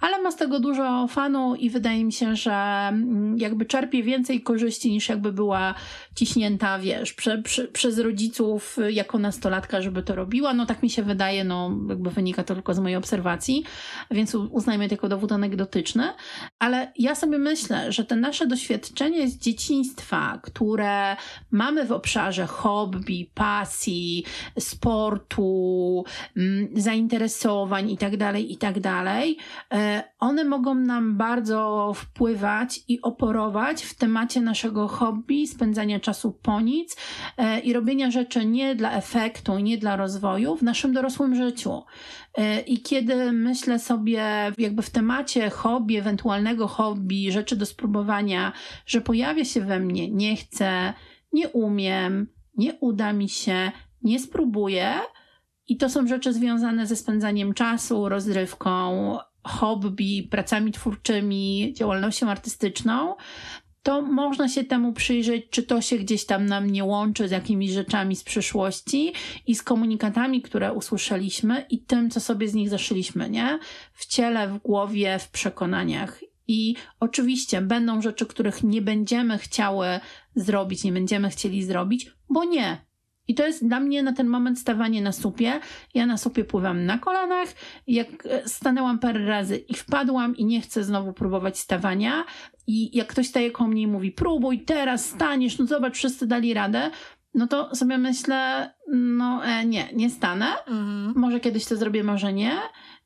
ale 0.00 0.22
ma 0.22 0.30
z 0.30 0.36
tego 0.36 0.60
dużo 0.60 1.06
fanu 1.08 1.54
i 1.54 1.70
wydaje 1.70 2.04
mi 2.04 2.12
się, 2.12 2.36
że 2.36 2.52
mm, 2.52 3.38
jakby 3.38 3.66
czerpie 3.66 4.02
więcej 4.02 4.40
korzyści 4.40 4.90
niż 4.90 5.08
jakby 5.08 5.32
była 5.32 5.74
ciśnięta, 6.14 6.78
wiesz, 6.78 7.12
prze, 7.12 7.42
prze, 7.42 7.68
przez 7.68 7.98
rodziców 7.98 8.76
jako 8.90 9.18
nastolatka, 9.18 9.82
żeby 9.82 10.02
to 10.02 10.14
robiła. 10.14 10.54
No 10.54 10.66
tak 10.66 10.82
mi 10.82 10.90
się 10.90 11.02
wydaje, 11.02 11.44
no 11.44 11.78
jakby 11.88 12.10
wynika 12.10 12.44
to 12.44 12.54
tylko 12.54 12.74
z 12.74 12.78
mojej 12.78 12.96
obserwacji, 12.96 13.64
więc 14.10 14.34
uznajmy 14.34 14.88
to 14.88 14.94
jako 14.94 15.08
dowód 15.08 15.32
anegdotyczny. 15.32 16.12
Ale 16.58 16.92
ja 16.98 17.14
sobie 17.14 17.38
myślę, 17.38 17.92
że 17.92 18.04
te 18.04 18.16
nasze 18.16 18.46
doświadczenie 18.46 19.28
z 19.28 19.38
dzieciństwa, 19.38 20.40
które 20.42 21.16
mamy 21.50 21.86
w 21.86 21.92
obszarze 21.92 22.46
hobby, 22.46 23.30
pasji, 23.34 24.24
sportu, 24.58 26.04
mm, 26.36 26.68
zainteresowań 26.74 27.90
itd., 27.90 28.18
tak 28.18 28.40
itd., 28.40 28.80
tak 28.80 29.24
e, 29.72 30.02
one 30.18 30.44
mogą 30.44 30.74
nam 30.74 31.16
bardzo 31.16 31.92
wpływać 31.96 32.80
i 32.88 33.02
oporować 33.02 33.82
w 33.82 33.94
temacie 33.94 34.40
naszego 34.40 34.88
hobby, 34.88 35.46
spędzania 35.46 36.00
czasu 36.02 36.32
po 36.32 36.60
nic 36.60 36.96
e, 37.36 37.60
i 37.60 37.72
robienia 37.72 38.10
rzeczy 38.10 38.46
nie 38.46 38.74
dla 38.74 38.92
efektu, 38.92 39.58
nie 39.58 39.78
dla 39.78 39.96
rozwoju 39.96 40.56
w 40.56 40.62
naszym 40.62 40.92
dorosłym 40.92 41.34
życiu. 41.34 41.82
E, 42.34 42.60
I 42.60 42.80
kiedy 42.80 43.32
myślę 43.32 43.78
sobie, 43.78 44.52
jakby 44.58 44.82
w 44.82 44.90
temacie 44.90 45.50
hobby, 45.50 45.96
ewentualnego 45.96 46.68
hobby, 46.68 47.32
rzeczy 47.32 47.56
do 47.56 47.66
spróbowania, 47.66 48.52
że 48.86 49.00
pojawia 49.00 49.44
się 49.44 49.60
we 49.60 49.80
mnie, 49.80 50.10
nie 50.10 50.36
chcę, 50.36 50.92
nie 51.32 51.48
umiem, 51.48 52.26
nie 52.56 52.74
uda 52.80 53.12
mi 53.12 53.28
się, 53.28 53.72
nie 54.02 54.18
spróbuję. 54.18 54.94
I 55.68 55.76
to 55.76 55.88
są 55.88 56.06
rzeczy 56.06 56.32
związane 56.32 56.86
ze 56.86 56.96
spędzaniem 56.96 57.54
czasu, 57.54 58.08
rozrywką, 58.08 59.18
hobby, 59.44 60.28
pracami 60.30 60.72
twórczymi, 60.72 61.72
działalnością 61.76 62.30
artystyczną, 62.30 63.14
to 63.82 64.02
można 64.02 64.48
się 64.48 64.64
temu 64.64 64.92
przyjrzeć, 64.92 65.44
czy 65.50 65.62
to 65.62 65.80
się 65.80 65.98
gdzieś 65.98 66.26
tam 66.26 66.46
nam 66.46 66.70
nie 66.70 66.84
łączy 66.84 67.28
z 67.28 67.30
jakimiś 67.30 67.70
rzeczami 67.70 68.16
z 68.16 68.24
przyszłości 68.24 69.12
i 69.46 69.54
z 69.54 69.62
komunikatami, 69.62 70.42
które 70.42 70.72
usłyszeliśmy 70.72 71.66
i 71.70 71.78
tym, 71.78 72.10
co 72.10 72.20
sobie 72.20 72.48
z 72.48 72.54
nich 72.54 72.68
zaszyliśmy, 72.68 73.30
nie? 73.30 73.58
W 73.92 74.06
ciele, 74.06 74.48
w 74.48 74.58
głowie, 74.58 75.18
w 75.18 75.30
przekonaniach. 75.30 76.20
I 76.48 76.74
oczywiście 77.00 77.60
będą 77.60 78.02
rzeczy, 78.02 78.26
których 78.26 78.62
nie 78.62 78.82
będziemy 78.82 79.38
chciały 79.38 79.86
zrobić, 80.34 80.84
nie 80.84 80.92
będziemy 80.92 81.30
chcieli 81.30 81.64
zrobić, 81.64 82.10
bo 82.28 82.44
nie, 82.44 82.84
i 83.32 83.34
to 83.34 83.46
jest 83.46 83.68
dla 83.68 83.80
mnie 83.80 84.02
na 84.02 84.12
ten 84.12 84.26
moment 84.26 84.58
stawanie 84.58 85.02
na 85.02 85.12
supie. 85.12 85.60
Ja 85.94 86.06
na 86.06 86.16
supie 86.16 86.44
pływam 86.44 86.86
na 86.86 86.98
kolanach. 86.98 87.48
Jak 87.86 88.26
e, 88.26 88.48
stanęłam 88.48 88.98
parę 88.98 89.26
razy 89.26 89.56
i 89.56 89.74
wpadłam 89.74 90.36
i 90.36 90.44
nie 90.44 90.60
chcę 90.60 90.84
znowu 90.84 91.12
próbować 91.12 91.58
stawania. 91.58 92.24
I 92.66 92.96
jak 92.96 93.06
ktoś 93.06 93.26
staje 93.26 93.50
koło 93.50 93.68
mnie 93.68 93.82
i 93.82 93.86
mówi, 93.86 94.12
próbuj 94.12 94.60
teraz, 94.60 95.04
staniesz, 95.04 95.58
no 95.58 95.66
zobacz, 95.66 95.94
wszyscy 95.94 96.26
dali 96.26 96.54
radę, 96.54 96.90
no 97.34 97.46
to 97.46 97.76
sobie 97.76 97.98
myślę, 97.98 98.70
no 98.92 99.44
e, 99.44 99.66
nie, 99.66 99.88
nie 99.92 100.10
stanę. 100.10 100.46
Mhm. 100.66 101.12
Może 101.16 101.40
kiedyś 101.40 101.64
to 101.64 101.76
zrobię, 101.76 102.04
może 102.04 102.32
nie. 102.32 102.52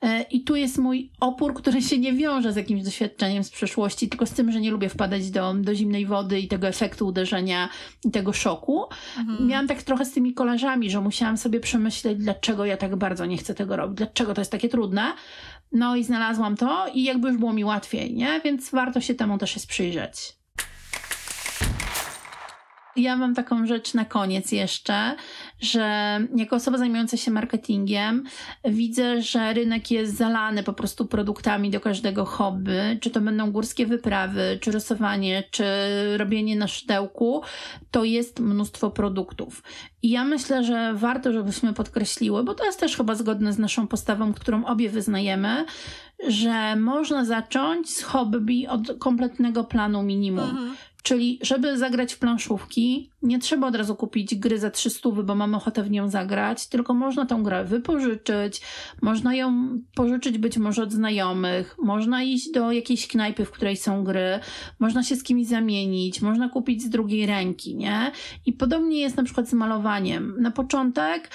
E, 0.02 0.22
I 0.22 0.44
tu 0.44 0.56
jest 0.56 0.78
mój 0.78 1.10
opór, 1.20 1.54
który 1.54 1.82
się 1.82 1.98
nie 1.98 2.12
wiąże 2.12 2.52
z 2.52 2.56
jakimś 2.56 2.82
doświadczeniem 2.82 3.44
z 3.44 3.50
przeszłości, 3.50 4.08
tylko 4.08 4.26
z 4.26 4.30
tym, 4.30 4.52
że 4.52 4.60
nie 4.60 4.70
lubię 4.70 4.88
wpadać 4.88 5.30
do, 5.30 5.54
do 5.54 5.74
zimnej 5.74 6.06
wody 6.06 6.40
i 6.40 6.48
tego 6.48 6.66
efektu 6.66 7.06
uderzenia 7.06 7.68
i 8.04 8.10
tego 8.10 8.32
szoku. 8.32 8.84
Mhm. 9.18 9.46
Miałam 9.46 9.66
tak 9.66 9.82
trochę 9.82 10.04
z 10.04 10.12
tymi 10.12 10.34
kolarzami, 10.34 10.90
że 10.90 11.00
musiałam 11.00 11.36
sobie 11.36 11.60
przemyśleć, 11.60 12.18
dlaczego 12.18 12.64
ja 12.64 12.76
tak 12.76 12.96
bardzo 12.96 13.26
nie 13.26 13.36
chcę 13.36 13.54
tego 13.54 13.76
robić, 13.76 13.96
dlaczego 13.96 14.34
to 14.34 14.40
jest 14.40 14.52
takie 14.52 14.68
trudne. 14.68 15.12
No 15.72 15.96
i 15.96 16.04
znalazłam 16.04 16.56
to 16.56 16.86
i 16.94 17.04
jakby 17.04 17.28
już 17.28 17.38
było 17.38 17.52
mi 17.52 17.64
łatwiej, 17.64 18.14
nie? 18.14 18.40
Więc 18.44 18.70
warto 18.70 19.00
się 19.00 19.14
temu 19.14 19.38
też 19.38 19.54
jest 19.54 19.66
przyjrzeć. 19.66 20.35
Ja 22.96 23.16
mam 23.16 23.34
taką 23.34 23.66
rzecz 23.66 23.94
na 23.94 24.04
koniec 24.04 24.52
jeszcze, 24.52 25.16
że 25.60 26.18
jako 26.36 26.56
osoba 26.56 26.78
zajmująca 26.78 27.16
się 27.16 27.30
marketingiem 27.30 28.24
widzę, 28.64 29.22
że 29.22 29.52
rynek 29.52 29.90
jest 29.90 30.16
zalany 30.16 30.62
po 30.62 30.72
prostu 30.72 31.06
produktami 31.06 31.70
do 31.70 31.80
każdego 31.80 32.24
hobby, 32.24 32.98
czy 33.00 33.10
to 33.10 33.20
będą 33.20 33.52
górskie 33.52 33.86
wyprawy, 33.86 34.58
czy 34.60 34.70
rysowanie, 34.70 35.44
czy 35.50 35.64
robienie 36.16 36.56
na 36.56 36.68
szydełku, 36.68 37.42
to 37.90 38.04
jest 38.04 38.40
mnóstwo 38.40 38.90
produktów. 38.90 39.62
I 40.02 40.10
ja 40.10 40.24
myślę, 40.24 40.64
że 40.64 40.94
warto, 40.94 41.32
żebyśmy 41.32 41.72
podkreśliły, 41.72 42.44
bo 42.44 42.54
to 42.54 42.64
jest 42.64 42.80
też 42.80 42.96
chyba 42.96 43.14
zgodne 43.14 43.52
z 43.52 43.58
naszą 43.58 43.86
postawą, 43.86 44.32
którą 44.34 44.64
obie 44.64 44.90
wyznajemy, 44.90 45.64
że 46.28 46.76
można 46.76 47.24
zacząć 47.24 47.90
z 47.90 48.02
hobby 48.02 48.66
od 48.68 48.98
kompletnego 48.98 49.64
planu 49.64 50.02
minimum. 50.02 50.50
Mhm. 50.50 50.76
Czyli, 51.06 51.38
żeby 51.42 51.78
zagrać 51.78 52.14
w 52.14 52.18
planszówki, 52.18 53.10
nie 53.22 53.38
trzeba 53.38 53.66
od 53.66 53.76
razu 53.76 53.96
kupić 53.96 54.34
gry 54.34 54.58
za 54.58 54.70
300, 54.70 55.10
bo 55.10 55.34
mamy 55.34 55.56
ochotę 55.56 55.82
w 55.82 55.90
nią 55.90 56.08
zagrać, 56.08 56.66
tylko 56.66 56.94
można 56.94 57.26
tą 57.26 57.42
grę 57.42 57.64
wypożyczyć, 57.64 58.62
można 59.02 59.34
ją 59.34 59.78
pożyczyć 59.94 60.38
być 60.38 60.58
może 60.58 60.82
od 60.82 60.92
znajomych, 60.92 61.76
można 61.78 62.22
iść 62.22 62.50
do 62.50 62.72
jakiejś 62.72 63.08
knajpy, 63.08 63.44
w 63.44 63.50
której 63.50 63.76
są 63.76 64.04
gry, 64.04 64.40
można 64.78 65.02
się 65.02 65.16
z 65.16 65.22
kimś 65.22 65.46
zamienić, 65.46 66.22
można 66.22 66.48
kupić 66.48 66.82
z 66.82 66.88
drugiej 66.88 67.26
ręki, 67.26 67.76
nie? 67.76 68.12
I 68.46 68.52
podobnie 68.52 69.00
jest 69.00 69.16
na 69.16 69.24
przykład 69.24 69.48
z 69.48 69.52
malowaniem. 69.52 70.34
Na 70.38 70.50
początek, 70.50 71.30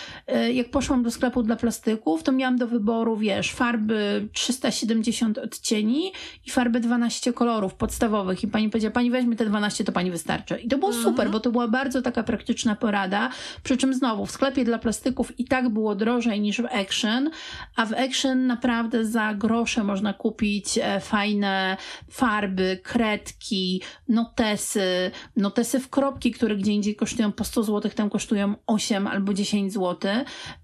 y, 0.47 0.53
jak 0.53 0.69
poszłam 0.69 1.03
do 1.03 1.11
sklepu 1.11 1.43
dla 1.43 1.55
plastyków, 1.55 2.23
to 2.23 2.31
miałam 2.31 2.57
do 2.57 2.67
wyboru, 2.67 3.17
wiesz, 3.17 3.53
farby 3.53 4.29
370 4.33 5.37
odcieni 5.37 6.11
i 6.45 6.51
farby 6.51 6.79
12 6.79 7.33
kolorów 7.33 7.75
podstawowych. 7.75 8.43
I 8.43 8.47
pani 8.47 8.69
powiedziała, 8.69 8.91
pani 8.91 9.11
weźmie 9.11 9.35
te 9.35 9.45
12, 9.45 9.60
to 9.85 9.91
pani 9.91 10.11
wystarczy. 10.11 10.57
I 10.57 10.67
to 10.67 10.77
było 10.77 10.91
mhm. 10.91 11.05
super, 11.05 11.29
bo 11.29 11.39
to 11.39 11.51
była 11.51 11.67
bardzo 11.67 12.01
taka 12.01 12.23
praktyczna 12.23 12.75
porada. 12.75 13.29
Przy 13.63 13.77
czym 13.77 13.93
znowu 13.93 14.25
w 14.25 14.31
sklepie 14.31 14.65
dla 14.65 14.77
plastyków 14.77 15.39
i 15.39 15.45
tak 15.45 15.69
było 15.69 15.95
drożej 15.95 16.41
niż 16.41 16.61
w 16.61 16.65
Action, 16.65 17.29
a 17.75 17.85
w 17.85 17.93
Action 17.93 18.47
naprawdę 18.47 19.05
za 19.05 19.33
grosze 19.33 19.83
można 19.83 20.13
kupić 20.13 20.77
e, 20.77 20.99
fajne 20.99 21.77
farby, 22.09 22.79
kredki, 22.83 23.81
notesy, 24.09 25.11
notesy 25.35 25.79
w 25.79 25.89
kropki, 25.89 26.31
które 26.31 26.55
gdzie 26.55 26.71
indziej 26.71 26.95
kosztują 26.95 27.31
po 27.31 27.43
100 27.43 27.63
zł, 27.63 27.91
tam 27.95 28.09
kosztują 28.09 28.55
8 28.67 29.07
albo 29.07 29.33
10 29.33 29.73
zł, 29.73 30.11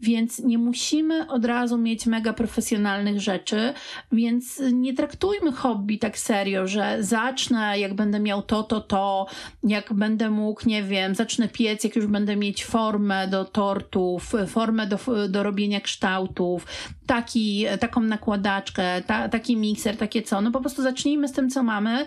więc 0.01 0.39
nie 0.39 0.57
musimy 0.57 1.27
od 1.27 1.45
razu 1.45 1.77
mieć 1.77 2.05
mega 2.05 2.33
profesjonalnych 2.33 3.21
rzeczy, 3.21 3.73
więc 4.11 4.61
nie 4.73 4.93
traktujmy 4.93 5.51
hobby 5.51 5.99
tak 5.99 6.19
serio, 6.19 6.67
że 6.67 6.97
zacznę, 6.99 7.79
jak 7.79 7.93
będę 7.93 8.19
miał 8.19 8.41
to, 8.41 8.63
to, 8.63 8.81
to, 8.87 9.25
jak 9.63 9.93
będę 9.93 10.29
mógł, 10.29 10.69
nie 10.69 10.83
wiem, 10.83 11.15
zacznę 11.15 11.47
piec, 11.47 11.83
jak 11.83 11.95
już 11.95 12.07
będę 12.07 12.35
mieć 12.35 12.65
formę 12.65 13.27
do 13.27 13.45
tortów, 13.45 14.33
formę 14.47 14.87
do, 14.87 14.99
do 15.29 15.43
robienia 15.43 15.81
kształtów, 15.81 16.65
taki, 17.07 17.65
taką 17.79 18.01
nakładaczkę, 18.01 19.01
ta, 19.01 19.29
taki 19.29 19.57
mikser, 19.57 19.97
takie 19.97 20.21
co. 20.21 20.41
No 20.41 20.51
po 20.51 20.59
prostu 20.61 20.81
zacznijmy 20.81 21.27
z 21.27 21.31
tym, 21.31 21.49
co 21.49 21.63
mamy 21.63 22.05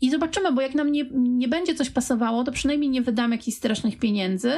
i 0.00 0.10
zobaczymy, 0.10 0.52
bo 0.52 0.60
jak 0.60 0.74
nam 0.74 0.92
nie, 0.92 1.04
nie 1.14 1.48
będzie 1.48 1.74
coś 1.74 1.90
pasowało, 1.90 2.44
to 2.44 2.52
przynajmniej 2.52 2.90
nie 2.90 3.02
wydam 3.02 3.32
jakichś 3.32 3.56
strasznych 3.56 3.98
pieniędzy. 3.98 4.52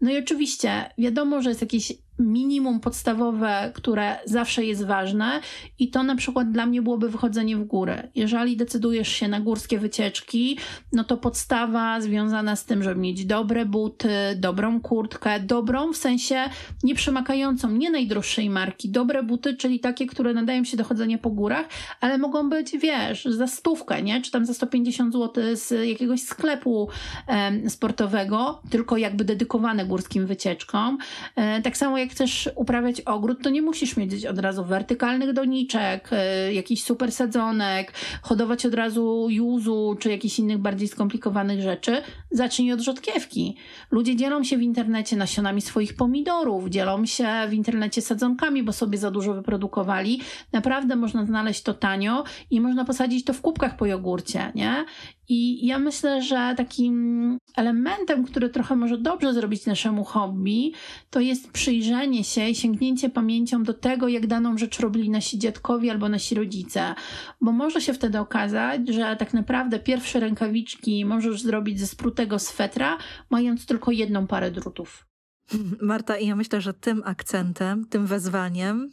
No 0.00 0.10
i 0.10 0.18
oczywiście 0.18 0.90
wiadomo, 0.98 1.42
że 1.42 1.48
jest 1.48 1.60
jakieś 1.60 1.92
minimum 2.20 2.80
podstawowe, 2.80 3.72
które 3.74 4.16
zawsze 4.24 4.64
jest 4.64 4.86
ważne 4.86 5.40
i 5.78 5.90
to 5.90 6.02
na 6.02 6.16
przykład 6.16 6.52
dla 6.52 6.66
mnie 6.66 6.82
byłoby 6.82 7.08
wychodzenie 7.08 7.56
w 7.56 7.64
górę. 7.64 8.08
Jeżeli 8.14 8.56
decydujesz 8.56 9.08
się 9.08 9.28
na 9.28 9.40
górskie 9.40 9.78
wycieczki, 9.78 10.58
no 10.92 11.04
to 11.04 11.16
podstawa 11.16 12.00
związana 12.00 12.56
z 12.56 12.64
tym, 12.64 12.82
żeby 12.82 13.00
mieć 13.00 13.24
dobre 13.24 13.66
buty, 13.66 14.08
dobrą 14.36 14.80
kurtkę, 14.80 15.40
dobrą 15.40 15.92
w 15.92 15.96
sensie 15.96 16.44
nie 16.82 16.94
przemakalającą, 16.94 17.70
nie 17.70 17.90
najdroższej 17.90 18.50
marki, 18.50 18.88
dobre 18.88 19.22
buty, 19.22 19.56
czyli 19.56 19.80
takie, 19.80 20.06
które 20.06 20.34
nadają 20.34 20.64
się 20.64 20.76
do 20.76 20.84
chodzenia 20.84 21.18
po 21.18 21.30
górach, 21.30 21.66
ale 22.00 22.18
mogą 22.18 22.50
być, 22.50 22.78
wiesz, 22.78 23.24
za 23.24 23.46
stówkę, 23.46 24.02
nie? 24.02 24.22
Czy 24.22 24.30
tam 24.30 24.46
za 24.46 24.54
150 24.54 25.12
zł 25.12 25.44
z 25.56 25.88
jakiegoś 25.88 26.22
sklepu 26.22 26.88
e, 27.28 27.70
sportowego, 27.70 28.62
tylko 28.70 28.96
jakby 28.96 29.24
dedykowane 29.24 29.86
górskim 29.86 30.26
wycieczkom. 30.26 30.98
E, 31.36 31.62
tak 31.62 31.76
samo 31.76 31.98
jak 32.10 32.16
chcesz 32.16 32.50
uprawiać 32.56 33.00
ogród, 33.00 33.42
to 33.42 33.50
nie 33.50 33.62
musisz 33.62 33.96
mieć 33.96 34.26
od 34.26 34.38
razu 34.38 34.64
wertykalnych 34.64 35.32
doniczek, 35.32 36.10
y, 36.48 36.52
jakichś 36.54 36.82
super 36.82 37.12
sadzonek, 37.12 37.92
hodować 38.22 38.66
od 38.66 38.74
razu 38.74 39.26
juzu 39.30 39.96
czy 40.00 40.10
jakichś 40.10 40.38
innych 40.38 40.58
bardziej 40.58 40.88
skomplikowanych 40.88 41.60
rzeczy. 41.60 42.02
Zacznij 42.30 42.72
od 42.72 42.80
rzodkiewki. 42.80 43.56
Ludzie 43.90 44.16
dzielą 44.16 44.44
się 44.44 44.58
w 44.58 44.62
internecie 44.62 45.16
nasionami 45.16 45.60
swoich 45.60 45.96
pomidorów, 45.96 46.68
dzielą 46.68 47.06
się 47.06 47.28
w 47.48 47.52
internecie 47.52 48.02
sadzonkami, 48.02 48.62
bo 48.62 48.72
sobie 48.72 48.98
za 48.98 49.10
dużo 49.10 49.34
wyprodukowali. 49.34 50.20
Naprawdę 50.52 50.96
można 50.96 51.26
znaleźć 51.26 51.62
to 51.62 51.74
tanio 51.74 52.24
i 52.50 52.60
można 52.60 52.84
posadzić 52.84 53.24
to 53.24 53.32
w 53.32 53.40
kubkach 53.40 53.76
po 53.76 53.86
jogurcie, 53.86 54.52
nie? 54.54 54.84
I 55.32 55.66
ja 55.66 55.78
myślę, 55.78 56.22
że 56.22 56.54
takim 56.56 57.38
elementem, 57.56 58.24
który 58.24 58.48
trochę 58.48 58.76
może 58.76 58.98
dobrze 58.98 59.34
zrobić 59.34 59.66
naszemu 59.66 60.04
hobby, 60.04 60.72
to 61.10 61.20
jest 61.20 61.50
przyjrzenie 61.50 62.24
się 62.24 62.48
i 62.48 62.54
sięgnięcie 62.54 63.10
pamięcią 63.10 63.62
do 63.62 63.74
tego, 63.74 64.08
jak 64.08 64.26
daną 64.26 64.58
rzecz 64.58 64.80
robili 64.80 65.10
nasi 65.10 65.38
dziadkowie 65.38 65.90
albo 65.90 66.08
nasi 66.08 66.34
rodzice. 66.34 66.94
Bo 67.40 67.52
może 67.52 67.80
się 67.80 67.92
wtedy 67.92 68.18
okazać, 68.18 68.88
że 68.88 69.16
tak 69.16 69.34
naprawdę 69.34 69.78
pierwsze 69.78 70.20
rękawiczki 70.20 71.04
możesz 71.04 71.42
zrobić 71.42 71.80
ze 71.80 71.86
sprutego 71.86 72.38
swetra, 72.38 72.98
mając 73.30 73.66
tylko 73.66 73.90
jedną 73.90 74.26
parę 74.26 74.50
drutów. 74.50 75.06
Marta, 75.80 76.18
i 76.18 76.26
ja 76.26 76.36
myślę, 76.36 76.60
że 76.60 76.74
tym 76.74 77.02
akcentem, 77.04 77.84
tym 77.84 78.06
wezwaniem 78.06 78.90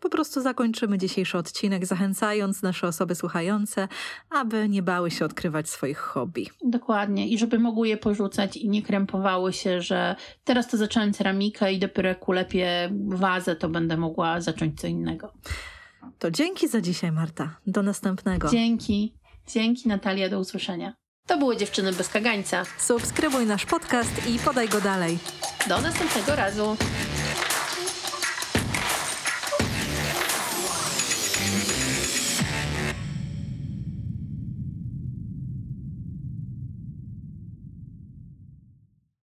po 0.00 0.08
prostu 0.08 0.40
zakończymy 0.40 0.98
dzisiejszy 0.98 1.38
odcinek, 1.38 1.86
zachęcając 1.86 2.62
nasze 2.62 2.86
osoby 2.86 3.14
słuchające, 3.14 3.88
aby 4.30 4.68
nie 4.68 4.82
bały 4.82 5.10
się 5.10 5.24
odkrywać 5.24 5.68
swoich 5.70 5.98
hobby. 5.98 6.46
Dokładnie. 6.64 7.28
I 7.28 7.38
żeby 7.38 7.58
mogły 7.58 7.88
je 7.88 7.96
porzucać 7.96 8.56
i 8.56 8.68
nie 8.68 8.82
krępowały 8.82 9.52
się, 9.52 9.80
że 9.80 10.16
teraz 10.44 10.68
to 10.68 10.76
zacząłem 10.76 11.12
ceramikę 11.12 11.72
i 11.72 11.78
dopiero 11.78 12.08
jak 12.08 12.28
ulepię 12.28 12.90
wazę, 13.08 13.56
to 13.56 13.68
będę 13.68 13.96
mogła 13.96 14.40
zacząć 14.40 14.80
co 14.80 14.86
innego. 14.86 15.32
To 16.18 16.30
dzięki 16.30 16.68
za 16.68 16.80
dzisiaj, 16.80 17.12
Marta. 17.12 17.56
Do 17.66 17.82
następnego. 17.82 18.48
Dzięki. 18.48 19.14
Dzięki, 19.46 19.88
Natalia. 19.88 20.28
Do 20.28 20.40
usłyszenia. 20.40 20.94
To 21.26 21.38
były 21.38 21.56
Dziewczyny 21.56 21.92
bez 21.92 22.08
kagańca. 22.08 22.62
Subskrybuj 22.78 23.46
nasz 23.46 23.66
podcast 23.66 24.28
i 24.28 24.38
podaj 24.38 24.68
go 24.68 24.80
dalej. 24.80 25.18
Do 25.68 25.80
następnego 25.80 26.36
razu. 26.36 26.76